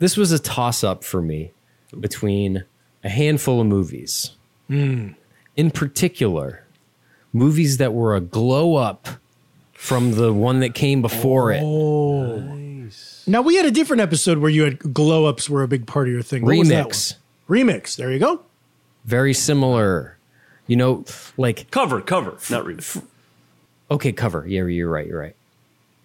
This 0.00 0.16
was 0.16 0.32
a 0.32 0.38
toss 0.38 0.84
up 0.84 1.02
for 1.02 1.20
me 1.22 1.50
between 1.98 2.64
a 3.02 3.08
handful 3.08 3.60
of 3.60 3.66
movies. 3.66 4.32
Hmm. 4.68 5.08
In 5.56 5.70
particular, 5.72 6.62
movies 7.32 7.78
that 7.78 7.92
were 7.94 8.14
a 8.14 8.20
glow 8.20 8.76
up 8.76 9.08
from 9.72 10.12
the 10.12 10.32
one 10.32 10.60
that 10.60 10.74
came 10.74 11.00
before 11.02 11.50
it. 11.52 11.62
Oh, 11.64 12.36
nice. 12.38 13.24
Now 13.26 13.40
we 13.42 13.56
had 13.56 13.64
a 13.66 13.70
different 13.70 14.02
episode 14.02 14.38
where 14.38 14.50
you 14.50 14.62
had 14.64 14.78
glow 14.92 15.24
ups 15.24 15.48
were 15.50 15.62
a 15.62 15.68
big 15.68 15.86
part 15.86 16.06
of 16.06 16.12
your 16.12 16.22
thing. 16.22 16.44
What 16.44 16.56
was 16.58 16.68
that 16.68 16.86
Remix. 16.86 17.14
one? 17.46 17.58
Remix. 17.58 17.96
There 17.96 18.12
you 18.12 18.18
go. 18.18 18.42
Very 19.04 19.32
similar. 19.34 20.16
You 20.66 20.76
know, 20.76 21.04
like, 21.38 21.70
Cover, 21.70 22.00
cover, 22.02 22.36
not 22.50 22.66
read. 22.66 22.84
Okay, 23.90 24.12
cover. 24.12 24.46
Yeah, 24.46 24.64
you're 24.64 24.90
right. 24.90 25.06
You're 25.06 25.20
right. 25.20 25.36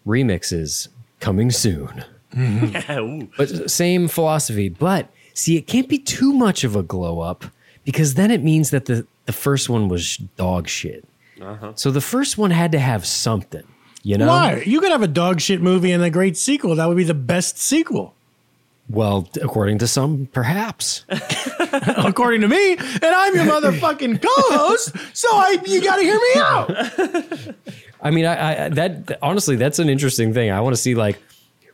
Remixes 0.06 0.90
coming 1.20 1.52
soon. 1.52 2.04
Mm-hmm. 2.34 2.92
Ooh. 3.00 3.30
But 3.38 3.70
same 3.70 4.08
philosophy. 4.08 4.70
But 4.70 5.10
see, 5.34 5.58
it 5.58 5.68
can't 5.68 5.88
be 5.88 6.00
too 6.00 6.34
much 6.34 6.64
of 6.64 6.76
a 6.76 6.84
glow 6.84 7.20
up 7.20 7.46
because 7.86 8.16
then 8.16 8.32
it 8.32 8.44
means 8.44 8.72
that 8.72 8.86
the, 8.86 9.06
the 9.26 9.34
first 9.34 9.70
one 9.70 9.88
was 9.88 10.18
dog 10.38 10.68
shit. 10.68 11.06
Uh-huh. 11.42 11.74
So 11.76 11.92
the 11.92 12.02
first 12.02 12.38
one 12.38 12.52
had 12.52 12.72
to 12.72 12.80
have 12.80 13.06
something, 13.06 13.64
you 14.04 14.18
know? 14.18 14.28
Why? 14.28 14.64
You 14.66 14.80
could 14.80 14.92
have 14.92 15.02
a 15.02 15.08
dog 15.08 15.42
shit 15.42 15.62
movie 15.62 15.92
and 15.92 16.04
a 16.04 16.10
great 16.10 16.38
sequel. 16.38 16.76
That 16.76 16.88
would 16.88 16.98
be 16.98 17.04
the 17.04 17.14
best 17.14 17.58
sequel. 17.58 18.13
Well, 18.90 19.30
according 19.42 19.80
to 19.80 19.88
some, 19.88 20.28
perhaps. 20.34 21.06
according 21.98 22.42
to 22.42 22.48
me, 22.48 22.74
and 22.74 23.04
I'm 23.04 23.34
your 23.34 23.46
motherfucking 23.46 24.22
co-host. 24.22 24.94
So 25.16 25.30
I, 25.32 25.58
you 25.66 25.82
got 25.82 25.96
to 25.96 26.02
hear 26.04 26.16
me 26.18 26.34
out. 26.38 27.56
I 28.02 28.12
mean, 28.12 28.26
I, 28.26 28.66
I 28.66 28.70
that 28.70 29.18
honestly, 29.22 29.56
that's 29.56 29.80
an 29.80 29.90
interesting 29.90 30.34
thing. 30.34 30.52
I 30.52 30.60
want 30.62 30.76
to 30.76 30.82
see 30.82 30.96
like 30.96 31.18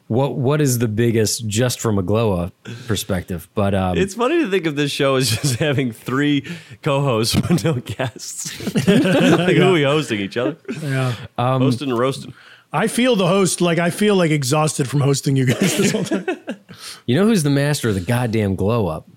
what 0.08 0.36
what 0.36 0.62
is 0.62 0.78
the 0.80 0.88
biggest 0.88 1.48
just 1.48 1.80
from 1.80 1.98
a 1.98 2.04
glow 2.04 2.34
up 2.34 2.54
perspective. 2.88 3.50
But 3.56 3.74
um, 3.74 3.98
It's 3.98 4.14
funny 4.14 4.44
to 4.44 4.50
think 4.50 4.68
of 4.68 4.76
this 4.76 4.92
show 4.92 5.16
as 5.16 5.30
just 5.30 5.56
having 5.56 5.92
three 5.92 6.46
co-hosts 6.84 7.36
but 7.48 7.64
no 7.64 7.74
guests. 7.74 8.76
like 8.88 9.56
who 9.56 9.70
are 9.70 9.74
we 9.74 9.84
hosting 9.84 10.20
each 10.20 10.38
other? 10.38 10.58
Yeah. 10.82 11.16
hosting 11.38 11.90
and 11.90 11.98
roasting. 12.00 12.34
I 12.72 12.88
feel 12.88 13.16
the 13.16 13.28
host 13.28 13.62
like 13.62 13.80
I 13.80 13.90
feel 13.90 14.16
like 14.16 14.30
exhausted 14.32 14.88
from 14.88 15.02
hosting 15.02 15.36
you 15.36 15.46
guys 15.48 15.78
this 15.78 15.92
whole 15.92 16.04
time. 16.04 16.26
you 17.06 17.16
know 17.16 17.26
who's 17.26 17.44
the 17.44 17.50
master 17.50 17.90
of 17.90 17.96
the 17.96 18.02
goddamn 18.02 18.56
glow 18.56 18.88
up? 18.88 19.08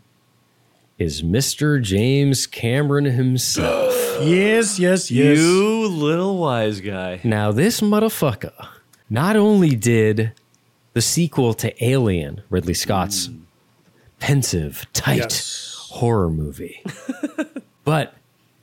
Is 0.99 1.23
Mr. 1.23 1.83
James 1.83 2.47
Cameron 2.47 3.07
himself. 3.07 3.93
yes, 4.23 4.79
yes, 4.79 5.11
yes. 5.11 5.39
You 5.39 5.89
little 5.89 6.39
wise 6.39 6.81
guy. 6.81 7.21
Now, 7.25 7.51
this 7.51 7.81
motherfucker 7.81 8.69
not 9.11 9.37
only 9.37 9.75
did 9.75 10.33
the 10.93 11.01
sequel 11.03 11.55
to 11.55 11.85
Alien, 11.85 12.43
Ridley 12.51 12.75
Scott's 12.75 13.27
hmm. 13.27 13.39
pensive, 14.21 14.87
tight 14.93 15.19
Yes. 15.19 15.89
horror 15.91 16.31
movie, 16.31 16.83
but 17.85 18.15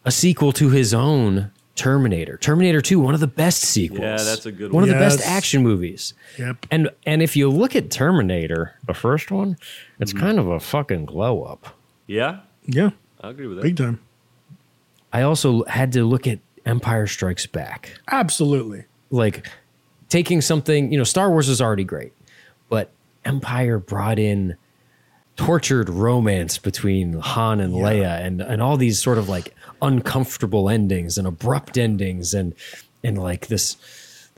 a 0.06 0.12
sequel 0.12 0.52
to 0.54 0.70
his 0.70 0.94
own 0.94 1.52
Terminator. 1.80 2.38
Terminator 2.38 2.82
2, 2.82 3.00
one 3.00 3.14
of 3.14 3.20
the 3.22 3.28
best 3.28 3.62
sequels. 3.62 4.02
Yeah, 4.02 4.18
that's 4.18 4.46
a 4.46 4.52
good 4.52 4.72
One 4.74 4.82
one. 4.82 4.90
of 4.90 4.90
the 4.90 5.00
best 5.00 5.22
action 5.22 5.64
movies. 5.64 6.14
Yep. 6.38 6.66
And 6.70 6.90
and 7.06 7.22
if 7.22 7.36
you 7.38 7.50
look 7.50 7.76
at 7.76 7.90
Terminator, 7.90 8.76
the 8.86 8.94
first 8.94 9.32
one, 9.32 9.58
it's 10.00 10.12
Mm-hmm. 10.14 10.20
kind 10.26 10.40
of 10.40 10.48
a 10.50 10.60
fucking 10.60 11.06
glow 11.06 11.44
up. 11.44 11.76
Yeah, 12.06 12.42
Yeah, 12.66 12.90
I 13.22 13.30
agree 13.30 13.48
with 13.48 13.58
that. 13.58 13.64
big 13.64 13.78
time. 13.78 14.00
I 15.14 15.22
also 15.24 15.64
had 15.66 15.92
to 15.94 16.04
look 16.04 16.28
at 16.28 16.40
Empire 16.66 17.08
Strikes 17.08 17.46
Back. 17.48 17.98
Absolutely. 18.12 18.84
like 19.10 19.48
taking 20.10 20.42
something, 20.42 20.92
you 20.92 20.98
know, 20.98 21.04
Star 21.04 21.30
Wars 21.32 21.48
is 21.50 21.62
already 21.62 21.84
great, 21.86 22.14
but 22.68 22.92
Empire 23.26 23.80
brought 23.80 24.20
in 24.20 24.56
tortured 25.36 25.88
romance 25.90 26.58
between 26.58 27.14
Han 27.14 27.60
and 27.62 27.74
Leia 27.74 28.20
and 28.26 28.42
and 28.42 28.62
all 28.62 28.76
these 28.76 29.02
sort 29.02 29.18
of 29.18 29.30
like 29.30 29.56
uncomfortable 29.82 30.70
endings 30.70 31.18
and 31.18 31.28
abrupt 31.28 31.78
endings 31.78 32.34
and 32.34 32.54
and 33.04 33.18
like 33.18 33.48
this 33.48 33.78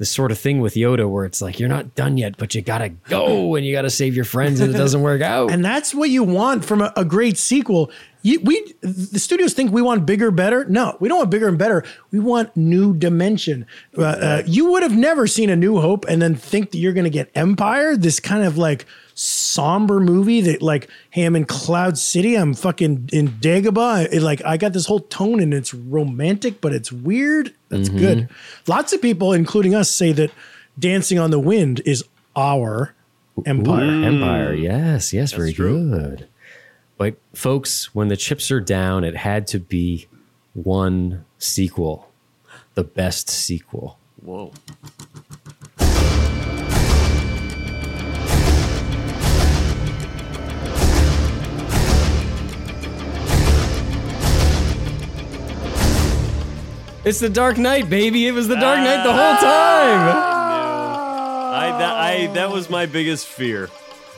this 0.02 0.10
sort 0.10 0.32
of 0.32 0.40
thing 0.40 0.62
with 0.62 0.74
Yoda 0.74 1.08
where 1.08 1.26
it's 1.26 1.44
like 1.44 1.60
you're 1.60 1.70
not 1.70 1.94
done 1.94 2.18
yet, 2.18 2.36
but 2.36 2.56
you 2.56 2.62
gotta 2.64 2.90
go 2.90 3.54
and 3.56 3.64
you 3.64 3.72
gotta 3.72 3.92
save 3.92 4.16
your 4.16 4.26
friends 4.26 4.60
and 4.60 4.74
it 4.74 4.78
doesn't 4.78 5.02
work 5.02 5.22
out. 5.22 5.52
And 5.52 5.64
that's 5.64 5.94
what 5.94 6.10
you 6.10 6.24
want 6.24 6.66
from 6.66 6.82
a, 6.82 6.92
a 6.96 7.06
great 7.06 7.38
sequel. 7.38 7.92
You, 8.24 8.40
we 8.40 8.74
the 8.82 9.20
studios 9.20 9.54
think 9.54 9.72
we 9.72 9.84
want 9.84 10.08
bigger, 10.08 10.32
better. 10.32 10.66
No, 10.66 10.98
we 11.00 11.08
don't 11.08 11.20
want 11.20 11.30
bigger 11.30 11.48
and 11.48 11.58
better. 11.58 11.84
We 12.12 12.18
want 12.18 12.58
new 12.58 12.96
dimension. 12.96 13.68
Uh, 13.96 14.02
uh, 14.04 14.44
you 14.48 14.72
would 14.72 14.82
have 14.82 14.96
never 14.96 15.28
seen 15.28 15.52
a 15.52 15.56
New 15.56 15.80
Hope 15.80 16.06
and 16.08 16.20
then 16.20 16.34
think 16.34 16.72
that 16.72 16.80
you're 16.80 16.94
going 16.94 17.04
to 17.04 17.12
get 17.12 17.30
Empire, 17.36 17.96
this 17.96 18.20
kind 18.20 18.44
of 18.44 18.58
like 18.58 18.86
somber 19.14 20.00
movie 20.00 20.42
that 20.42 20.62
like, 20.62 20.90
hey, 21.10 21.24
I'm 21.24 21.36
in 21.36 21.46
Cloud 21.46 21.98
City, 21.98 22.36
I'm 22.36 22.54
fucking 22.54 23.10
in 23.12 23.30
Dagobah. 23.30 24.12
It, 24.12 24.22
like 24.22 24.44
I 24.46 24.58
got 24.58 24.74
this 24.74 24.86
whole 24.86 25.00
tone 25.00 25.40
and 25.40 25.54
it's 25.54 25.74
romantic, 25.74 26.62
but 26.62 26.74
it's 26.74 26.92
weird. 26.92 27.54
That's 27.70 27.90
mm-hmm. 27.90 27.98
good. 27.98 28.30
Lots 28.68 28.94
of 28.94 29.02
people, 29.02 29.34
including 29.34 29.76
us, 29.76 29.90
say 29.90 30.12
that 30.14 30.32
Dancing 30.78 31.20
on 31.20 31.32
the 31.32 31.40
Wind 31.40 31.82
is 31.86 32.04
our 32.36 32.96
Empire. 33.46 33.84
Empire, 33.84 34.54
yes, 34.54 35.14
yes, 35.14 35.34
very 35.34 35.54
true. 35.54 35.90
good. 35.90 36.28
But 36.98 37.16
folks, 37.34 37.96
when 37.96 38.10
the 38.10 38.18
chips 38.18 38.52
are 38.52 38.62
down, 38.62 39.04
it 39.04 39.16
had 39.16 39.48
to 39.48 39.60
be 39.60 40.08
one 40.54 41.26
sequel, 41.40 42.12
the 42.76 42.84
best 42.84 43.30
sequel. 43.30 43.98
Whoa. 44.22 44.54
It's 57.04 57.20
the 57.20 57.30
Dark 57.30 57.58
Knight, 57.58 57.90
baby. 57.90 58.28
It 58.28 58.32
was 58.32 58.48
the 58.48 58.56
Dark 58.56 58.78
Knight 58.80 59.04
the 59.04 59.12
whole 59.12 59.36
time. 59.38 60.08
I 61.54 61.76
that 61.80 61.96
I 61.96 62.28
that 62.34 62.52
was 62.52 62.70
my 62.70 62.86
biggest 62.86 63.26
fear. 63.28 63.68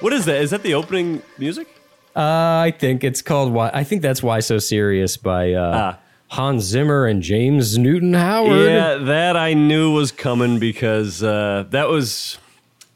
What 0.01 0.11
is 0.11 0.25
that? 0.25 0.41
Is 0.41 0.49
that 0.51 0.63
the 0.63 0.73
opening 0.73 1.21
music? 1.37 1.67
Uh, 2.15 2.19
I 2.19 2.73
think 2.77 3.03
it's 3.05 3.21
called 3.21 3.53
Why. 3.53 3.71
I 3.73 3.83
think 3.85 4.01
that's 4.01 4.21
Why 4.21 4.41
So 4.41 4.59
Serious 4.59 5.15
by 5.17 5.53
uh, 5.53 5.71
Ah. 5.95 5.99
Hans 6.27 6.63
Zimmer 6.63 7.05
and 7.05 7.21
James 7.23 7.77
Newton 7.77 8.13
Howard. 8.13 8.67
Yeah, 8.69 8.95
that 8.95 9.37
I 9.37 9.53
knew 9.53 9.93
was 9.93 10.11
coming 10.11 10.59
because 10.59 11.23
uh, 11.23 11.65
that 11.69 11.87
was 11.87 12.37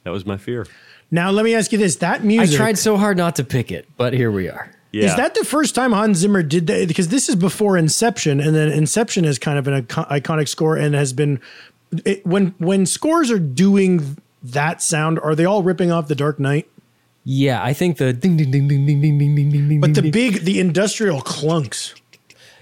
that 0.04 0.12
was 0.12 0.26
my 0.26 0.36
fear. 0.38 0.68
Now 1.12 1.32
let 1.32 1.46
me 1.46 1.56
ask 1.56 1.72
you 1.72 1.78
this: 1.78 1.96
that 1.98 2.26
music 2.26 2.40
I 2.42 2.44
music. 2.44 2.58
tried 2.58 2.78
so 2.78 2.98
hard 2.98 3.16
not 3.16 3.38
to 3.38 3.46
pick 3.46 3.72
it, 3.72 3.88
but 3.96 4.12
here 4.14 4.32
we 4.32 4.50
are. 4.50 4.70
Yeah. 4.98 5.06
Is 5.06 5.16
that 5.16 5.36
the 5.36 5.46
first 5.46 5.76
time 5.76 5.92
Hans 5.92 6.18
Zimmer 6.18 6.44
did 6.44 6.68
that? 6.68 6.88
Because 6.88 7.10
this 7.10 7.30
is 7.30 7.36
before 7.36 7.78
Inception, 7.78 8.40
and 8.40 8.56
then 8.56 8.70
Inception 8.72 9.26
is 9.26 9.38
kind 9.40 9.58
of 9.60 9.68
an 9.68 9.74
icon- 9.76 10.06
iconic 10.06 10.48
score 10.48 10.76
and 10.76 10.96
has 10.96 11.14
been. 11.14 11.40
It, 12.06 12.26
when 12.26 12.56
when 12.58 12.86
scores 12.86 13.32
are 13.32 13.40
doing 13.40 14.18
that 14.44 14.82
sound, 14.82 15.20
are 15.20 15.36
they 15.36 15.46
all 15.46 15.64
ripping 15.64 15.92
off 15.92 16.08
The 16.08 16.16
Dark 16.16 16.40
Knight? 16.40 16.68
Yeah, 17.24 17.62
I 17.64 17.74
think 17.74 17.98
the 17.98 18.14
ding 18.14 18.38
ding 18.38 18.52
ding 18.52 18.68
ding 18.68 18.86
ding 18.86 19.02
ding 19.02 19.18
ding 19.20 19.36
ding 19.36 19.52
ding 19.52 19.70
ding. 19.70 19.82
But 19.82 19.94
the 19.94 20.02
ding, 20.02 20.12
big, 20.12 20.44
the 20.46 20.60
industrial 20.60 21.22
clunks. 21.22 21.94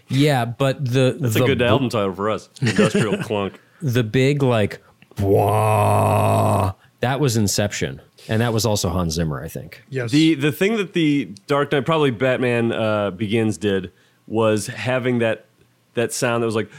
yeah, 0.07 0.43
but 0.45 0.83
the 0.83 1.17
That's 1.19 1.35
the, 1.35 1.43
a 1.43 1.47
good 1.47 1.61
album 1.61 1.89
title 1.89 2.13
for 2.13 2.29
us. 2.31 2.49
Industrial 2.61 3.17
Clunk. 3.23 3.59
The 3.81 4.03
big 4.03 4.41
like, 4.41 4.81
wah, 5.19 6.73
that 7.01 7.19
was 7.19 7.37
Inception, 7.37 8.01
and 8.27 8.41
that 8.41 8.53
was 8.53 8.65
also 8.65 8.89
Hans 8.89 9.13
Zimmer, 9.13 9.43
I 9.43 9.47
think. 9.47 9.83
Yes. 9.89 10.11
The 10.11 10.35
the 10.35 10.51
thing 10.51 10.77
that 10.77 10.93
the 10.93 11.25
Dark 11.47 11.71
Knight, 11.71 11.85
probably 11.85 12.11
Batman 12.11 12.71
uh, 12.71 13.11
Begins 13.11 13.57
did 13.57 13.91
was 14.27 14.67
having 14.67 15.19
that 15.19 15.45
that 15.93 16.11
sound 16.13 16.41
that 16.43 16.47
was 16.47 16.55
like 16.55 16.69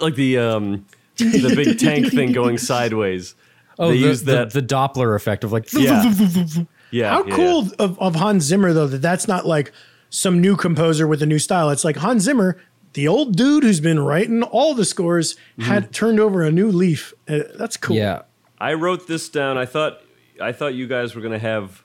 like 0.00 0.14
the 0.14 0.38
um 0.38 0.86
the 1.16 1.52
big 1.54 1.78
tank 1.78 2.10
thing 2.12 2.32
going 2.32 2.58
sideways. 2.72 3.34
Oh, 3.78 3.88
they 3.88 3.98
the, 3.98 4.06
used 4.06 4.26
the- 4.26 4.32
that. 4.32 4.50
the, 4.52 4.62
Doppler 4.62 5.16
effect 5.16 5.44
of 5.44 5.52
like, 5.52 5.72
yeah, 5.72 6.02
yeah. 6.90 7.10
How 7.10 7.24
yeah, 7.24 7.34
cool 7.36 7.68
Of, 7.78 7.98
of 7.98 8.14
Hans 8.16 8.44
Zimmer 8.44 8.72
though 8.72 8.86
that 8.86 8.98
that's 9.02 9.26
not 9.26 9.46
like 9.46 9.72
some 10.10 10.40
new 10.40 10.56
composer 10.56 11.06
with 11.06 11.22
a 11.22 11.26
new 11.26 11.38
style. 11.38 11.70
It's 11.70 11.84
like 11.84 11.96
Hans 11.96 12.22
Zimmer, 12.24 12.58
the 12.92 13.08
old 13.08 13.34
dude 13.34 13.64
who's 13.64 13.80
been 13.80 13.98
writing 13.98 14.42
all 14.42 14.74
the 14.74 14.84
scores, 14.84 15.36
had 15.58 15.92
turned 15.92 16.20
over 16.20 16.42
a 16.42 16.52
new 16.52 16.68
leaf. 16.70 17.14
Uh, 17.26 17.40
that's 17.54 17.76
cool. 17.78 17.96
yeah. 17.96 18.22
I 18.58 18.74
wrote 18.74 19.08
this 19.08 19.28
down. 19.28 19.56
I 19.58 19.64
thought 19.64 20.02
I 20.42 20.52
thought 20.52 20.74
you 20.74 20.86
guys 20.86 21.14
were 21.14 21.22
gonna 21.22 21.38
have 21.38 21.82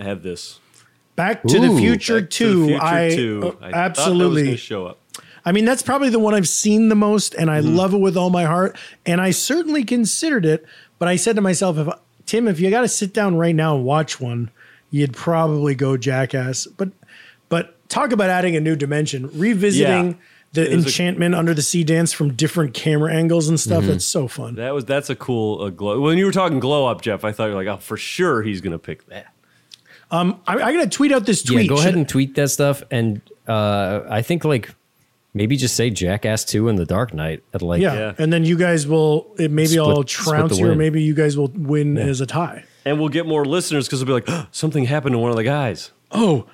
have 0.00 0.22
this. 0.22 0.60
Back 1.16 1.42
to 1.44 1.58
the 1.58 1.76
Future 1.76 2.20
Back 2.20 2.30
to 2.30 2.36
Two. 2.38 2.60
the 2.60 2.66
Future 2.68 2.84
I, 2.84 3.10
2. 3.10 3.40
uh, 3.42 3.46
I 3.46 3.50
thought 3.50 3.60
that 3.60 3.70
was 3.70 3.74
absolutely. 3.74 4.56
show 4.56 4.86
up. 4.86 4.98
I 5.44 5.52
mean, 5.52 5.64
that's 5.64 5.82
probably 5.82 6.10
the 6.10 6.18
one 6.18 6.34
I've 6.34 6.48
seen 6.48 6.88
the 6.90 6.94
most, 6.94 7.34
and 7.34 7.50
I 7.50 7.60
love 7.60 7.94
it 7.94 7.98
with 7.98 8.16
all 8.16 8.30
my 8.30 8.44
heart. 8.44 8.76
And 9.06 9.20
I 9.20 9.30
certainly 9.30 9.82
considered 9.82 10.44
it, 10.44 10.64
but 10.98 11.08
I 11.08 11.16
said 11.16 11.36
to 11.36 11.42
myself, 11.42 11.78
if 11.78 11.88
Tim, 12.26 12.46
if 12.46 12.60
you 12.60 12.70
got 12.70 12.82
to 12.82 12.88
sit 12.88 13.14
down 13.14 13.36
right 13.36 13.54
now 13.54 13.74
and 13.74 13.84
watch 13.84 14.20
one, 14.20 14.50
you'd 14.90 15.14
probably 15.14 15.74
go 15.74 15.96
Jackass. 15.96 16.66
But 16.66 16.90
but 17.48 17.88
talk 17.88 18.12
about 18.12 18.30
adding 18.30 18.56
a 18.56 18.60
new 18.60 18.76
dimension, 18.76 19.30
revisiting 19.36 20.08
Yeah. 20.10 20.16
The 20.52 20.70
It 20.70 20.76
was 20.76 20.84
a- 20.84 20.88
enchantment 20.88 21.34
under 21.34 21.52
the 21.54 21.62
sea 21.62 21.84
dance 21.84 22.12
from 22.12 22.32
different 22.34 22.74
camera 22.74 23.12
angles 23.14 23.48
and 23.48 23.58
stuff. 23.60 23.84
It's 23.84 24.04
so 24.04 24.28
fun. 24.28 24.54
That 24.54 24.74
was 24.74 24.84
that's 24.84 25.10
a 25.10 25.16
cool 25.16 25.62
uh, 25.62 25.70
glow. 25.70 26.00
When 26.00 26.18
you 26.18 26.26
were 26.26 26.32
talking 26.32 26.58
glow 26.60 26.86
up, 26.86 27.02
Jeff, 27.02 27.24
I 27.24 27.32
thought 27.32 27.46
you 27.46 27.54
were 27.54 27.62
like, 27.64 27.68
oh, 27.68 27.78
for 27.80 27.96
sure 27.96 28.42
he's 28.42 28.60
gonna 28.60 28.78
pick 28.78 29.06
that. 29.08 29.32
I, 30.10 30.32
I 30.46 30.72
got 30.72 30.84
to 30.84 30.88
tweet 30.88 31.12
out 31.12 31.26
this 31.26 31.42
tweet. 31.42 31.62
Yeah, 31.64 31.68
go 31.68 31.74
ahead 31.74 31.88
Should- 31.90 31.98
and 31.98 32.08
tweet 32.08 32.34
that 32.36 32.48
stuff, 32.48 32.82
and 32.90 33.20
uh, 33.46 34.00
I 34.08 34.22
think 34.22 34.44
like 34.44 34.74
maybe 35.34 35.56
just 35.56 35.76
say 35.76 35.90
Jackass 35.90 36.44
Two 36.44 36.68
in 36.68 36.76
The 36.76 36.86
Dark 36.86 37.12
Knight 37.12 37.42
at 37.52 37.60
like 37.62 37.82
yeah. 37.82 37.94
Yeah. 37.94 38.14
and 38.18 38.32
then 38.32 38.44
you 38.44 38.56
guys 38.56 38.86
will. 38.86 39.34
It, 39.38 39.50
maybe 39.50 39.68
Split- 39.68 39.80
I'll 39.86 39.96
split 39.96 40.08
trounce 40.08 40.58
you, 40.58 40.68
or 40.70 40.74
maybe 40.74 41.02
you 41.02 41.14
guys 41.14 41.36
will 41.36 41.48
win 41.54 41.98
as 41.98 42.20
a 42.22 42.26
tie. 42.26 42.64
And 42.86 42.98
we'll 42.98 43.10
get 43.10 43.26
more 43.26 43.44
listeners 43.44 43.86
because 43.86 44.00
they'll 44.00 44.06
be 44.06 44.12
like, 44.14 44.24
oh, 44.28 44.46
something 44.50 44.84
happened 44.84 45.12
to 45.12 45.18
one 45.18 45.30
of 45.30 45.36
the 45.36 45.44
guys. 45.44 45.90
Oh, 46.10 46.46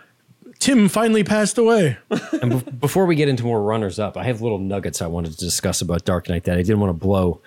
Tim 0.58 0.88
finally 0.88 1.24
passed 1.24 1.58
away. 1.58 1.98
And 2.40 2.64
be- 2.64 2.70
before 2.72 3.06
we 3.06 3.14
get 3.16 3.28
into 3.28 3.44
more 3.44 3.62
runners 3.62 3.98
up, 3.98 4.16
I 4.16 4.24
have 4.24 4.40
little 4.40 4.58
nuggets 4.58 5.02
I 5.02 5.06
wanted 5.06 5.32
to 5.32 5.38
discuss 5.38 5.80
about 5.82 6.04
Dark 6.04 6.28
Knight 6.28 6.44
that 6.44 6.54
I 6.58 6.62
didn't 6.62 6.80
want 6.80 6.90
to 6.90 6.98
blow 7.06 7.40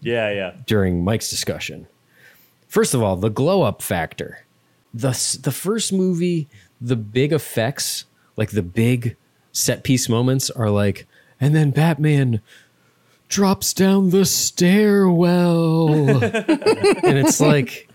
Yeah, 0.00 0.30
yeah. 0.32 0.54
during 0.66 1.04
Mike's 1.04 1.28
discussion. 1.28 1.86
First 2.68 2.94
of 2.94 3.02
all, 3.02 3.16
the 3.16 3.28
glow 3.30 3.62
up 3.62 3.82
factor. 3.82 4.44
The 4.94 5.08
s- 5.10 5.34
the 5.34 5.52
first 5.52 5.92
movie, 5.92 6.48
the 6.80 6.96
big 6.96 7.32
effects, 7.32 8.04
like 8.36 8.50
the 8.50 8.62
big 8.62 9.16
set 9.52 9.84
piece 9.84 10.08
moments 10.08 10.48
are 10.50 10.70
like 10.70 11.06
and 11.40 11.54
then 11.54 11.70
Batman 11.70 12.40
drops 13.28 13.74
down 13.74 14.10
the 14.10 14.24
stairwell. 14.24 15.88
and 16.22 17.18
it's 17.18 17.40
like 17.40 17.88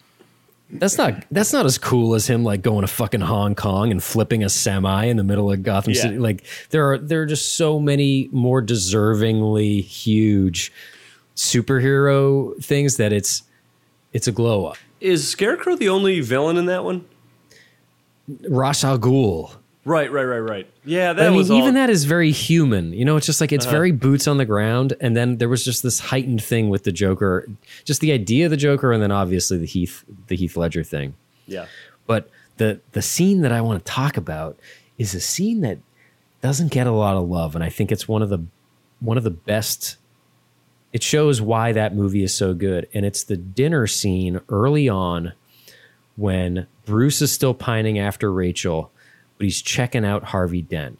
That's 0.69 0.97
not 0.97 1.23
that's 1.31 1.53
not 1.53 1.65
as 1.65 1.77
cool 1.77 2.13
as 2.13 2.27
him 2.27 2.43
like 2.43 2.61
going 2.61 2.81
to 2.81 2.87
fucking 2.87 3.21
Hong 3.21 3.55
Kong 3.55 3.89
and 3.89 4.03
flipping 4.03 4.43
a 4.43 4.49
semi 4.49 5.05
in 5.05 5.15
the 5.15 5.23
middle 5.23 5.49
of 5.51 5.63
Gotham 5.63 5.93
Yeah. 5.93 6.01
City. 6.01 6.17
Like 6.19 6.43
there 6.71 6.91
are 6.91 6.97
there 6.97 7.21
are 7.21 7.25
just 7.25 7.55
so 7.55 7.79
many 7.79 8.27
more 8.33 8.61
deservingly 8.61 9.81
huge 9.81 10.73
superhero 11.35 12.61
things 12.63 12.97
that 12.97 13.13
it's 13.13 13.43
it's 14.13 14.27
a 14.27 14.31
glow 14.31 14.65
up. 14.65 14.77
Is 14.99 15.27
Scarecrow 15.27 15.75
the 15.75 15.89
only 15.89 16.19
villain 16.21 16.57
in 16.57 16.65
that 16.65 16.83
one? 16.83 17.05
Ra's 18.49 18.83
al 18.83 18.97
Ghul. 18.99 19.51
Right, 19.87 20.11
right, 20.11 20.25
right, 20.25 20.39
right. 20.39 20.69
Yeah, 20.83 21.13
that 21.13 21.27
I 21.27 21.29
mean, 21.29 21.37
was 21.37 21.49
all, 21.49 21.59
even 21.59 21.75
that 21.75 21.89
is 21.89 22.03
very 22.03 22.31
human. 22.31 22.91
You 22.91 23.05
know, 23.05 23.15
it's 23.15 23.25
just 23.25 23.39
like 23.39 23.53
it's 23.53 23.65
uh-huh. 23.65 23.73
very 23.73 23.93
boots 23.93 24.27
on 24.27 24.35
the 24.35 24.43
ground. 24.43 24.93
And 24.99 25.15
then 25.15 25.37
there 25.37 25.47
was 25.47 25.63
just 25.63 25.81
this 25.81 26.01
heightened 26.01 26.43
thing 26.43 26.67
with 26.67 26.83
the 26.83 26.91
Joker, 26.91 27.47
just 27.85 28.01
the 28.01 28.11
idea 28.11 28.47
of 28.47 28.51
the 28.51 28.57
Joker, 28.57 28.91
and 28.91 29.01
then 29.01 29.13
obviously 29.13 29.57
the 29.57 29.65
Heath 29.65 30.03
the 30.27 30.35
Heath 30.35 30.57
Ledger 30.57 30.83
thing. 30.83 31.15
Yeah. 31.45 31.67
But 32.05 32.29
the 32.57 32.81
the 32.91 33.01
scene 33.01 33.41
that 33.43 33.53
I 33.53 33.61
want 33.61 33.85
to 33.85 33.89
talk 33.89 34.17
about 34.17 34.59
is 34.97 35.15
a 35.15 35.21
scene 35.21 35.61
that 35.61 35.77
doesn't 36.41 36.73
get 36.73 36.85
a 36.85 36.91
lot 36.91 37.15
of 37.15 37.29
love, 37.29 37.55
and 37.55 37.63
I 37.63 37.69
think 37.69 37.89
it's 37.89 38.09
one 38.09 38.21
of 38.21 38.27
the 38.27 38.43
one 38.99 39.17
of 39.17 39.23
the 39.23 39.31
best. 39.31 39.95
It 40.91 41.01
shows 41.01 41.41
why 41.41 41.71
that 41.71 41.95
movie 41.95 42.23
is 42.23 42.33
so 42.33 42.53
good, 42.53 42.89
and 42.93 43.05
it's 43.05 43.23
the 43.23 43.37
dinner 43.37 43.87
scene 43.87 44.41
early 44.49 44.89
on 44.89 45.31
when 46.17 46.67
Bruce 46.85 47.21
is 47.21 47.31
still 47.31 47.53
pining 47.53 47.97
after 47.97 48.33
Rachel, 48.33 48.91
but 49.37 49.45
he's 49.45 49.61
checking 49.61 50.05
out 50.05 50.25
Harvey 50.25 50.61
Dent, 50.61 50.99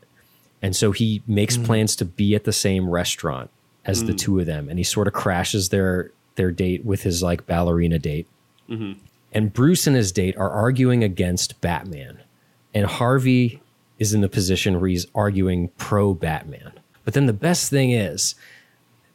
and 0.61 0.75
so 0.75 0.91
he 0.91 1.21
makes 1.27 1.57
mm. 1.57 1.65
plans 1.65 1.95
to 1.97 2.05
be 2.05 2.35
at 2.35 2.43
the 2.43 2.53
same 2.53 2.89
restaurant 2.89 3.49
as 3.85 4.03
the 4.03 4.13
mm. 4.13 4.17
two 4.17 4.39
of 4.39 4.45
them, 4.45 4.69
and 4.69 4.77
he 4.77 4.83
sort 4.83 5.07
of 5.07 5.13
crashes 5.13 5.69
their 5.69 6.11
their 6.35 6.51
date 6.51 6.85
with 6.85 7.03
his 7.03 7.23
like 7.23 7.45
ballerina 7.45 7.99
date. 7.99 8.27
Mm-hmm. 8.69 8.99
And 9.33 9.53
Bruce 9.53 9.87
and 9.87 9.95
his 9.95 10.11
date 10.11 10.37
are 10.37 10.49
arguing 10.49 11.03
against 11.03 11.59
Batman, 11.61 12.19
and 12.73 12.85
Harvey 12.85 13.61
is 13.99 14.13
in 14.13 14.21
the 14.21 14.29
position 14.29 14.79
where 14.79 14.89
he's 14.89 15.07
arguing 15.15 15.69
pro 15.77 16.13
Batman. 16.13 16.71
But 17.03 17.13
then 17.13 17.25
the 17.25 17.33
best 17.33 17.69
thing 17.69 17.91
is, 17.91 18.35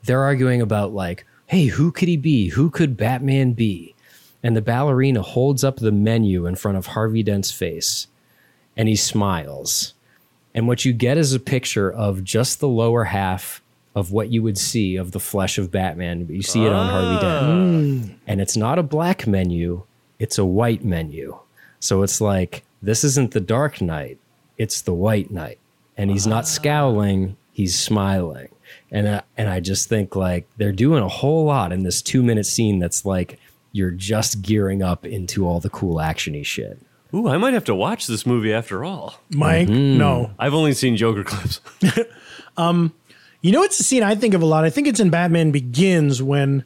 they're 0.05 0.23
arguing 0.23 0.61
about 0.61 0.93
like, 0.93 1.25
hey, 1.47 1.67
who 1.67 1.93
could 1.93 2.09
he 2.09 2.17
be? 2.17 2.49
Who 2.49 2.71
could 2.71 2.97
Batman 2.97 3.53
be? 3.53 3.95
And 4.43 4.57
the 4.57 4.63
ballerina 4.63 5.23
holds 5.23 5.63
up 5.63 5.77
the 5.77 5.93
menu 5.93 6.47
in 6.47 6.57
front 6.57 6.79
of 6.79 6.87
Harvey 6.87 7.23
Dent's 7.23 7.53
face, 7.53 8.09
and 8.77 8.89
he 8.89 8.97
smiles. 8.97 9.95
And 10.55 10.69
what 10.69 10.85
you 10.85 10.93
get 10.93 11.19
is 11.19 11.33
a 11.33 11.41
picture 11.41 11.91
of 11.91 12.25
just 12.25 12.61
the 12.61 12.69
lower 12.69 13.05
half 13.05 13.63
of 13.95 14.13
what 14.13 14.31
you 14.31 14.43
would 14.43 14.59
see 14.59 14.97
of 14.97 15.13
the 15.13 15.21
flesh 15.21 15.59
of 15.59 15.71
Batman. 15.71 16.27
You 16.29 16.43
see 16.43 16.65
it 16.65 16.73
on 16.73 16.89
Harvey 16.89 17.21
Dent 17.21 17.45
ah. 17.45 17.49
mm. 17.49 18.15
and 18.27 18.41
it's 18.41 18.57
not 18.57 18.79
a 18.79 18.83
black 18.83 19.27
menu 19.27 19.83
it's 20.19 20.39
a 20.39 20.45
white 20.45 20.85
menu. 20.85 21.37
So 21.81 22.03
it's 22.03 22.21
like 22.21 22.63
this 22.81 23.03
isn't 23.03 23.33
the 23.33 23.41
dark 23.41 23.81
knight 23.81 24.19
it's 24.57 24.83
the 24.83 24.95
white 24.95 25.31
knight. 25.31 25.59
And 25.97 26.11
he's 26.11 26.27
not 26.27 26.45
ah. 26.45 26.47
scowling 26.47 27.37
he's 27.53 27.79
smiling. 27.79 28.49
And 28.91 29.09
I, 29.09 29.23
and 29.37 29.49
I 29.49 29.61
just 29.61 29.89
think 29.89 30.17
like 30.17 30.47
they're 30.57 30.73
doing 30.73 31.03
a 31.03 31.09
whole 31.09 31.45
lot 31.45 31.73
in 31.73 31.83
this 31.83 32.01
2 32.01 32.23
minute 32.23 32.47
scene 32.47 32.79
that's 32.79 33.05
like 33.05 33.39
you're 33.73 33.91
just 33.91 34.43
gearing 34.43 34.83
up 34.83 35.05
into 35.05 35.47
all 35.47 35.61
the 35.61 35.71
cool 35.71 35.97
actiony 35.97 36.45
shit 36.45 36.79
Ooh, 37.15 37.29
I 37.29 37.37
might 37.37 37.55
have 37.55 37.65
to 37.65 37.75
watch 37.75 38.07
this 38.07 38.25
movie 38.25 38.53
after 38.53 38.85
all. 38.85 39.17
Mike, 39.31 39.69
mm-hmm. 39.69 39.99
no. 39.99 40.31
I've 40.39 40.55
only 40.55 40.73
seen 40.73 40.97
Joker 40.97 41.25
clips. 41.25 41.61
Um, 42.57 42.93
you 43.41 43.51
know, 43.51 43.63
it's 43.63 43.81
a 43.81 43.83
scene 43.83 44.03
I 44.03 44.15
think 44.15 44.35
of 44.35 44.43
a 44.43 44.45
lot. 44.45 44.65
I 44.65 44.71
think 44.71 44.87
it's 44.87 45.01
in 45.01 45.09
Batman 45.11 45.53
Begins 45.53 46.23
when 46.23 46.65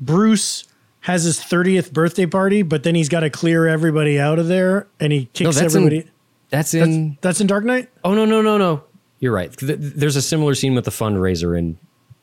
Bruce 0.00 0.64
has 1.00 1.24
his 1.24 1.38
30th 1.38 1.92
birthday 1.92 2.26
party, 2.26 2.62
but 2.62 2.82
then 2.82 2.94
he's 2.94 3.08
got 3.08 3.20
to 3.20 3.30
clear 3.30 3.66
everybody 3.66 4.18
out 4.18 4.38
of 4.38 4.48
there 4.48 4.88
and 5.00 5.12
he 5.12 5.26
kicks 5.26 5.56
that's 5.56 5.74
everybody. 5.74 5.98
in, 5.98 6.10
that's 6.50 6.72
that's, 6.72 6.86
in 6.86 7.18
that's 7.20 7.40
in 7.40 7.46
Dark 7.46 7.64
Knight? 7.64 7.88
oh 8.04 8.14
no 8.14 8.24
no 8.24 8.42
no 8.42 8.58
no 8.58 8.84
you're 9.18 9.32
right 9.32 9.54
there's 9.60 10.16
a 10.16 10.22
similar 10.22 10.54
scene 10.54 10.74
with 10.74 10.84
the 10.84 10.90
fundraiser 10.90 11.56
in 11.56 11.78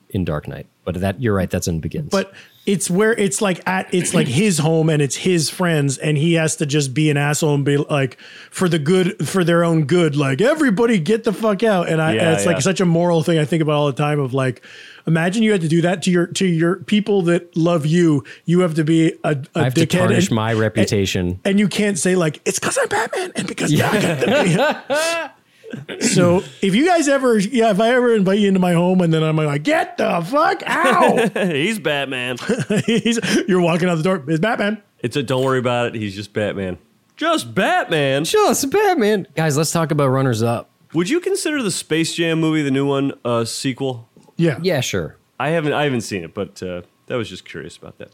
in 0.10 0.26
dark 0.26 0.48
knight 0.48 0.68
but 0.84 1.02
that 1.02 1.22
you're 1.22 1.36
right 1.36 1.50
that's 1.50 1.68
in 1.68 1.80
begins 1.80 2.10
But 2.10 2.34
it's 2.66 2.90
where 2.90 3.14
it's 3.14 3.42
like 3.42 3.62
at 3.68 3.92
it's 3.94 4.14
like 4.14 4.28
his 4.28 4.60
home 4.60 4.90
and 4.90 5.02
it's 5.02 5.16
his 5.16 5.50
friends 5.50 5.98
and 5.98 6.18
he 6.18 6.34
has 6.34 6.56
to 6.58 6.66
just 6.66 6.94
be 6.94 7.10
an 7.10 7.18
asshole 7.18 7.56
and 7.56 7.66
be 7.66 7.78
like 7.78 8.20
for 8.52 8.68
the 8.70 8.80
good 8.80 9.28
for 9.28 9.44
their 9.44 9.64
own 9.64 9.86
good 9.86 10.16
like 10.16 10.42
everybody 10.42 11.00
get 11.00 11.24
the 11.24 11.34
fuck 11.34 11.64
out 11.64 11.90
and 11.90 12.02
I 12.02 12.14
Yeah, 12.14 12.24
and 12.24 12.34
it's 12.36 12.46
yeah. 12.46 12.52
like 12.54 12.62
such 12.62 12.80
a 12.80 12.86
moral 12.86 13.24
thing 13.24 13.40
I 13.40 13.46
think 13.46 13.62
about 13.62 13.74
all 13.74 13.88
the 13.88 13.94
time 13.94 14.20
of 14.20 14.34
like 14.34 14.64
imagine 15.08 15.44
you 15.44 15.52
had 15.52 15.62
to 15.62 15.68
do 15.68 15.82
that 15.82 16.04
to 16.04 16.12
your 16.12 16.28
to 16.28 16.46
your 16.46 16.78
people 16.78 17.24
that 17.24 17.56
love 17.56 17.86
you 17.86 18.24
you 18.46 18.60
have 18.62 18.76
to 18.76 18.84
be 18.84 19.14
a, 19.24 19.32
a 19.32 19.44
i 19.56 19.64
have 19.64 19.74
to 19.74 19.82
dickhead 19.82 20.00
tarnish 20.00 20.28
and, 20.28 20.36
my 20.36 20.54
reputation 20.54 21.40
and 21.46 21.60
you 21.60 21.68
can't 21.68 21.98
say 21.98 22.16
like 22.16 22.42
it's 22.46 22.60
because 22.60 22.78
I'm 22.80 22.88
Batman 22.88 23.32
and 23.36 23.48
because 23.48 23.72
yeah. 23.72 25.32
I 25.72 25.76
got 25.78 26.00
the 26.00 26.04
So 26.04 26.44
if 26.62 26.76
you 26.76 26.86
guys 26.86 27.08
ever, 27.08 27.38
yeah, 27.38 27.72
if 27.72 27.80
I 27.80 27.90
ever 27.90 28.14
invite 28.14 28.40
you 28.40 28.48
into 28.48 28.60
my 28.60 28.74
home 28.74 29.02
and 29.02 29.14
then 29.14 29.24
I'm 29.24 29.36
like, 29.36 29.64
get 29.64 29.98
the 29.98 30.22
fuck 30.30 30.64
out, 30.66 31.38
He's 31.52 31.80
Batman. 31.80 32.38
He's, 32.86 33.20
you're 33.48 33.62
walking 33.62 33.90
out 33.90 33.96
the 33.96 34.04
door. 34.04 34.24
It's 34.28 34.40
Batman. 34.40 34.82
It's 35.00 35.16
a 35.16 35.24
don't 35.24 35.44
worry 35.44 35.60
about 35.60 35.88
it. 35.88 35.96
He's 35.96 36.16
just 36.16 36.34
Batman. 36.34 36.78
Just 37.16 37.54
Batman. 37.54 38.24
just 38.24 38.70
batman 38.72 39.28
guys 39.36 39.58
let's 39.58 39.74
talk 39.74 39.92
about 39.92 40.08
runners 40.08 40.42
up 40.42 40.70
Would 40.94 41.10
you 41.10 41.20
consider 41.20 41.62
the 41.62 41.72
Space 41.72 42.16
Jam 42.16 42.40
movie, 42.40 42.62
the 42.62 42.72
new 42.72 42.86
one, 42.86 43.12
a 43.26 43.46
sequel? 43.46 44.08
Yeah. 44.38 44.58
yeah 44.62 44.80
sure 44.80 45.18
I 45.40 45.50
haven't. 45.50 45.74
I 45.74 45.86
haven't 45.86 46.02
seen 46.02 46.24
it, 46.24 46.34
but 46.34 46.62
uh, 46.62 46.82
that 47.08 47.16
was 47.16 47.30
just 47.30 47.46
curious 47.46 47.78
about 47.78 47.98
that. 48.00 48.12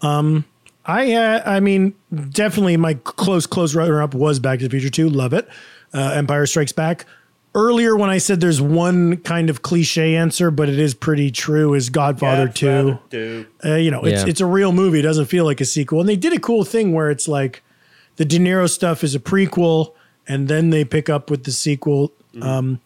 Um, 0.00 0.46
I 0.86 1.12
uh, 1.12 1.42
I 1.44 1.60
mean, 1.60 1.94
definitely 2.30 2.76
my 2.76 2.94
close 2.94 3.46
close 3.46 3.74
runner 3.74 4.00
up 4.00 4.14
was 4.14 4.38
Back 4.38 4.60
to 4.60 4.64
the 4.64 4.70
Future 4.70 4.90
2. 4.90 5.10
Love 5.10 5.32
it. 5.32 5.48
Uh, 5.94 6.12
Empire 6.14 6.46
Strikes 6.46 6.72
Back. 6.72 7.06
Earlier, 7.54 7.96
when 7.96 8.10
I 8.10 8.18
said 8.18 8.40
there's 8.40 8.60
one 8.60 9.16
kind 9.18 9.48
of 9.48 9.62
cliche 9.62 10.14
answer, 10.16 10.50
but 10.50 10.68
it 10.68 10.78
is 10.78 10.92
pretty 10.92 11.30
true, 11.30 11.72
is 11.72 11.88
Godfather 11.88 12.48
2. 12.48 12.98
Two. 13.08 13.46
Uh, 13.64 13.76
you 13.76 13.90
know, 13.90 14.02
it's 14.02 14.22
Yeah. 14.24 14.28
it's 14.28 14.40
a 14.42 14.46
real 14.46 14.72
movie. 14.72 14.98
It 14.98 15.02
doesn't 15.02 15.24
feel 15.26 15.46
like 15.46 15.62
a 15.62 15.64
sequel. 15.64 16.00
And 16.00 16.08
they 16.08 16.16
did 16.16 16.34
a 16.34 16.38
cool 16.38 16.64
thing 16.64 16.92
where 16.92 17.10
it's 17.10 17.26
like 17.28 17.62
the 18.16 18.26
De 18.26 18.38
Niro 18.38 18.68
stuff 18.68 19.02
is 19.02 19.14
a 19.14 19.18
prequel, 19.18 19.92
and 20.28 20.48
then 20.48 20.68
they 20.68 20.84
pick 20.84 21.08
up 21.08 21.30
with 21.30 21.44
the 21.44 21.50
sequel. 21.52 22.12
Um, 22.42 22.80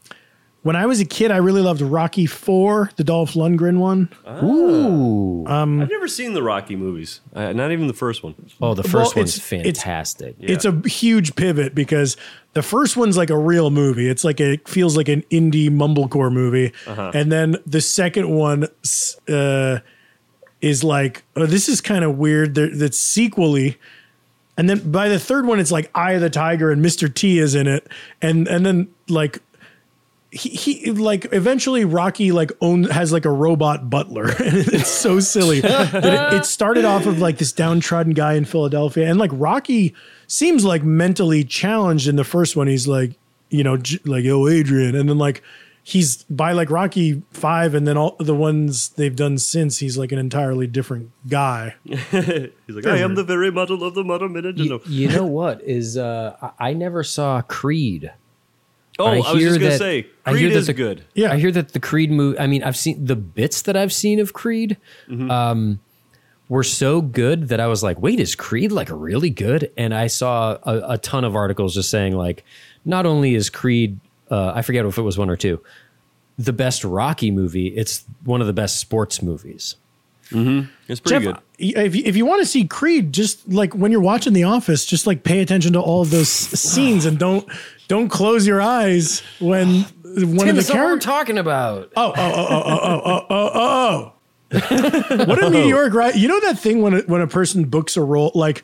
when 0.63 0.77
I 0.77 0.85
was 0.87 1.01
a 1.01 1.05
kid, 1.07 1.31
I 1.31 1.39
really 1.39 1.63
loved 1.63 1.81
Rocky 1.81 2.27
Four, 2.27 2.91
the 2.97 3.05
Dolph 3.05 3.33
Lundgren 3.33 3.79
one. 3.79 4.11
ooh 4.43 5.45
I've 5.47 5.89
never 5.91 6.07
seen 6.07 6.35
the 6.35 6.43
Rocky 6.43 6.77
movies. 6.77 7.21
Uh, 7.35 7.53
not 7.53 7.73
even 7.73 7.87
the 7.87 7.95
first 7.95 8.23
one. 8.23 8.35
oh 8.61 8.75
the 8.75 8.83
Well, 8.83 9.05
first 9.05 9.17
one's 9.17 9.37
it's- 9.37 9.53
it's- 9.53 9.77
fantastic 9.83 10.37
It's 10.39 10.65
a 10.65 10.81
huge 10.87 11.35
pivot 11.35 11.75
because 11.75 12.17
the 12.53 12.63
first 12.63 12.97
one's 12.97 13.17
like 13.17 13.31
a 13.31 13.39
real 13.39 13.71
movie. 13.71 14.09
It's 14.09 14.23
like 14.25 14.39
a, 14.41 14.53
it 14.53 14.69
feels 14.69 14.97
like 14.97 15.09
an 15.09 15.23
indie 15.31 15.71
mumblecore 15.71 16.33
movie, 16.33 16.73
and 16.87 17.31
then 17.33 17.57
the 17.67 17.81
second 17.81 18.29
one 18.31 18.67
uh, 19.29 19.79
is 20.61 20.85
like 20.85 21.23
oh, 21.37 21.47
this 21.47 21.69
is 21.69 21.81
kind 21.81 22.05
of 22.05 22.19
weird. 22.19 22.55
There- 22.55 22.75
That's 22.75 22.99
sequely, 22.99 23.79
and 24.59 24.69
then 24.69 24.91
by 24.91 25.09
the 25.09 25.19
third 25.19 25.47
one, 25.47 25.59
it's 25.59 25.73
like 25.73 25.91
Eye 25.95 26.13
of 26.13 26.21
the 26.21 26.31
Tiger 26.31 26.71
and 26.71 26.85
Mr. 26.85 27.13
T 27.13 27.39
is 27.39 27.55
in 27.55 27.67
it, 27.67 27.89
and 28.21 28.47
and 28.47 28.65
then 28.67 28.89
like. 29.09 29.39
He, 30.33 30.49
he 30.51 30.91
like 30.93 31.27
eventually 31.33 31.85
Rocky 31.85 32.31
like 32.31 32.53
own 32.61 32.85
has 32.85 33.13
like 33.13 33.25
a 33.25 33.31
robot 33.31 33.91
butler. 33.91 34.27
And 34.39 34.57
it's 34.57 34.89
so 34.89 35.19
silly 35.19 35.61
that 35.61 35.95
it, 36.33 36.35
it 36.39 36.45
started 36.47 36.85
off 36.85 37.07
of 37.07 37.19
like 37.19 37.39
this 37.39 37.51
downtrodden 37.53 38.13
guy 38.13 38.35
in 38.35 38.45
Philadelphia. 38.45 39.09
And 39.09 39.19
like 39.19 39.31
Rocky 39.33 39.95
seems 40.29 40.65
like 40.65 40.85
mentally 40.85 41.43
challenged 41.43 42.07
in 42.07 42.15
the 42.17 42.25
first 42.25 42.55
one. 42.57 42.69
He's 42.69 42.87
like 42.87 43.19
you 43.49 43.65
know 43.65 43.77
j- 43.77 43.99
like 44.05 44.23
yo 44.25 44.47
Adrian. 44.47 44.95
And 44.95 45.09
then 45.09 45.19
like 45.19 45.43
he's 45.83 46.23
by 46.25 46.53
like 46.53 46.71
Rocky 46.71 47.23
5 47.33 47.75
and 47.75 47.87
then 47.89 47.97
all 47.97 48.15
the 48.21 48.35
ones 48.35 48.91
they've 48.91 49.17
done 49.17 49.39
since 49.39 49.79
he's 49.79 49.99
like 49.99 50.13
an 50.13 50.19
entirely 50.19 50.67
different 50.67 51.11
guy. 51.27 51.75
He's 51.85 52.77
like, 52.77 52.87
I 52.87 52.99
am 52.99 53.15
the 53.15 53.25
very 53.25 53.51
model 53.51 53.83
of 53.83 53.95
the 53.95 54.05
modern 54.05 54.33
minute. 54.33 54.59
you, 54.59 54.81
you 54.87 55.09
know 55.09 55.25
what 55.25 55.61
is 55.63 55.97
uh 55.97 56.37
I, 56.41 56.69
I 56.71 56.73
never 56.75 57.03
saw 57.03 57.43
creed 57.43 58.13
oh, 59.01 59.05
But 59.21 59.27
I, 59.29 59.33
was 59.33 59.43
just 59.43 59.59
gonna 59.59 59.71
that- 59.71 59.79
say, 59.79 60.07
I 60.27 60.31
Creed 60.33 60.41
hear 60.43 60.51
that 60.51 60.59
is 60.59 60.67
the- 60.69 60.73
good. 60.75 61.05
Yeah. 61.15 61.33
I 61.33 61.37
hear 61.39 61.51
that 61.53 61.73
the 61.73 61.81
Creed 61.81 62.11
movie. 62.11 62.39
I 62.39 62.47
mean, 62.47 62.63
I've 62.63 62.77
seen 62.77 63.05
the 63.05 63.17
bits 63.17 63.63
that 63.63 63.77
I've 63.77 63.93
seen 63.93 64.21
of 64.21 64.33
Creed 64.33 64.77
Mm-hmm. 65.09 65.31
um, 65.31 65.81
were 66.49 66.63
so 66.65 67.01
good 67.01 67.49
that 67.49 67.61
I 67.61 67.67
was 67.69 67.83
like, 67.83 68.01
"Wait, 68.01 68.19
is 68.21 68.35
Creed 68.35 68.73
like 68.73 68.89
really 68.91 69.31
good?" 69.31 69.71
And 69.77 69.95
I 69.95 70.09
saw 70.09 70.59
a, 70.65 70.93
a 70.95 70.99
ton 70.99 71.25
of 71.25 71.35
articles 71.37 71.75
just 71.75 71.91
saying 71.91 72.17
like, 72.17 72.45
not 72.85 73.07
only 73.07 73.35
is 73.35 73.49
Creed, 73.51 74.01
uh, 74.31 74.53
I 74.55 74.63
forget 74.63 74.85
if 74.85 74.99
it 74.99 75.03
was 75.03 75.17
one 75.17 75.31
or 75.31 75.37
two, 75.37 75.61
the 76.39 76.53
best 76.53 76.83
Rocky 76.85 77.31
movie. 77.31 77.69
It's 77.69 78.05
one 78.25 78.41
of 78.41 78.47
the 78.49 78.53
best 78.53 78.79
sports 78.79 79.23
movies. 79.23 79.77
It's 80.33 81.01
pretty 81.01 81.25
Jeff, 81.25 81.35
good. 81.35 81.37
if 81.59 81.95
you, 81.97 82.03
if 82.05 82.17
you 82.17 82.25
want 82.25 82.41
to 82.41 82.47
see 82.47 82.65
Creed, 82.65 83.13
just 83.13 83.49
like 83.49 83.75
when 83.75 83.91
you're 83.91 84.01
watching 84.01 84.33
The 84.33 84.45
Office, 84.45 84.87
just 84.87 85.05
like 85.07 85.25
pay 85.25 85.41
attention 85.41 85.73
to 85.73 85.81
all 85.81 86.03
of 86.03 86.11
those 86.11 86.29
scenes 86.29 87.05
and 87.05 87.19
don't 87.19 87.49
don't 87.91 88.09
close 88.09 88.47
your 88.47 88.63
eyes 88.63 89.21
when 89.41 89.83
one 90.05 90.49
of 90.49 90.55
the 90.55 90.63
that's 90.63 90.69
not 90.69 90.77
what 90.77 90.83
we're 90.85 90.87
characters. 90.89 91.05
talking 91.05 91.39
about. 91.39 91.93
Oh, 91.97 92.13
oh, 92.15 92.15
oh, 92.17 92.47
oh, 92.49 92.81
oh, 92.85 93.01
oh, 93.05 93.27
oh, 93.31 93.51
oh, 93.55 94.13
oh. 94.53 95.25
what 95.27 95.43
a 95.45 95.51
meteoric 95.51 95.93
right? 95.95 96.15
You 96.15 96.29
know 96.29 96.41
that 96.41 96.59
thing 96.59 96.83
when 96.83 96.95
a, 96.95 96.99
when 97.03 97.21
a 97.21 97.27
person 97.27 97.65
books 97.65 97.97
a 97.97 98.03
role, 98.03 98.33
like 98.35 98.63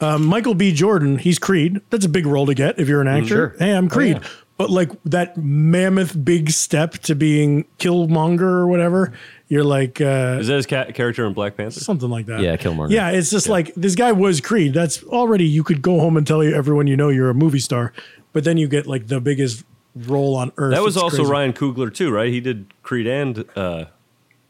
Um, 0.00 0.24
Michael 0.26 0.54
B. 0.54 0.72
Jordan, 0.72 1.18
he's 1.18 1.38
Creed. 1.38 1.80
That's 1.90 2.04
a 2.04 2.08
big 2.08 2.26
role 2.26 2.46
to 2.46 2.54
get 2.54 2.78
if 2.78 2.88
you're 2.88 3.00
an 3.00 3.08
actor. 3.08 3.26
sure. 3.28 3.54
Hey, 3.58 3.72
I'm 3.76 3.88
Creed. 3.88 4.20
But 4.56 4.70
like 4.70 4.90
that 5.04 5.36
mammoth 5.36 6.24
big 6.24 6.50
step 6.50 6.92
to 7.08 7.14
being 7.16 7.64
Killmonger 7.80 8.40
or 8.42 8.66
whatever, 8.68 9.12
you're 9.48 9.64
like 9.64 10.00
uh, 10.00 10.38
Is 10.40 10.46
that 10.46 10.54
his 10.56 10.66
ca- 10.66 10.92
character 10.92 11.26
in 11.26 11.32
Black 11.32 11.56
Panther? 11.56 11.80
something 11.80 12.08
like 12.08 12.26
that. 12.26 12.40
Yeah, 12.40 12.56
Killmonger. 12.56 12.90
Yeah, 12.90 13.10
it's 13.10 13.30
just 13.30 13.48
like 13.48 13.74
this 13.74 13.94
guy 13.96 14.12
was 14.12 14.40
Creed. 14.40 14.72
That's 14.74 15.02
already 15.04 15.44
you 15.44 15.64
could 15.64 15.82
go 15.82 15.98
home 15.98 16.16
and 16.16 16.24
tell 16.26 16.40
everyone 16.40 16.86
you 16.86 16.96
know 16.96 17.08
you're 17.08 17.30
a 17.30 17.34
movie 17.34 17.58
star, 17.58 17.92
but 18.34 18.44
then 18.44 18.58
you 18.58 18.68
get 18.68 18.86
like 18.86 19.06
the 19.06 19.20
biggest 19.20 19.64
role 19.96 20.34
on 20.36 20.52
earth. 20.58 20.74
That 20.74 20.82
was 20.82 20.96
It's 20.96 21.02
also 21.02 21.16
crazy. 21.18 21.30
Ryan 21.32 21.52
Coogler 21.54 21.92
too, 21.94 22.10
right? 22.10 22.28
He 22.30 22.40
did 22.40 22.66
Creed 22.82 23.06
and 23.06 23.44
uh, 23.56 23.86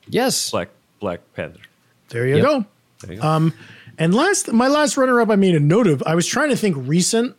Yes. 0.08 0.50
Black 0.50 0.70
Black 0.98 1.20
Panther. 1.34 1.60
There 2.08 2.26
you 2.26 2.36
Yep. 2.36 2.44
go. 2.44 2.64
There 3.02 3.14
you 3.14 3.20
go. 3.22 3.28
Um, 3.28 3.52
and 3.98 4.12
last, 4.14 4.52
my 4.52 4.66
last 4.66 4.96
runner 4.96 5.20
up, 5.20 5.30
I 5.30 5.36
made 5.36 5.54
a 5.54 5.60
note 5.60 5.86
of. 5.86 6.02
I 6.04 6.14
was 6.16 6.26
trying 6.26 6.48
to 6.50 6.56
think 6.56 6.74
recent 6.78 7.36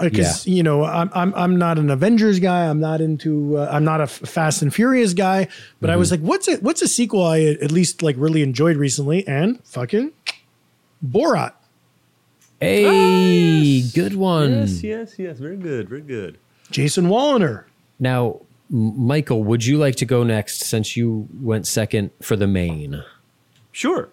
because 0.00 0.46
you 0.46 0.62
know 0.62 0.84
I'm 0.84 1.10
I'm 1.14 1.34
I'm 1.34 1.56
not 1.58 1.78
an 1.78 1.90
Avengers 1.90 2.38
guy. 2.40 2.68
I'm 2.68 2.80
not 2.80 3.00
into. 3.00 3.56
Uh, 3.58 3.68
I'm 3.72 3.84
not 3.84 4.00
a 4.00 4.04
F- 4.04 4.10
Fast 4.28 4.62
and 4.62 4.72
Furious 4.74 5.12
guy. 5.14 5.48
But 5.80 5.90
I 5.90 5.96
was 5.96 6.10
Mm-hmm. 6.12 6.22
like, 6.24 6.28
what's 6.28 6.48
it? 6.48 6.62
What's 6.62 6.82
a 6.82 6.88
sequel 6.88 7.24
I 7.26 7.40
at 7.42 7.72
least 7.72 8.02
like 8.02 8.14
really 8.18 8.42
enjoyed 8.42 8.76
recently? 8.76 9.26
And 9.26 9.58
fucking 9.64 10.12
Borat. 11.04 11.52
Hey, 12.60 13.82
good 13.94 14.14
one. 14.14 14.52
yes, 14.52 14.82
yes, 14.82 15.18
yes. 15.18 15.38
Very 15.38 15.56
good, 15.56 15.88
very 15.88 16.00
good. 16.00 16.38
Jason 16.70 17.06
Woliner. 17.06 17.64
Now, 17.98 18.40
Michael, 18.70 19.44
would 19.44 19.64
you 19.64 19.78
like 19.78 19.96
to 19.96 20.04
go 20.04 20.22
next 20.24 20.62
since 20.62 20.96
you 20.96 21.28
went 21.40 21.66
second 21.66 22.10
for 22.22 22.34
the 22.34 22.46
main? 22.46 23.04
Sure. 23.72 24.08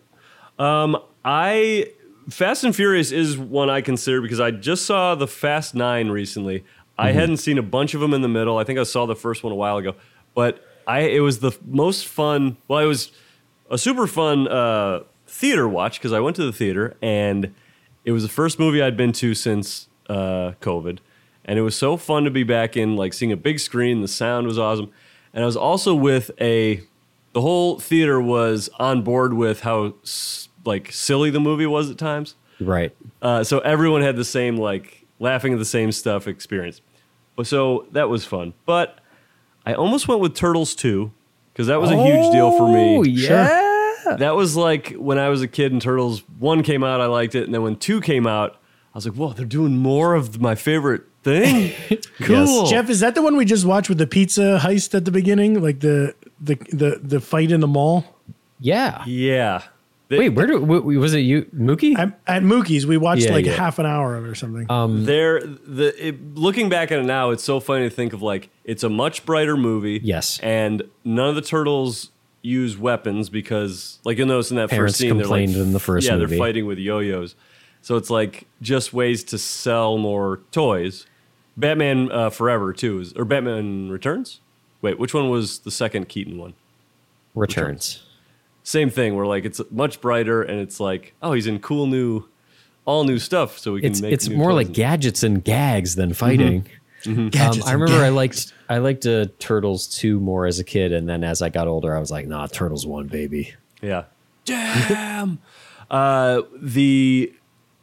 Um, 0.59 0.97
I 1.25 1.87
Fast 2.29 2.63
and 2.63 2.75
Furious 2.75 3.11
is 3.11 3.37
one 3.37 3.69
I 3.69 3.81
consider 3.81 4.21
because 4.21 4.39
I 4.39 4.51
just 4.51 4.85
saw 4.85 5.15
the 5.15 5.27
Fast 5.27 5.73
Nine 5.73 6.09
recently. 6.09 6.63
I 6.97 7.11
hadn't 7.11 7.37
seen 7.37 7.57
a 7.57 7.63
bunch 7.63 7.95
of 7.95 8.01
them 8.01 8.13
in 8.13 8.21
the 8.21 8.27
middle. 8.27 8.57
I 8.57 8.63
think 8.63 8.77
I 8.77 8.83
saw 8.83 9.07
the 9.07 9.15
first 9.15 9.43
one 9.43 9.51
a 9.51 9.55
while 9.55 9.77
ago, 9.77 9.95
but 10.35 10.63
I 10.85 11.01
it 11.01 11.21
was 11.21 11.39
the 11.39 11.51
most 11.65 12.05
fun. 12.07 12.57
Well, 12.67 12.79
it 12.79 12.85
was 12.85 13.11
a 13.71 13.77
super 13.77 14.05
fun 14.05 14.47
uh, 14.47 15.01
theater 15.25 15.67
watch 15.67 15.99
because 15.99 16.13
I 16.13 16.19
went 16.19 16.35
to 16.35 16.45
the 16.45 16.53
theater 16.53 16.95
and 17.01 17.53
it 18.05 18.11
was 18.11 18.23
the 18.23 18.29
first 18.29 18.59
movie 18.59 18.81
I'd 18.81 18.97
been 18.97 19.11
to 19.13 19.33
since 19.33 19.87
uh, 20.09 20.53
COVID, 20.61 20.99
and 21.45 21.59
it 21.59 21.61
was 21.61 21.75
so 21.75 21.97
fun 21.97 22.23
to 22.23 22.31
be 22.31 22.43
back 22.43 22.75
in 22.77 22.95
like 22.95 23.13
seeing 23.13 23.31
a 23.31 23.37
big 23.37 23.59
screen. 23.59 24.01
The 24.01 24.07
sound 24.07 24.47
was 24.47 24.59
awesome, 24.59 24.91
and 25.33 25.43
I 25.43 25.45
was 25.45 25.57
also 25.57 25.93
with 25.93 26.31
a. 26.39 26.81
The 27.33 27.41
whole 27.41 27.79
theater 27.79 28.21
was 28.21 28.69
on 28.77 29.01
board 29.01 29.33
with 29.33 29.61
how 29.61 29.95
like 30.65 30.91
silly 30.91 31.31
the 31.31 31.39
movie 31.39 31.65
was 31.65 31.89
at 31.89 31.97
times. 31.97 32.35
Right. 32.59 32.95
Uh, 33.23 33.43
so 33.43 33.57
everyone 33.59 34.01
had 34.03 34.15
the 34.15 34.23
same 34.25 34.55
like 34.57 35.05
laughing 35.19 35.53
at 35.53 35.59
the 35.59 35.65
same 35.65 35.91
stuff 35.91 36.27
experience. 36.27 36.81
But 37.35 37.47
so 37.47 37.87
that 37.91 38.09
was 38.09 38.25
fun. 38.25 38.53
But 38.67 38.99
I 39.65 39.73
almost 39.73 40.07
went 40.07 40.21
with 40.21 40.35
Turtles 40.35 40.75
2 40.75 41.11
because 41.51 41.67
that 41.67 41.79
was 41.81 41.89
a 41.89 41.95
huge 41.95 42.31
deal 42.31 42.55
for 42.57 42.67
me. 42.71 42.97
Oh, 42.97 43.03
yeah. 44.05 44.15
That 44.17 44.35
was 44.35 44.55
like 44.55 44.91
when 44.93 45.17
I 45.17 45.29
was 45.29 45.41
a 45.41 45.47
kid 45.47 45.71
and 45.71 45.81
Turtles 45.81 46.23
1 46.39 46.63
came 46.63 46.83
out, 46.83 47.01
I 47.01 47.05
liked 47.07 47.35
it. 47.35 47.43
And 47.45 47.53
then 47.53 47.61
when 47.63 47.75
2 47.75 48.01
came 48.01 48.25
out, 48.27 48.53
I 48.93 48.97
was 48.97 49.05
like, 49.07 49.15
whoa, 49.15 49.33
they're 49.33 49.45
doing 49.45 49.77
more 49.77 50.13
of 50.15 50.39
my 50.39 50.55
favorite 50.55 51.03
thing. 51.23 51.73
cool. 52.21 52.67
Jeff, 52.67 52.89
is 52.89 52.99
that 52.99 53.15
the 53.15 53.21
one 53.21 53.35
we 53.37 53.45
just 53.45 53.65
watched 53.65 53.89
with 53.89 53.97
the 53.97 54.07
pizza 54.07 54.59
heist 54.61 54.93
at 54.93 55.05
the 55.05 55.11
beginning? 55.11 55.61
Like 55.61 55.79
the 55.79 56.13
the 56.41 56.55
the 56.71 56.99
the 57.01 57.19
fight 57.19 57.51
in 57.51 57.59
the 57.61 57.67
mall? 57.67 58.05
Yeah. 58.59 59.03
Yeah. 59.05 59.63
They- 60.09 60.19
Wait, 60.19 60.29
where 60.29 60.45
do 60.45 60.59
was 60.59 61.13
it 61.15 61.19
you, 61.21 61.43
Mookie? 61.55 61.97
At, 61.97 62.19
at 62.27 62.43
Mookie's, 62.43 62.85
we 62.85 62.97
watched 62.97 63.23
Yeah, 63.23 63.31
like 63.31 63.45
yeah. 63.45 63.53
half 63.53 63.79
an 63.79 63.85
hour 63.87 64.15
of 64.15 64.25
it 64.25 64.27
or 64.27 64.35
something. 64.35 64.67
Um, 64.69 65.05
There, 65.05 65.39
the 65.41 66.07
it, 66.09 66.35
looking 66.35 66.69
back 66.69 66.91
at 66.91 66.99
it 66.99 67.05
now, 67.05 67.31
it's 67.31 67.43
so 67.43 67.59
funny 67.59 67.89
to 67.89 67.89
think 67.89 68.13
of 68.13 68.21
like 68.21 68.49
it's 68.63 68.83
a 68.83 68.89
much 68.89 69.25
brighter 69.25 69.57
movie. 69.57 69.99
Yes. 70.03 70.39
and 70.43 70.83
none 71.03 71.29
of 71.29 71.35
the 71.35 71.41
turtles 71.41 72.11
use 72.43 72.77
weapons 72.77 73.29
because, 73.29 73.97
like 74.03 74.19
you'll 74.19 74.27
notice 74.27 74.51
in 74.51 74.57
that 74.57 74.69
Parents 74.69 74.93
first 74.93 74.99
scene, 74.99 75.17
they're 75.17 75.25
like, 75.25 75.49
in 75.49 75.73
the 75.73 75.79
first 75.79 76.05
yeah, 76.05 76.15
movie. 76.15 76.27
they're 76.27 76.37
fighting 76.37 76.67
with 76.67 76.77
yo-yos. 76.77 77.35
So 77.81 77.95
it's 77.95 78.11
like 78.11 78.45
just 78.61 78.93
ways 78.93 79.23
to 79.25 79.37
sell 79.39 79.97
more 79.97 80.41
toys. 80.51 81.07
Batman 81.57 82.11
uh, 82.11 82.29
Forever 82.29 82.73
too, 82.73 82.99
is, 82.99 83.13
or 83.13 83.25
Batman 83.25 83.89
Returns. 83.89 84.39
Wait, 84.81 84.99
which 84.99 85.13
one 85.13 85.29
was 85.29 85.59
the 85.59 85.71
second 85.71 86.09
Keaton 86.09 86.37
one? 86.37 86.53
Returns. 87.35 88.03
Same 88.63 88.89
thing. 88.89 89.15
Where 89.15 89.25
like 89.25 89.45
it's 89.45 89.61
much 89.71 90.01
brighter 90.01 90.41
and 90.41 90.59
it's 90.59 90.79
like, 90.79 91.13
oh, 91.21 91.33
he's 91.33 91.47
in 91.47 91.59
cool 91.59 91.87
new, 91.87 92.25
all 92.85 93.03
new 93.03 93.19
stuff. 93.19 93.57
So 93.57 93.73
we 93.73 93.81
can 93.81 93.91
It's 93.91 94.01
make. 94.01 94.13
it's 94.13 94.29
more 94.29 94.53
like 94.53 94.71
gadgets 94.71 95.23
and 95.23 95.43
gags 95.43 95.95
than 95.95 96.13
fighting. 96.13 96.65
Um, 97.05 97.31
I 97.65 97.73
remember 97.73 98.03
I 98.03 98.09
liked 98.09 98.53
I 98.69 98.77
liked 98.77 99.05
uh, 99.05 99.25
Turtles 99.39 99.87
two 99.87 100.19
more 100.19 100.45
as 100.45 100.59
a 100.59 100.63
kid, 100.63 100.91
and 100.93 101.07
then 101.07 101.23
as 101.23 101.41
I 101.41 101.49
got 101.49 101.67
older, 101.67 101.95
I 101.95 101.99
was 101.99 102.11
like, 102.11 102.27
nah, 102.27 102.47
Turtles 102.47 102.85
one, 102.85 103.07
baby. 103.07 103.53
Yeah. 103.81 104.05
Damn. 104.45 105.39
uh, 105.89 106.41
the 106.61 107.33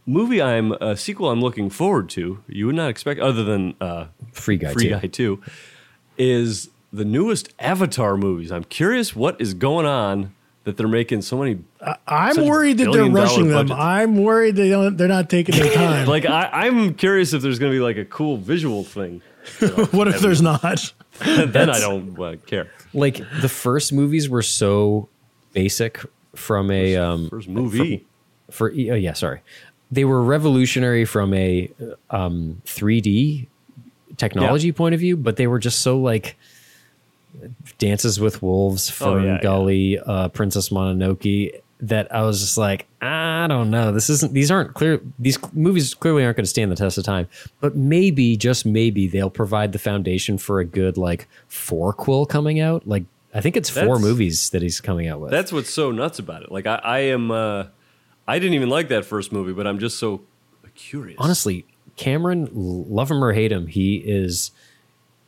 movie 0.06 0.42
I'm 0.42 0.72
a 0.72 0.96
sequel 0.96 1.30
I'm 1.30 1.40
looking 1.40 1.70
forward 1.70 2.08
to. 2.10 2.42
You 2.48 2.66
would 2.66 2.74
not 2.74 2.90
expect 2.90 3.20
other 3.20 3.44
than 3.44 3.74
uh, 3.80 4.06
Free 4.32 4.56
Guy 4.56 4.72
Free. 4.72 4.88
Guy 4.88 5.00
Two, 5.00 5.42
is 6.18 6.70
the 6.92 7.04
newest 7.04 7.54
Avatar 7.58 8.16
movies. 8.16 8.50
I'm 8.50 8.64
curious 8.64 9.14
what 9.14 9.40
is 9.40 9.54
going 9.54 9.86
on 9.86 10.34
that 10.64 10.76
they're 10.76 10.88
making 10.88 11.22
so 11.22 11.38
many. 11.38 11.58
I'm 12.06 12.46
worried 12.46 12.78
that 12.78 12.92
they're 12.92 13.10
rushing 13.10 13.48
them. 13.48 13.68
budgets. 13.68 13.80
I'm 13.80 14.22
worried 14.22 14.56
they 14.56 14.68
don't. 14.68 14.96
They're 14.96 15.08
not 15.08 15.30
taking 15.30 15.56
their 15.56 15.72
time. 15.74 16.06
Like 16.06 16.26
I, 16.26 16.48
I'm 16.52 16.94
curious 16.94 17.32
if 17.32 17.42
there's 17.42 17.58
going 17.58 17.72
to 17.72 17.76
be 17.76 17.82
like 17.82 17.96
a 17.96 18.04
cool 18.04 18.36
visual 18.36 18.84
thing. 18.84 19.22
what 19.90 20.08
if 20.08 20.20
there's 20.20 20.42
not? 20.42 20.92
then 21.24 21.70
I 21.70 21.80
don't 21.80 22.18
uh, 22.20 22.36
care. 22.46 22.70
Like 22.92 23.16
the 23.40 23.48
first 23.48 23.92
movies 23.92 24.28
were 24.28 24.42
so 24.42 25.08
basic 25.52 26.00
from 26.34 26.70
a 26.70 26.96
um, 26.96 27.28
First 27.28 27.48
movie. 27.48 28.06
for 28.50 28.70
oh 28.70 28.74
yeah 28.74 29.12
sorry 29.14 29.40
they 29.90 30.04
were 30.04 30.22
revolutionary 30.22 31.04
from 31.04 31.34
a 31.34 31.68
um 32.10 32.62
3d 32.66 33.48
technology 34.16 34.68
Yeah. 34.68 34.72
point 34.74 34.94
of 34.94 35.00
view 35.00 35.16
but 35.16 35.36
they 35.36 35.48
were 35.48 35.58
just 35.58 35.80
so 35.80 35.98
like 35.98 36.36
dances 37.78 38.18
with 38.20 38.42
wolves 38.42 38.90
Oh, 38.90 39.04
fern 39.04 39.24
yeah, 39.24 39.32
yeah. 39.34 39.40
gully 39.42 39.98
uh 39.98 40.28
princess 40.28 40.68
mononoke 40.70 41.52
that 41.80 42.14
i 42.14 42.22
was 42.22 42.40
just 42.40 42.58
like 42.58 42.86
i 43.00 43.46
don't 43.48 43.70
know 43.70 43.90
this 43.92 44.10
isn't 44.10 44.32
these 44.34 44.50
aren't 44.50 44.74
clear 44.74 45.00
these 45.18 45.38
movies 45.54 45.94
clearly 45.94 46.24
aren't 46.24 46.36
going 46.36 46.44
to 46.44 46.50
stand 46.50 46.70
the 46.70 46.76
test 46.76 46.98
of 46.98 47.04
time 47.04 47.26
but 47.60 47.74
maybe 47.74 48.36
just 48.36 48.66
maybe 48.66 49.06
they'll 49.06 49.30
provide 49.30 49.72
the 49.72 49.78
foundation 49.78 50.36
for 50.36 50.60
a 50.60 50.64
good 50.64 50.96
like 50.98 51.26
four-quill 51.48 52.26
coming 52.26 52.60
out 52.60 52.86
like 52.86 53.04
i 53.32 53.40
think 53.40 53.56
it's 53.56 53.70
four 53.70 53.98
movies 53.98 54.50
that 54.50 54.60
he's 54.60 54.80
coming 54.80 55.06
out 55.08 55.20
with 55.20 55.30
That's 55.30 55.52
what's 55.52 55.70
so 55.70 55.90
nuts 55.90 56.18
about 56.18 56.42
it. 56.42 56.50
Like 56.52 56.66
I, 56.66 56.80
I 56.82 56.98
am. 57.00 57.30
Uh, 57.30 57.66
I 58.28 58.38
didn't 58.38 58.54
even 58.54 58.68
like 58.68 58.88
that 58.88 59.04
first 59.04 59.32
movie, 59.32 59.52
but 59.52 59.66
I'm 59.66 59.78
just 59.78 59.98
so 59.98 60.22
curious. 60.74 61.16
honestly, 61.20 61.64
Cameron, 61.96 62.48
love 62.52 63.10
him 63.10 63.22
or 63.24 63.32
hate 63.32 63.50
him, 63.52 63.66
he 63.68 63.96
is 63.96 64.50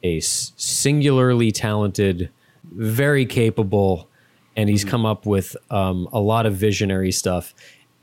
a 0.03 0.19
s- 0.19 0.53
singularly 0.57 1.51
talented, 1.53 2.31
very 2.65 3.27
capable, 3.27 4.09
and 4.57 4.69
he's 4.69 4.85
come 4.85 5.07
up 5.07 5.27
with 5.27 5.57
um, 5.71 6.09
a 6.13 6.21
lot 6.21 6.47
of 6.47 6.55
visionary 6.55 7.13
stuff. 7.13 7.55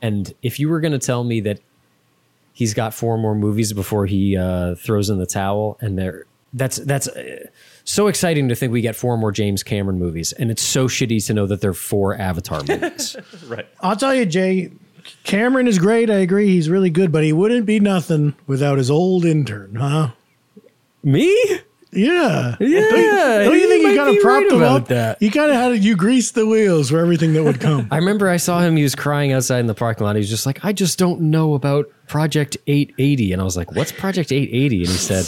And 0.02 0.32
if 0.42 0.58
you 0.58 0.68
were 0.68 0.80
going 0.80 0.92
to 0.92 0.98
tell 0.98 1.24
me 1.24 1.40
that 1.40 1.60
he's 2.52 2.74
got 2.74 2.94
four 2.94 3.18
more 3.18 3.34
movies 3.34 3.72
before 3.72 4.06
he 4.06 4.36
uh, 4.36 4.74
throws 4.76 5.10
in 5.10 5.18
the 5.18 5.26
towel, 5.26 5.76
and 5.80 5.98
they're 5.98 6.26
that's 6.52 6.78
that's 6.78 7.06
uh, 7.06 7.46
so 7.84 8.08
exciting 8.08 8.48
to 8.48 8.54
think 8.56 8.72
we 8.72 8.80
get 8.80 8.96
four 8.96 9.16
more 9.16 9.30
James 9.30 9.62
Cameron 9.62 9.98
movies, 9.98 10.32
and 10.32 10.50
it's 10.50 10.62
so 10.62 10.88
shitty 10.88 11.24
to 11.26 11.34
know 11.34 11.46
that 11.46 11.60
they're 11.60 11.74
four 11.74 12.16
Avatar 12.16 12.62
movies. 12.64 13.16
right? 13.46 13.66
I'll 13.80 13.96
tell 13.96 14.14
you, 14.14 14.26
Jay. 14.26 14.72
Cameron 15.24 15.66
is 15.66 15.78
great. 15.78 16.10
I 16.10 16.16
agree. 16.16 16.48
He's 16.48 16.68
really 16.68 16.90
good, 16.90 17.10
but 17.10 17.24
he 17.24 17.32
wouldn't 17.32 17.64
be 17.66 17.80
nothing 17.80 18.34
without 18.46 18.78
his 18.78 18.90
old 18.90 19.24
intern, 19.24 19.76
huh? 19.76 20.10
me? 21.02 21.60
Yeah. 21.92 22.56
Yeah, 22.60 23.44
Don't 23.44 23.54
you 23.54 23.68
think 23.68 23.82
you 23.82 23.88
you 23.88 23.88
might 23.88 23.96
kind 23.96 24.08
of 24.10 24.14
be 24.14 24.20
propped 24.20 24.44
right 24.44 24.52
him 24.52 24.58
about 24.58 24.80
up? 24.82 24.88
that. 24.88 25.22
You 25.22 25.30
kind 25.30 25.50
of 25.50 25.56
had 25.56 25.82
you 25.84 25.96
greased 25.96 26.34
the 26.34 26.46
wheels 26.46 26.90
for 26.90 26.98
everything 26.98 27.32
that 27.32 27.42
would 27.42 27.60
come. 27.60 27.88
I 27.90 27.96
remember 27.96 28.28
I 28.28 28.36
saw 28.36 28.60
him. 28.60 28.76
He 28.76 28.82
was 28.82 28.94
crying 28.94 29.32
outside 29.32 29.58
in 29.60 29.66
the 29.66 29.74
parking 29.74 30.04
lot. 30.04 30.14
He 30.16 30.20
was 30.20 30.30
just 30.30 30.46
like, 30.46 30.64
"I 30.64 30.72
just 30.72 30.98
don't 30.98 31.20
know 31.22 31.54
about 31.54 31.90
Project 32.06 32.56
880." 32.66 33.32
And 33.32 33.42
I 33.42 33.44
was 33.44 33.56
like, 33.56 33.72
"What's 33.74 33.90
Project 33.92 34.30
880?" 34.30 34.76
And 34.78 34.86
he 34.88 34.92
said, 34.94 35.24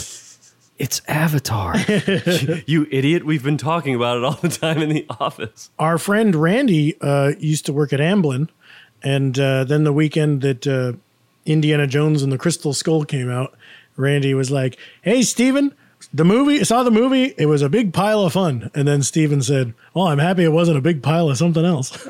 "It's 0.79 1.01
Avatar." 1.07 1.75
You 2.65 2.87
idiot! 2.91 3.25
We've 3.25 3.43
been 3.43 3.57
talking 3.57 3.93
about 3.95 4.17
it 4.17 4.23
all 4.23 4.31
the 4.41 4.49
time 4.49 4.81
in 4.81 4.89
the 4.89 5.05
office. 5.19 5.69
Our 5.79 5.97
friend 5.97 6.33
Randy 6.35 6.95
uh, 7.01 7.33
used 7.39 7.65
to 7.65 7.73
work 7.73 7.91
at 7.91 7.99
Amblin, 7.99 8.47
and 9.03 9.37
uh, 9.37 9.65
then 9.65 9.83
the 9.83 9.91
weekend 9.93 10.41
that 10.41 10.65
uh, 10.65 10.93
Indiana 11.45 11.87
Jones 11.87 12.23
and 12.23 12.31
the 12.31 12.37
Crystal 12.37 12.73
Skull 12.73 13.03
came 13.03 13.29
out, 13.29 13.53
Randy 13.97 14.33
was 14.33 14.49
like, 14.49 14.77
"Hey, 15.01 15.23
Steven, 15.23 15.73
the 16.13 16.23
movie. 16.23 16.59
I 16.59 16.63
saw 16.63 16.83
the 16.83 16.91
movie. 16.91 17.33
It 17.37 17.47
was 17.47 17.61
a 17.61 17.69
big 17.69 17.93
pile 17.93 18.21
of 18.21 18.33
fun." 18.33 18.69
And 18.73 18.87
then 18.87 19.03
Steven 19.03 19.41
said, 19.41 19.73
"Well, 19.93 20.07
I'm 20.07 20.19
happy 20.19 20.43
it 20.43 20.51
wasn't 20.51 20.77
a 20.77 20.81
big 20.81 21.01
pile 21.01 21.29
of 21.29 21.37
something 21.37 21.65
else." 21.65 21.91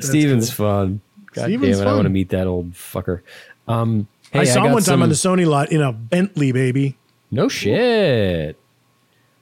Steven's 0.00 0.50
fun. 0.50 1.00
God 1.32 1.44
Steven's 1.44 1.78
damn 1.78 1.86
it! 1.86 1.90
I 1.90 1.94
want 1.94 2.06
to 2.06 2.10
meet 2.10 2.30
that 2.30 2.46
old 2.46 2.72
fucker. 2.72 3.22
Um, 3.66 4.08
hey, 4.32 4.40
I 4.40 4.44
saw 4.44 4.64
him 4.64 4.72
one 4.72 4.82
time 4.82 5.02
on 5.02 5.08
the 5.08 5.14
Sony 5.14 5.46
lot 5.46 5.72
in 5.72 5.80
a 5.80 5.92
Bentley, 5.92 6.52
baby. 6.52 6.96
No 7.30 7.48
shit. 7.48 8.56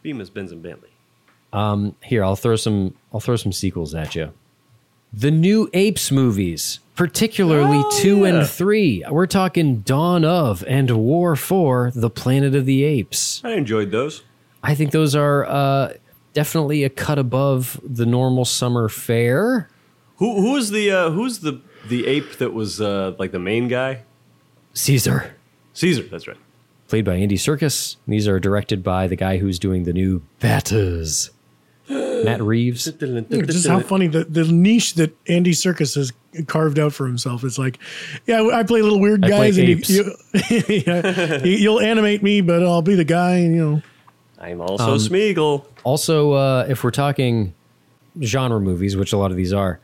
Bemis, 0.03 0.31
Benz, 0.31 0.53
and 0.53 0.63
Bentley. 0.63 0.91
Here, 2.03 2.25
I'll 2.25 2.37
throw 2.37 2.57
some. 2.57 2.95
I'll 3.13 3.21
throw 3.21 3.37
some 3.37 3.53
sequels 3.53 3.95
at 3.95 4.15
you. 4.15 4.33
The 5.13 5.31
new 5.31 5.71
Apes 5.73 6.11
movies, 6.11 6.81
particularly 6.97 7.79
Oh, 7.85 7.91
two 8.01 8.21
yeah. 8.21 8.27
and 8.41 8.49
three. 8.49 9.05
We're 9.09 9.27
talking 9.27 9.81
Dawn 9.81 10.25
of 10.25 10.65
and 10.67 10.91
War 10.91 11.37
for 11.37 11.93
the 11.95 12.11
Planet 12.11 12.55
of 12.55 12.67
the 12.67 12.83
Apes. 12.85 13.41
I 13.45 13.53
enjoyed 13.53 13.91
those. 13.93 14.23
I 14.63 14.75
think 14.75 14.91
those 14.91 15.15
are 15.15 15.45
uh, 15.45 15.93
definitely 16.33 16.83
a 16.83 16.91
cut 16.91 17.19
above 17.19 17.81
the 17.85 18.07
normal 18.07 18.45
summer 18.45 18.89
fare. 18.89 19.69
Who 20.17 20.41
who 20.41 20.53
was 20.53 20.71
the 20.71 20.91
uh, 20.91 21.11
who's 21.11 21.41
the 21.41 21.61
the 21.89 22.07
ape 22.07 22.39
that 22.39 22.53
was 22.53 22.81
uh, 22.81 23.15
like 23.19 23.31
the 23.33 23.39
main 23.39 23.69
guy? 23.69 24.03
Caesar, 24.73 25.35
Caesar. 25.75 26.03
That's 26.05 26.27
right. 26.27 26.37
played 26.89 27.05
by 27.05 27.17
Andy 27.17 27.37
Serkis. 27.37 27.97
These 28.09 28.27
are 28.29 28.41
directed 28.41 28.83
by 28.83 29.07
the 29.07 29.17
guy 29.17 29.37
who's 29.39 29.59
doing 29.59 29.85
the 29.85 29.93
new 29.93 30.23
Batters, 30.41 31.31
Matt 31.89 32.43
Reeves. 32.43 32.85
Just 32.91 33.67
how 33.69 33.81
funny 33.81 34.07
the, 34.09 34.25
the 34.25 34.45
niche 34.45 34.95
that 34.95 35.17
Andy 35.29 35.53
Serkis 35.53 35.95
has 35.95 36.13
carved 36.47 36.79
out 36.79 36.93
for 36.93 37.07
himself. 37.07 37.45
It's 37.45 37.59
like, 37.59 37.79
yeah, 38.27 38.43
I 38.53 38.63
play 38.65 38.83
little 38.83 39.01
weird 39.01 39.25
I 39.25 39.29
guys, 39.29 39.59
and 39.59 39.69
you, 39.69 39.77
apes. 39.77 39.91
you, 39.91 40.17
yeah, 40.87 41.43
you- 41.45 41.57
you'll 41.57 41.81
animate 41.81 42.23
me, 42.23 42.41
but 42.41 42.63
I'll 42.63 42.83
be 42.83 42.95
the 42.95 43.05
guy. 43.05 43.37
And, 43.37 43.55
you 43.55 43.65
know, 43.71 43.83
I'm 44.39 44.61
also 44.61 44.97
Smeagol. 44.97 45.65
Also, 45.85 46.33
uh, 46.33 46.67
if 46.69 46.83
we're 46.85 46.91
talking 46.91 47.55
genre 48.23 48.61
movies, 48.61 48.97
which 48.97 49.13
a 49.13 49.17
lot 49.17 49.31
of 49.31 49.37
these 49.37 49.53
are, 49.53 49.79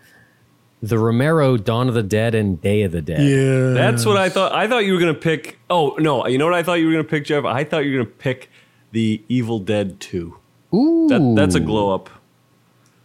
the 0.82 0.98
Romero 0.98 1.56
Dawn 1.56 1.88
of 1.88 1.94
the 1.94 2.02
Dead 2.02 2.34
and 2.34 2.60
Day 2.60 2.82
of 2.82 2.90
the 2.90 3.00
Dead. 3.02 3.20
yeah, 3.22 3.70
That's 3.80 4.04
what 4.04 4.16
I 4.16 4.28
thought. 4.28 4.52
I 4.52 4.66
thought 4.66 4.84
you 4.84 4.92
were 4.94 4.98
gonna 4.98 5.14
pick. 5.14 5.60
Oh 5.70 5.94
no! 5.98 6.26
You 6.26 6.38
know 6.38 6.44
what 6.46 6.54
I 6.54 6.64
thought 6.64 6.74
you 6.80 6.86
were 6.86 6.92
gonna 6.92 7.04
pick, 7.04 7.24
Jeff? 7.26 7.44
I 7.44 7.62
thought 7.62 7.84
you 7.84 7.96
were 7.96 8.04
gonna 8.04 8.16
pick 8.16 8.50
the 8.90 9.22
Evil 9.28 9.60
Dead 9.60 10.00
Two. 10.00 10.38
Ooh, 10.74 11.06
That, 11.08 11.34
that's 11.36 11.54
a 11.54 11.60
glow 11.60 11.94
up. 11.94 12.08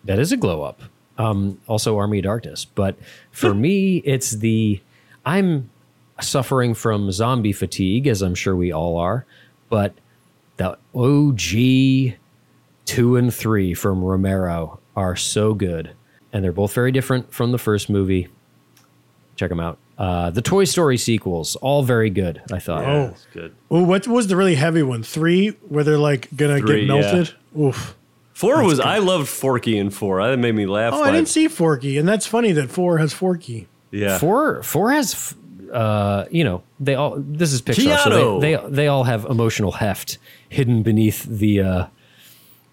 That 0.05 0.19
is 0.19 0.31
a 0.31 0.37
glow 0.37 0.61
up. 0.63 0.81
Um, 1.17 1.59
also, 1.67 1.97
Army 1.97 2.19
of 2.19 2.23
Darkness. 2.25 2.63
But 2.65 2.95
for 3.31 3.53
me, 3.53 3.97
it's 3.97 4.31
the 4.31 4.81
I'm 5.25 5.69
suffering 6.21 6.73
from 6.73 7.11
zombie 7.11 7.53
fatigue, 7.53 8.07
as 8.07 8.21
I'm 8.21 8.35
sure 8.35 8.55
we 8.55 8.71
all 8.71 8.97
are. 8.97 9.25
But 9.69 9.93
the 10.57 10.77
OG 10.95 12.17
two 12.85 13.15
and 13.17 13.33
three 13.33 13.73
from 13.73 14.03
Romero 14.03 14.79
are 14.95 15.15
so 15.15 15.53
good, 15.53 15.91
and 16.31 16.43
they're 16.43 16.51
both 16.53 16.73
very 16.73 16.91
different 16.91 17.33
from 17.33 17.51
the 17.51 17.57
first 17.57 17.89
movie. 17.89 18.29
Check 19.35 19.49
them 19.49 19.59
out. 19.59 19.77
Uh, 19.97 20.29
the 20.29 20.41
Toy 20.43 20.63
Story 20.63 20.97
sequels, 20.97 21.55
all 21.57 21.83
very 21.83 22.09
good. 22.11 22.41
I 22.51 22.59
thought. 22.59 22.83
Yeah, 22.83 22.91
Oh. 22.93 23.07
that's 23.07 23.25
good. 23.33 23.55
Oh, 23.71 23.83
what 23.83 24.07
was 24.07 24.27
the 24.27 24.35
really 24.35 24.55
heavy 24.55 24.83
one? 24.83 25.01
Three, 25.03 25.49
where 25.67 25.83
they're 25.83 25.97
like 25.97 26.29
gonna 26.35 26.59
Three, 26.59 26.85
get 26.87 26.95
yeah. 26.95 27.25
Melted. 27.57 27.75
Oof. 27.75 27.95
Four 28.33 28.63
was 28.63 28.79
I 28.79 28.99
loved 28.99 29.27
Forky 29.27 29.77
in 29.79 29.89
four. 29.89 30.21
That 30.21 30.37
made 30.37 30.53
me 30.53 30.67
laugh. 30.67 30.93
Oh, 30.93 31.01
I 31.01 31.11
didn't 31.11 31.27
see 31.27 31.47
Forky, 31.47 31.97
and 31.97 32.07
that's 32.07 32.27
funny 32.27 32.51
that 32.51 32.69
four 32.69 32.99
has 32.99 33.11
Forky. 33.11 33.67
Yeah. 33.89 34.19
Four 34.19 34.61
four 34.61 34.91
has 34.91 35.13
f- 35.13 35.33
uh 35.73 36.25
you 36.29 36.43
know 36.43 36.61
they 36.79 36.93
all 36.95 37.15
this 37.17 37.51
is 37.51 37.61
Pixar 37.61 37.97
so 38.03 38.39
they, 38.39 38.55
they 38.55 38.69
they 38.69 38.87
all 38.87 39.03
have 39.05 39.25
emotional 39.25 39.71
heft 39.71 40.17
hidden 40.49 40.83
beneath 40.83 41.23
the 41.23 41.61
uh 41.61 41.85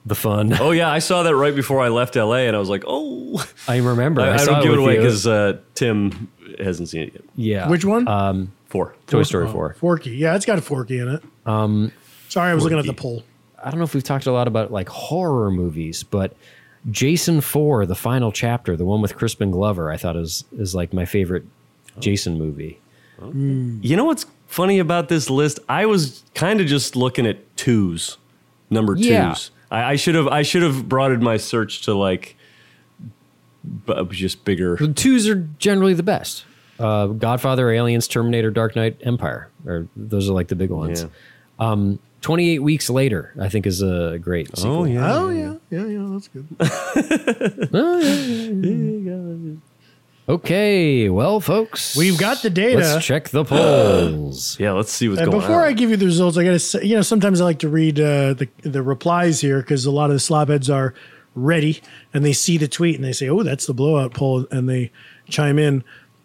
the 0.04 0.14
fun. 0.14 0.52
Oh 0.60 0.70
yeah, 0.70 0.90
I 0.90 0.98
saw 1.08 1.22
that 1.22 1.34
right 1.34 1.54
before 1.54 1.80
I 1.80 1.88
left 1.88 2.14
LA, 2.14 2.40
and 2.44 2.54
I 2.54 2.58
was 2.58 2.68
like, 2.68 2.84
oh. 2.86 3.42
I 3.66 3.78
remember. 3.78 4.20
I, 4.20 4.28
I, 4.28 4.34
I 4.34 4.36
saw 4.36 4.52
don't 4.52 4.62
give 4.64 4.72
it 4.72 4.76
with 4.76 4.80
away 4.80 4.96
because 4.98 5.26
uh, 5.26 5.58
Tim 5.74 6.30
hasn't 6.58 6.90
seen 6.90 7.04
it 7.04 7.12
yet. 7.14 7.22
yeah. 7.36 7.68
Which 7.70 7.86
one? 7.86 8.50
Four. 8.66 8.94
Toy 9.06 9.22
Story 9.22 9.46
Oh, 9.46 9.52
four. 9.52 9.74
Forky. 9.74 10.10
Yeah, 10.10 10.36
it's 10.36 10.44
got 10.44 10.58
a 10.58 10.62
Forky 10.62 10.98
in 10.98 11.08
it. 11.08 11.22
Um, 11.46 11.90
sorry, 12.28 12.50
I 12.50 12.54
was 12.54 12.64
looking 12.64 12.78
at 12.78 12.84
the 12.86 12.92
poll. 12.92 13.22
I 13.64 13.70
don't 13.70 13.78
know 13.78 13.84
if 13.84 13.94
we've 13.94 14.04
talked 14.04 14.26
a 14.26 14.32
lot 14.32 14.46
about 14.46 14.70
like 14.70 14.88
horror 14.88 15.50
movies, 15.50 16.02
but 16.02 16.36
Jason 16.90 17.40
four, 17.40 17.86
the 17.86 17.94
final 17.94 18.30
chapter, 18.30 18.76
the 18.76 18.84
one 18.84 19.00
with 19.00 19.16
Crispin 19.16 19.50
Glover, 19.50 19.90
I 19.90 19.96
thought 19.96 20.16
is 20.16 20.44
is 20.56 20.74
like 20.74 20.92
my 20.92 21.04
favorite 21.06 21.44
Jason 21.98 22.38
movie. 22.38 22.78
You 23.22 23.96
know 23.96 24.04
what's 24.04 24.26
funny 24.48 24.78
about 24.78 25.08
this 25.08 25.30
list? 25.30 25.60
I 25.68 25.86
was 25.86 26.22
kind 26.34 26.60
of 26.60 26.66
just 26.66 26.94
looking 26.94 27.26
at 27.26 27.56
twos, 27.56 28.18
number 28.68 28.96
twos. 28.96 29.06
Yeah. 29.06 29.34
I, 29.70 29.92
I 29.92 29.96
should 29.96 30.14
have 30.14 30.28
I 30.28 30.42
should 30.42 30.62
have 30.62 30.88
broadened 30.88 31.22
my 31.22 31.38
search 31.38 31.82
to 31.82 31.94
like 31.94 32.36
b- 33.86 34.04
just 34.10 34.44
bigger. 34.44 34.76
The 34.76 34.92
twos 34.92 35.26
are 35.28 35.36
generally 35.58 35.94
the 35.94 36.02
best. 36.02 36.44
Uh, 36.78 37.06
Godfather, 37.06 37.70
Aliens, 37.70 38.08
Terminator, 38.08 38.50
Dark 38.50 38.74
Knight, 38.76 39.00
Empire, 39.02 39.48
or 39.64 39.86
those 39.96 40.28
are 40.28 40.32
like 40.32 40.48
the 40.48 40.56
big 40.56 40.70
ones. 40.70 41.02
Yeah. 41.02 41.08
Um, 41.70 41.98
28 42.24 42.60
weeks 42.60 42.88
later, 42.88 43.34
I 43.38 43.50
think 43.50 43.66
is 43.66 43.82
a 43.82 44.18
great 44.18 44.48
sequel. 44.56 44.80
Oh 44.80 44.84
yeah. 44.84 45.14
Oh 45.14 45.28
yeah, 45.28 45.54
yeah, 45.68 45.86
yeah. 45.86 46.08
That's 46.10 46.28
good. 46.28 46.46
Oh 47.74 47.98
yeah! 48.00 49.56
Okay, 50.26 51.10
well, 51.10 51.38
folks, 51.38 51.94
We've 51.94 52.16
got 52.16 52.40
the 52.40 52.48
data. 52.48 52.78
Let's 52.78 53.04
check 53.04 53.28
the 53.28 53.44
polls. 53.44 54.56
Yeah. 54.60 54.72
Let's 54.72 54.90
see 54.90 55.10
what's 55.10 55.20
And 55.20 55.30
going 55.30 55.42
before 55.42 55.56
on. 55.56 55.60
Before 55.60 55.68
I 55.68 55.72
give 55.74 55.90
you 55.90 55.98
the 55.98 56.06
results, 56.06 56.38
I 56.38 56.44
gotta 56.44 56.58
say, 56.58 56.82
you 56.82 56.96
know, 56.96 57.02
sometimes 57.02 57.42
I 57.42 57.44
like 57.44 57.58
to 57.58 57.68
read 57.68 58.00
uh, 58.00 58.32
the 58.32 58.48
the 58.62 58.82
replies 58.82 59.42
here 59.42 59.60
because 59.60 59.84
a 59.84 59.90
lot 59.90 60.08
of 60.08 60.14
the 60.16 60.20
slobheads 60.20 60.74
are 60.74 60.94
ready 61.34 61.82
and 62.14 62.24
they 62.24 62.32
see 62.32 62.56
the 62.56 62.68
tweet 62.68 62.94
and 62.96 63.04
they 63.04 63.12
say, 63.12 63.28
"Oh, 63.28 63.42
that's 63.42 63.66
the 63.66 63.74
blowout 63.74 64.14
poll," 64.14 64.46
and 64.50 64.66
they 64.66 64.92
chime 65.28 65.58
in. 65.58 65.84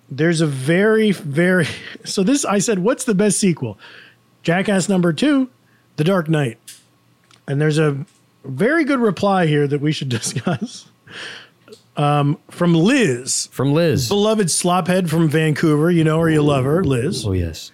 There's 0.10 0.39
a 0.39 0.47
very, 0.47 1.12
very 1.12 1.68
so 2.06 2.24
this. 2.24 2.45
I 2.45 2.60
said, 2.60 2.80
"What's 2.80 3.04
the 3.04 3.16
best 3.16 3.38
sequel?" 3.38 3.78
Jackass 4.43 4.88
number 4.88 5.12
two, 5.12 5.50
The 6.00 6.06
Dark 6.06 6.30
Knight, 6.30 6.58
and 7.45 7.60
there's 7.60 7.78
a 7.78 8.06
very 8.45 8.86
good 8.86 9.02
reply 9.02 9.47
here 9.47 9.68
that 9.68 9.82
we 9.82 9.91
should 9.91 10.08
discuss. 10.20 10.88
Um, 11.97 12.38
from 12.50 12.74
Liz, 12.74 13.50
From 13.52 13.74
Liz. 13.74 14.08
beloved 14.08 14.47
slophead 14.47 15.10
from 15.10 15.28
Vancouver. 15.28 15.91
You 15.91 16.06
know 16.06 16.18
her, 16.22 16.30
you 16.30 16.41
love 16.41 16.64
her, 16.64 16.86
Liz. 16.86 17.26
Oh 17.26 17.34
yes. 17.34 17.74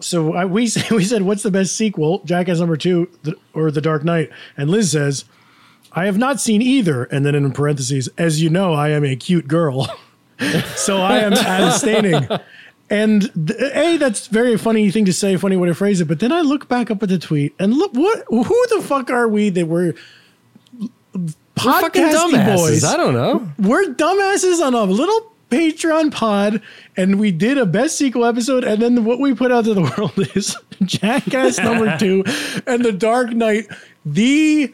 So 0.00 0.32
I, 0.32 0.46
we 0.46 0.62
we 0.90 1.04
said, 1.04 1.20
"What's 1.20 1.42
the 1.42 1.50
best 1.50 1.76
sequel?" 1.76 2.22
Jackass 2.24 2.58
number 2.58 2.78
two 2.78 3.10
the, 3.22 3.36
or 3.52 3.70
The 3.70 3.82
Dark 3.82 4.02
Knight, 4.02 4.30
and 4.56 4.70
Liz 4.70 4.90
says, 4.90 5.26
"I 5.92 6.06
have 6.06 6.16
not 6.16 6.40
seen 6.40 6.62
either." 6.62 7.04
And 7.04 7.26
then 7.26 7.34
in 7.34 7.52
parentheses, 7.52 8.08
as 8.16 8.40
you 8.40 8.48
know, 8.48 8.72
I 8.72 8.88
am 8.92 9.04
a 9.04 9.14
cute 9.14 9.46
girl, 9.46 9.94
so 10.74 11.02
I 11.02 11.18
am 11.18 11.34
abstaining. 11.34 12.26
And 12.90 13.30
a 13.74 13.96
that's 13.98 14.26
very 14.26 14.58
funny 14.58 14.90
thing 14.90 15.04
to 15.04 15.12
say, 15.12 15.36
funny 15.36 15.56
way 15.56 15.68
to 15.68 15.74
phrase 15.74 16.00
it. 16.00 16.08
But 16.08 16.18
then 16.18 16.32
I 16.32 16.40
look 16.40 16.68
back 16.68 16.90
up 16.90 17.02
at 17.02 17.08
the 17.08 17.18
tweet 17.18 17.54
and 17.58 17.72
look 17.72 17.92
what 17.94 18.24
who 18.28 18.66
the 18.70 18.82
fuck 18.82 19.10
are 19.10 19.28
we 19.28 19.48
that 19.50 19.66
we're 19.66 19.94
dumbasses. 22.12 22.56
boys? 22.56 22.84
I 22.84 22.96
don't 22.96 23.14
know. 23.14 23.48
we're 23.58 23.94
dumbasses 23.94 24.60
on 24.60 24.74
a 24.74 24.84
little 24.84 25.32
Patreon 25.50 26.12
pod, 26.12 26.62
and 26.96 27.18
we 27.18 27.32
did 27.32 27.58
a 27.58 27.66
best 27.66 27.98
sequel 27.98 28.24
episode, 28.24 28.64
and 28.64 28.80
then 28.80 29.04
what 29.04 29.18
we 29.18 29.34
put 29.34 29.50
out 29.52 29.64
to 29.64 29.74
the 29.74 29.82
world 29.96 30.12
is 30.34 30.56
Jackass 30.82 31.58
number 31.58 31.96
two 31.98 32.24
and 32.66 32.84
The 32.84 32.92
Dark 32.92 33.30
Knight, 33.30 33.66
the 34.04 34.72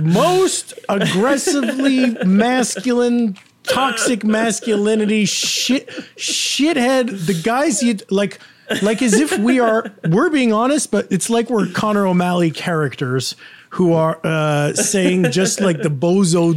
most 0.00 0.74
aggressively 0.88 2.14
masculine, 2.24 3.38
toxic 3.70 4.24
masculinity 4.24 5.24
shit 5.24 5.88
shithead. 6.16 7.26
The 7.26 7.34
guys 7.34 7.82
you 7.82 7.96
like. 8.10 8.38
Like 8.82 9.00
as 9.00 9.14
if 9.18 9.38
we 9.38 9.60
are, 9.60 9.90
we're 10.10 10.28
being 10.28 10.52
honest, 10.52 10.90
but 10.90 11.10
it's 11.10 11.30
like 11.30 11.48
we're 11.48 11.68
Connor 11.68 12.06
O'Malley 12.06 12.50
characters 12.50 13.34
who 13.70 13.94
are 13.94 14.20
uh, 14.22 14.74
saying 14.74 15.30
just 15.30 15.62
like 15.62 15.80
the 15.80 15.88
bozo, 15.88 16.50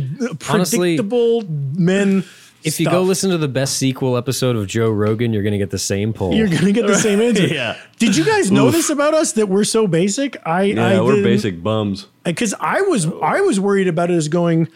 Honestly, 0.50 0.98
predictable 0.98 1.44
men. 1.48 2.26
If 2.66 2.82
you 2.82 2.88
go 2.88 3.02
listen 3.04 3.30
to 3.30 3.38
the 3.38 3.48
best 3.48 3.78
sequel 3.78 4.18
episode 4.18 4.58
of 4.58 4.68
Joe 4.68 4.92
Rogan, 4.92 5.32
you're 5.32 5.42
going 5.42 5.54
to 5.54 5.58
get 5.58 5.70
the 5.70 5.80
same 5.80 6.12
poll. 6.12 6.34
you're 6.36 6.50
gonna 6.50 6.74
get 6.74 6.86
the 6.86 6.96
same 6.98 7.22
answer. 7.28 7.48
Yeah. 7.48 7.78
Did 7.98 8.18
you 8.18 8.26
guys 8.26 8.52
know 8.52 8.72
this 8.72 8.90
about 8.90 9.14
us 9.14 9.32
that 9.32 9.48
we're 9.48 9.64
so 9.64 9.88
basic? 9.88 10.36
I 10.46 10.64
yeah, 10.64 10.86
I 10.86 11.02
we're 11.02 11.12
didn't- 11.16 11.24
basic 11.24 11.64
bums. 11.64 12.08
because 12.26 12.54
I 12.60 12.82
was 12.82 13.06
I 13.24 13.40
was 13.40 13.58
worried 13.58 13.88
about 13.88 14.12
it 14.12 14.16
as 14.16 14.28
going 14.28 14.68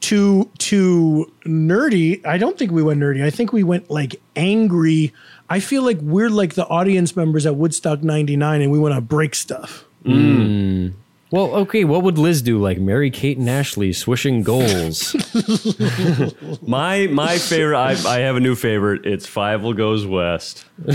too 0.00 0.50
too 0.58 1.30
nerdy. 1.44 2.24
I 2.26 2.38
don't 2.38 2.58
think 2.58 2.72
we 2.72 2.82
went 2.82 3.00
nerdy. 3.00 3.22
I 3.22 3.30
think 3.30 3.52
we 3.52 3.62
went 3.62 3.90
like 3.90 4.20
angry. 4.36 5.12
I 5.48 5.60
feel 5.60 5.82
like 5.82 5.98
we're 6.00 6.30
like 6.30 6.54
the 6.54 6.66
audience 6.66 7.16
members 7.16 7.46
at 7.46 7.56
Woodstock 7.56 8.02
'99, 8.02 8.62
and 8.62 8.72
we 8.72 8.78
want 8.78 8.94
to 8.94 9.00
break 9.00 9.34
stuff. 9.34 9.84
Mm. 10.04 10.94
well, 11.30 11.54
okay, 11.56 11.84
what 11.84 12.02
would 12.02 12.16
Liz 12.16 12.40
do? 12.40 12.58
Like 12.58 12.78
Mary 12.78 13.10
Kate 13.10 13.36
and 13.36 13.50
Ashley 13.50 13.92
swishing 13.92 14.42
goals. 14.42 15.14
My 16.62 17.06
my 17.08 17.36
favorite. 17.36 17.76
I, 17.76 17.90
I 18.06 18.18
have 18.20 18.36
a 18.36 18.40
new 18.40 18.54
favorite. 18.54 19.04
It's 19.04 19.26
Fievel 19.26 19.76
Goes 19.76 20.06
West. 20.06 20.64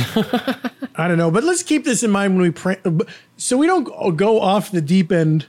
I 0.96 1.08
don't 1.08 1.18
know, 1.18 1.30
but 1.30 1.44
let's 1.44 1.62
keep 1.62 1.84
this 1.84 2.02
in 2.02 2.10
mind 2.10 2.34
when 2.34 2.42
we 2.42 2.52
pray, 2.52 2.78
uh, 2.86 2.92
so 3.38 3.58
we 3.58 3.68
don't 3.68 4.16
go 4.18 4.40
off 4.42 4.72
the 4.72 4.82
deep 4.82 5.12
end 5.12 5.46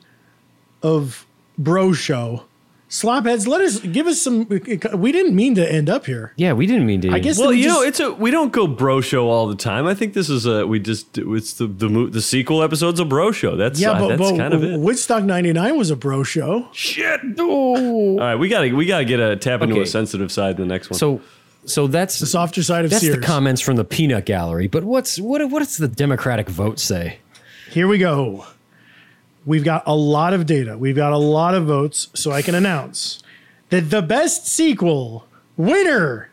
of 0.83 1.27
bro 1.57 1.93
show. 1.93 2.45
Slopheads, 2.89 3.49
let 3.49 3.61
us 3.61 3.80
give 3.80 4.07
us 4.07 4.22
some. 4.22 4.47
We 4.49 5.11
didn't 5.11 5.34
mean 5.34 5.57
to 5.57 5.72
end 5.72 5.91
up 5.91 6.07
here. 6.07 6.32
Yeah, 6.37 6.53
we 6.53 6.68
didn't 6.68 6.87
mean 6.87 7.01
to. 7.01 7.11
I 7.11 7.18
guess 7.18 7.37
Well, 7.37 7.49
we 7.49 7.61
you 7.62 7.66
know, 7.66 7.82
it's 7.82 7.99
a 7.99 8.12
we 8.12 8.30
don't 8.30 8.53
go 8.53 8.68
bro 8.68 9.01
show 9.01 9.28
all 9.28 9.49
the 9.49 9.57
time. 9.57 9.87
I 9.87 9.95
think 9.95 10.14
this 10.14 10.30
is 10.30 10.47
a 10.47 10.64
we 10.68 10.78
just 10.78 11.18
it's 11.18 11.55
the 11.55 11.66
the 11.66 11.89
the 12.11 12.20
sequel 12.22 12.62
episode's 12.62 13.01
a 13.01 13.05
bro 13.05 13.32
show. 13.32 13.57
That's 13.57 13.80
yeah, 13.80 13.91
uh, 13.91 13.99
but, 13.99 14.09
that's 14.16 14.30
but 14.30 14.37
kind 14.37 14.55
of 14.55 14.62
it. 14.62 14.78
Woodstock 14.78 15.24
'99 15.24 15.76
was 15.76 15.91
a 15.91 15.97
bro 15.97 16.22
show. 16.22 16.68
Shit. 16.72 17.20
All 17.41 18.18
right, 18.18 18.37
we 18.37 18.49
gotta 18.49 18.72
we 18.72 18.87
gotta 18.87 19.05
get 19.05 19.18
a 19.18 19.34
tap 19.34 19.62
into 19.62 19.74
Okay. 19.74 19.82
a 19.82 19.87
sensitive 19.87 20.30
side 20.30 20.55
in 20.55 20.61
the 20.68 20.72
next 20.72 20.89
one. 20.89 20.99
so, 20.99 21.20
so 21.64 21.89
that's 21.89 22.20
The 22.20 22.26
softer 22.26 22.62
side 22.62 22.84
of 22.84 22.93
that's 22.93 23.03
Sears. 23.03 23.16
the 23.16 23.22
comments 23.22 23.61
from 23.61 23.74
the 23.74 23.84
peanut 23.84 24.26
gallery. 24.26 24.68
But 24.68 24.84
what's 24.84 25.18
what? 25.18 25.45
What 25.51 25.59
does 25.59 25.76
the 25.76 25.89
Democratic 25.89 26.49
vote 26.49 26.78
say? 26.78 27.18
Here 27.68 27.89
we 27.89 27.99
go. 27.99 28.47
We've 29.47 29.64
got 29.64 29.84
a 29.86 29.94
lot 29.94 30.34
of 30.34 30.44
data. 30.44 30.76
We've 30.76 30.97
got 30.97 31.12
a 31.12 31.18
lot 31.18 31.55
of 31.55 31.66
votes, 31.66 32.09
so 32.14 32.32
I 32.32 32.42
can 32.42 32.55
announce 32.55 33.22
that 33.70 33.90
the 33.90 34.03
best 34.03 34.47
sequel 34.47 35.26
winner 35.57 36.30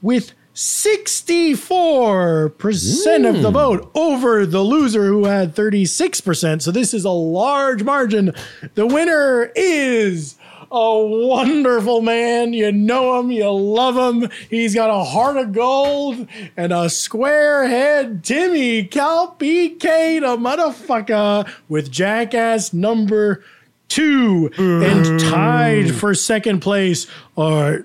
with 0.00 0.32
64% 0.54 3.28
of 3.28 3.42
the 3.42 3.48
hmm. 3.48 3.54
vote 3.54 3.90
over 3.94 4.44
the 4.44 4.62
loser 4.62 5.06
who 5.06 5.24
had 5.24 5.54
36%. 5.54 6.62
So 6.62 6.70
this 6.70 6.92
is 6.92 7.04
a 7.04 7.10
large 7.10 7.82
margin. 7.82 8.34
The 8.74 8.86
winner 8.86 9.50
is 9.54 10.36
a 10.72 11.26
wonderful 11.26 12.00
man. 12.00 12.52
You 12.54 12.72
know 12.72 13.20
him, 13.20 13.30
you 13.30 13.50
love 13.50 13.96
him. 13.96 14.30
He's 14.48 14.74
got 14.74 14.90
a 14.90 15.04
heart 15.04 15.36
of 15.36 15.52
gold 15.52 16.26
and 16.56 16.72
a 16.72 16.88
square 16.88 17.68
head. 17.68 18.24
Timmy 18.24 18.84
Kalpakis, 18.84 20.20
the 20.20 20.36
motherfucker, 20.36 21.48
with 21.68 21.90
Jackass 21.90 22.72
number 22.72 23.44
two. 23.88 24.50
And 24.56 25.20
tied 25.20 25.94
for 25.94 26.14
second 26.14 26.60
place 26.60 27.06
are 27.36 27.84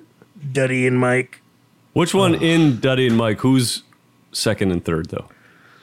Duddy 0.51 0.87
and 0.87 0.97
Mike. 0.97 1.41
Which 1.93 2.13
one 2.13 2.35
in 2.35 2.79
Duddy 2.79 3.07
and 3.07 3.17
Mike? 3.17 3.39
Who's 3.39 3.83
second 4.31 4.71
and 4.71 4.85
third 4.85 5.09
though? 5.09 5.27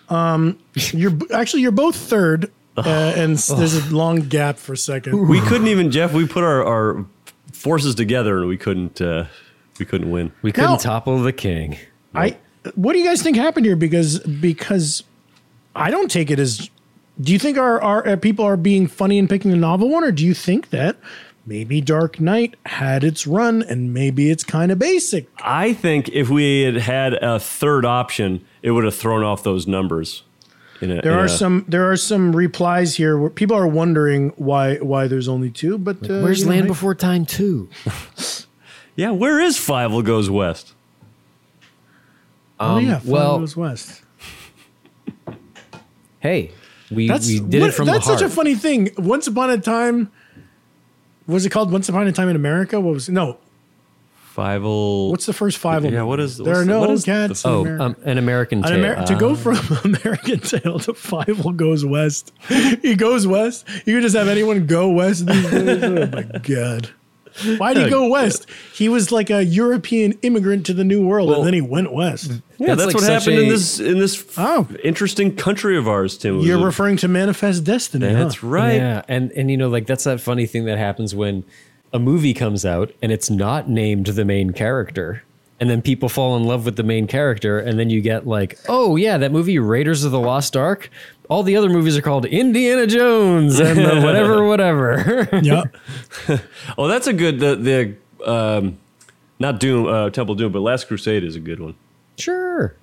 Um, 0.09 0.59
you're 0.75 1.19
actually 1.33 1.63
you're 1.63 1.73
both 1.73 1.97
third, 1.97 2.51
uh, 2.77 3.13
and 3.17 3.35
s- 3.35 3.49
there's 3.49 3.75
a 3.91 3.95
long 3.95 4.21
gap 4.21 4.59
for 4.59 4.73
a 4.73 4.77
second. 4.77 5.29
We 5.29 5.41
couldn't 5.41 5.69
even 5.69 5.91
Jeff. 5.91 6.13
We 6.13 6.27
put 6.27 6.43
our, 6.45 6.65
our 6.65 7.05
forces 7.53 7.95
together 7.95 8.39
and 8.39 8.49
we 8.49 8.57
couldn't 8.57 9.01
uh, 9.01 9.27
we 9.79 9.87
couldn't 9.87 10.11
win. 10.11 10.33
We 10.43 10.53
couldn't 10.53 10.71
No. 10.71 10.77
topple 10.79 11.19
the 11.23 11.33
king. 11.33 11.77
I 12.15 12.37
what 12.75 12.93
do 12.95 12.99
you 12.99 13.05
guys 13.05 13.23
think 13.23 13.37
happened 13.37 13.67
here? 13.67 13.77
Because 13.77 14.19
because 14.21 15.05
I 15.77 15.91
don't 15.91 16.11
take 16.11 16.31
it 16.31 16.39
as. 16.39 16.71
Do 17.21 17.33
you 17.33 17.39
think 17.39 17.59
our 17.59 17.81
our 17.81 18.07
uh, 18.09 18.17
people 18.17 18.45
are 18.45 18.57
being 18.57 18.87
funny 18.87 19.19
and 19.19 19.29
picking 19.29 19.51
the 19.51 19.57
novel 19.57 19.89
one, 19.89 20.03
or 20.03 20.11
do 20.13 20.25
you 20.25 20.35
think 20.35 20.71
that 20.71 20.97
maybe 21.47 21.81
Dark 21.81 22.19
Knight 22.21 22.57
had 22.67 23.05
its 23.05 23.25
run 23.27 23.63
and 23.63 23.95
maybe 23.95 24.31
it's 24.31 24.43
kind 24.43 24.73
of 24.73 24.79
basic? 24.81 25.29
I 25.39 25.75
think 25.75 26.09
if 26.09 26.29
we 26.31 26.63
had 26.63 26.77
had 26.77 27.15
a 27.15 27.39
third 27.39 27.85
option, 27.85 28.45
it 28.63 28.73
would 28.73 28.83
have 28.85 28.95
thrown 28.97 29.23
off 29.23 29.45
those 29.45 29.67
numbers. 29.69 30.23
In 30.81 30.91
a, 30.91 31.03
There 31.03 31.13
in 31.13 31.19
are 31.19 31.25
a- 31.25 31.29
some 31.29 31.65
there 31.69 31.91
are 31.91 31.97
some 31.97 32.35
replies 32.35 32.97
here 32.97 33.17
where 33.17 33.31
people 33.31 33.57
are 33.57 33.67
wondering 33.67 34.31
why 34.37 34.77
why 34.77 35.07
there's 35.07 35.29
only 35.29 35.51
two. 35.51 35.79
But 35.79 35.97
uh, 36.11 36.21
Where's 36.21 36.41
you 36.41 36.47
know, 36.47 36.51
Land 36.53 36.63
hey, 36.63 36.69
Before 36.69 36.95
Time 36.95 37.25
two? 37.27 37.69
Yeah, 38.97 39.11
where 39.11 39.41
is 39.41 39.57
Fievel 39.59 40.05
Goes 40.05 40.31
West? 40.31 40.73
Oh 42.61 42.79
yeah, 42.79 43.01
well- 43.05 43.13
well, 43.13 43.39
goes 43.41 43.57
west. 43.57 44.03
Hey, 46.21 46.53
we 46.91 47.09
That's 47.09 47.27
we 47.27 47.41
did 47.41 47.61
what- 47.61 47.71
it 47.71 47.73
from 47.73 47.87
that's 47.87 48.05
the 48.07 48.11
heart. 48.13 48.21
such 48.21 48.31
a 48.31 48.33
funny 48.33 48.55
thing. 48.55 48.91
Once 48.97 49.27
upon 49.27 49.51
a 49.51 49.59
time, 49.59 50.11
was 51.27 51.45
it 51.45 51.51
called 51.51 51.73
Once 51.73 51.89
Upon 51.89 52.07
a 52.07 52.13
Time 52.13 52.29
in 52.29 52.37
America? 52.37 52.81
What 52.81 52.95
was 52.95 53.09
no? 53.09 53.39
Fievel. 54.35 55.11
What's 55.11 55.27
the 55.27 55.33
first 55.33 55.59
five? 55.59 55.85
Yeah, 55.85 56.03
what 56.03 56.19
is- 56.21 56.39
there 56.39 56.57
are 56.57 56.65
no 56.65 56.81
what 56.81 56.91
is 56.91 57.05
the- 57.05 57.13
cats. 57.13 57.45
in 57.45 57.51
oh, 57.51 57.61
America. 57.61 57.85
um, 57.85 57.97
an 58.05 58.19
American 58.19 58.59
An 58.65 58.71
tale. 58.71 58.85
Amer- 58.85 59.07
to 59.07 59.15
go 59.17 59.35
from 59.37 59.57
American 59.85 60.41
Tail 60.41 60.79
to 60.81 60.93
Fievel 60.93 61.55
goes 61.57 61.85
west. 61.85 62.33
he 62.49 62.95
goes 62.97 63.27
west. 63.27 63.67
You 63.87 63.95
could 63.97 64.03
just 64.03 64.17
have 64.17 64.29
anyone 64.29 64.67
go 64.67 64.91
west 64.91 65.27
these 65.27 65.51
days. 65.51 65.83
Oh 65.85 66.07
my 66.07 66.23
god. 66.43 66.91
Why 67.59 67.75
did 67.75 67.85
he 67.87 67.91
go 67.91 68.09
west? 68.11 68.47
He 68.75 68.89
was 68.89 69.11
like 69.11 69.29
a 69.29 69.43
European 69.45 70.13
immigrant 70.23 70.67
to 70.67 70.73
the 70.73 70.85
New 70.85 71.05
World, 71.05 71.29
Well- 71.31 71.39
and 71.39 71.47
then 71.47 71.55
he 71.55 71.61
went 71.61 71.93
west. 71.93 72.31
yeah, 72.59 72.69
That's 72.75 72.83
that's 72.83 72.87
like 72.87 72.95
what 72.95 73.03
such 73.05 73.25
happened 73.25 73.39
in 73.39 73.49
this 73.49 73.81
in 73.81 73.99
this 73.99 74.25
Oh. 74.37 74.69
interesting 74.85 75.35
country 75.35 75.77
of 75.77 75.89
ours, 75.89 76.17
Tim. 76.19 76.41
You're 76.41 76.61
a- 76.61 76.65
referring 76.65 76.97
to 76.99 77.09
Manifest 77.09 77.65
Destiny. 77.65 78.13
huh? 78.13 78.23
That's 78.23 78.43
right. 78.45 78.75
Yeah, 78.77 79.03
and 79.09 79.33
and 79.33 79.51
you 79.51 79.57
know, 79.57 79.69
like 79.69 79.87
that's 79.87 80.05
that 80.05 80.21
funny 80.21 80.47
thing 80.47 80.65
that 80.67 80.79
happens 80.79 81.13
when 81.15 81.45
a 81.95 81.99
movie 81.99 82.35
comes 82.35 82.67
out 82.67 82.93
and 83.01 83.11
it's 83.11 83.31
not 83.31 83.71
named 83.71 84.07
the 84.09 84.25
main 84.27 84.53
character. 84.53 85.23
And 85.61 85.71
then 85.71 85.81
people 85.81 86.09
fall 86.11 86.37
in 86.37 86.45
love 86.45 86.65
with 86.67 86.75
the 86.77 86.83
main 86.83 87.07
character, 87.07 87.61
and 87.61 87.79
then 87.79 87.89
you 87.89 88.01
get 88.03 88.27
like, 88.27 88.59
oh 88.69 88.97
yeah, 88.97 89.17
that 89.19 89.31
movie 89.31 89.59
Raiders 89.61 90.03
of 90.05 90.11
the 90.11 90.19
Lost 90.19 90.57
Ark. 90.57 90.91
All 91.31 91.43
the 91.45 91.57
other 91.57 91.71
movies 91.71 91.97
are 91.97 92.03
called 92.03 92.27
Indiana 92.27 92.87
Jones 92.89 93.61
and 93.61 93.79
the 93.79 94.01
whatever, 94.03 94.45
whatever. 94.49 95.29
Yeah. 95.43 95.63
Oh, 96.77 96.89
that's 96.89 97.07
a 97.07 97.13
good 97.13 97.39
the 97.39 97.55
the 97.55 98.31
um, 98.31 98.79
not 99.39 99.61
Doom 99.61 99.87
uh, 99.87 100.11
Temple 100.11 100.35
Doom, 100.35 100.51
but 100.53 100.61
Last 100.61 100.89
Crusade 100.89 101.23
is 101.23 101.37
a 101.37 101.41
good 101.41 101.61
one. 101.61 101.77
sure, 102.19 102.75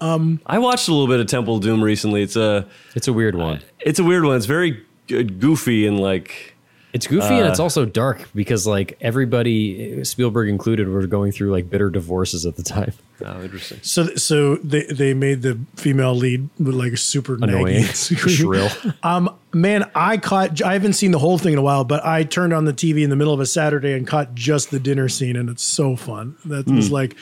I 0.00 0.58
watched 0.58 0.88
a 0.88 0.92
little 0.92 1.06
bit 1.08 1.20
of 1.20 1.26
Temple 1.28 1.58
Doom 1.60 1.82
recently. 1.82 2.22
It's 2.22 2.36
a 2.36 2.66
it's 2.96 3.06
a 3.06 3.12
weird 3.12 3.36
one. 3.36 3.62
it's 3.78 4.00
a 4.00 4.04
weird 4.04 4.24
one. 4.24 4.36
It's 4.36 4.46
very 4.46 4.84
goofy 5.06 5.86
and 5.86 6.00
like 6.00 6.49
It's 6.92 7.06
goofy 7.06 7.34
and 7.34 7.46
Uh, 7.46 7.50
it's 7.50 7.60
also 7.60 7.84
dark 7.84 8.28
because 8.34 8.66
like 8.66 8.98
everybody, 9.00 10.02
Spielberg 10.04 10.48
included, 10.48 10.88
were 10.88 11.06
going 11.06 11.30
through 11.30 11.52
like 11.52 11.70
bitter 11.70 11.88
divorces 11.88 12.44
at 12.46 12.56
the 12.56 12.64
time. 12.64 12.92
oh, 13.24 13.42
interesting. 13.42 13.78
So 13.82 14.06
so 14.16 14.56
they 14.56 14.82
they 14.84 15.14
made 15.14 15.42
the 15.42 15.58
female 15.76 16.14
lead 16.16 16.48
like 16.58 16.96
super 16.98 17.34
Annoying, 17.34 17.84
naggy, 17.84 18.28
shrill. 18.36 18.68
Um, 19.04 19.36
man, 19.52 19.88
I 19.94 20.16
caught. 20.16 20.60
I 20.62 20.72
haven't 20.72 20.94
seen 20.94 21.12
the 21.12 21.18
whole 21.20 21.38
thing 21.38 21.52
in 21.52 21.58
a 21.60 21.62
while, 21.62 21.84
but 21.84 22.04
I 22.04 22.24
turned 22.24 22.52
on 22.52 22.64
the 22.64 22.72
TV 22.72 23.02
in 23.04 23.10
the 23.10 23.16
middle 23.16 23.32
of 23.32 23.40
a 23.40 23.46
Saturday 23.46 23.92
and 23.92 24.04
caught 24.06 24.34
just 24.34 24.72
the 24.72 24.80
dinner 24.80 25.08
scene, 25.08 25.36
and 25.36 25.48
it's 25.48 25.62
so 25.62 25.94
fun. 25.94 26.36
That 26.44 26.66
Hmm. 26.66 26.74
was 26.76 26.90
like 26.90 27.14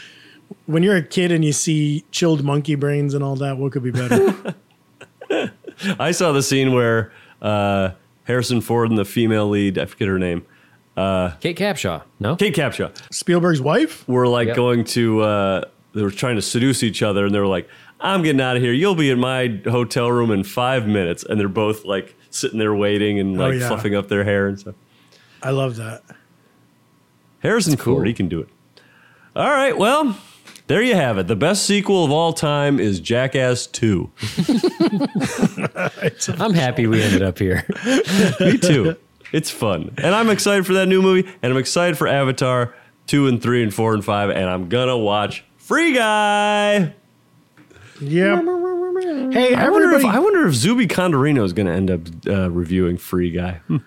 when 0.65 0.83
you're 0.83 0.97
a 0.97 1.03
kid 1.03 1.31
and 1.31 1.45
you 1.45 1.53
see 1.53 2.05
chilled 2.11 2.43
monkey 2.43 2.75
brains 2.75 3.13
and 3.13 3.23
all 3.23 3.37
that. 3.37 3.59
What 3.59 3.73
could 3.73 3.83
be 3.83 3.91
better? 3.91 4.55
I 5.99 6.11
saw 6.13 6.33
the 6.33 6.43
scene 6.43 6.73
where 6.73 7.13
uh, 7.43 7.91
Harrison 8.29 8.61
Ford 8.61 8.91
and 8.91 8.99
the 8.99 9.05
female 9.05 9.49
lead, 9.49 9.77
I 9.79 9.87
forget 9.87 10.07
her 10.07 10.19
name, 10.19 10.43
Kate 10.97 11.57
Capshaw, 11.57 12.03
no, 12.21 12.37
Kate 12.37 12.55
Capshaw, 12.55 12.93
Spielberg's 13.13 13.61
wife. 13.61 14.07
were 14.07 14.29
like 14.29 14.49
Yep. 14.49 14.57
going 14.57 14.85
to. 14.85 15.21
Uh, 15.23 15.65
they 15.95 16.03
were 16.03 16.11
trying 16.13 16.37
to 16.37 16.43
seduce 16.43 16.83
each 16.85 17.03
other, 17.03 17.25
and 17.27 17.35
they 17.35 17.41
were 17.41 17.47
like, 17.47 17.69
"I'm 18.01 18.23
getting 18.23 18.41
out 18.41 18.57
of 18.57 18.63
here. 18.63 18.73
You'll 18.73 18.95
be 18.95 19.11
in 19.11 19.19
my 19.19 19.59
hotel 19.65 20.13
room 20.13 20.31
in 20.31 20.45
five 20.45 20.87
minutes." 20.87 21.25
And 21.25 21.41
they're 21.41 21.49
both 21.49 21.85
like 21.85 22.15
sitting 22.31 22.59
there 22.59 22.75
waiting 22.75 23.19
and 23.19 23.37
like 23.39 23.49
Oh, 23.49 23.57
yeah. 23.57 23.67
fluffing 23.69 23.95
up 23.97 24.09
their 24.09 24.23
hair 24.25 24.47
and 24.47 24.61
stuff. 24.61 24.75
I 25.43 25.51
love 25.51 25.77
that. 25.77 26.03
Harrison 27.41 27.77
cool. 27.77 27.95
Ford, 27.97 28.07
he 28.07 28.13
can 28.15 28.29
do 28.29 28.41
it. 28.41 28.49
All 29.35 29.51
right, 29.51 29.77
well, 29.77 30.17
there 30.69 30.83
you 30.83 30.95
have 30.95 31.19
it. 31.19 31.27
The 31.27 31.37
best 31.37 31.65
sequel 31.65 32.05
of 32.05 32.11
all 32.11 32.33
time 32.33 32.79
is 32.79 33.01
Jackass 33.01 33.67
2. 33.67 34.11
I'm 36.39 36.55
happy 36.55 36.87
we 36.87 37.03
ended 37.03 37.23
up 37.23 37.39
here. 37.39 37.67
Me 38.41 38.59
too. 38.59 38.97
It's 39.33 39.51
fun. 39.51 39.95
And 39.99 40.15
I'm 40.15 40.31
excited 40.31 40.67
for 40.67 40.75
that 40.75 40.87
new 40.87 41.03
movie, 41.03 41.29
and 41.43 41.53
I'm 41.53 41.59
excited 41.59 41.99
for 41.99 42.07
Avatar 42.07 42.75
2 43.09 43.27
and 43.27 43.43
3 43.43 43.65
and 43.65 43.75
4 43.75 43.95
and 43.95 44.05
5, 44.05 44.31
and 44.31 44.45
I'm 44.45 44.69
gonna 44.69 44.97
watch 44.97 45.45
Free 45.57 45.95
Guy. 45.95 46.95
Yep. 48.01 48.45
Hey, 49.33 49.55
I 49.55 49.69
wonder, 49.71 49.93
if, 49.93 50.05
I 50.05 50.19
wonder 50.19 50.47
if 50.47 50.55
Zuby 50.55 50.87
Condorino 50.87 51.45
is 51.45 51.53
gonna 51.53 51.73
end 51.73 51.91
up 51.91 52.01
uh, 52.27 52.51
reviewing 52.51 52.99
Free 52.99 53.31
Guy. 53.31 53.61
Hmm. 53.67 53.79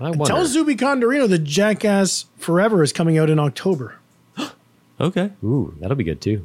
I 0.00 0.12
tell 0.12 0.44
Zuby 0.46 0.74
Condorino 0.74 1.28
that 1.28 1.44
Jackass 1.44 2.26
Forever 2.38 2.82
is 2.82 2.92
coming 2.92 3.18
out 3.18 3.30
in 3.30 3.38
October. 3.38 3.98
Okay. 5.00 5.30
Ooh, 5.44 5.74
that'll 5.80 5.96
be 5.96 6.04
good 6.04 6.20
too. 6.20 6.44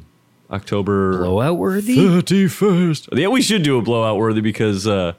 October 0.50 1.18
Blowout 1.18 1.58
worthy. 1.58 1.96
31st. 1.96 3.08
Yeah, 3.18 3.28
we 3.28 3.42
should 3.42 3.62
do 3.62 3.78
a 3.78 3.82
blowout 3.82 4.16
worthy 4.16 4.40
because 4.40 4.86
uh, 4.86 5.12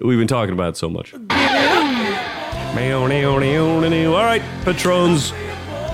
we've 0.00 0.18
been 0.18 0.26
talking 0.26 0.54
about 0.54 0.70
it 0.70 0.76
so 0.76 0.88
much. 0.88 1.12
All 4.16 4.24
right, 4.24 4.42
patrons, 4.64 5.32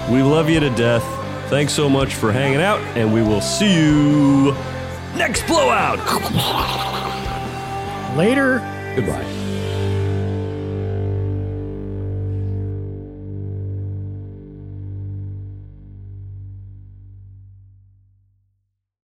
we 0.08 0.22
love 0.22 0.48
you 0.48 0.60
to 0.60 0.70
death. 0.70 1.04
Thanks 1.50 1.72
so 1.72 1.88
much 1.88 2.14
for 2.14 2.30
hanging 2.30 2.60
out, 2.60 2.78
and 2.96 3.12
we 3.12 3.22
will 3.22 3.40
see 3.40 3.74
you 3.74 4.52
next 5.16 5.44
blowout. 5.48 5.98
Later. 8.16 8.60
Goodbye. 8.96 9.39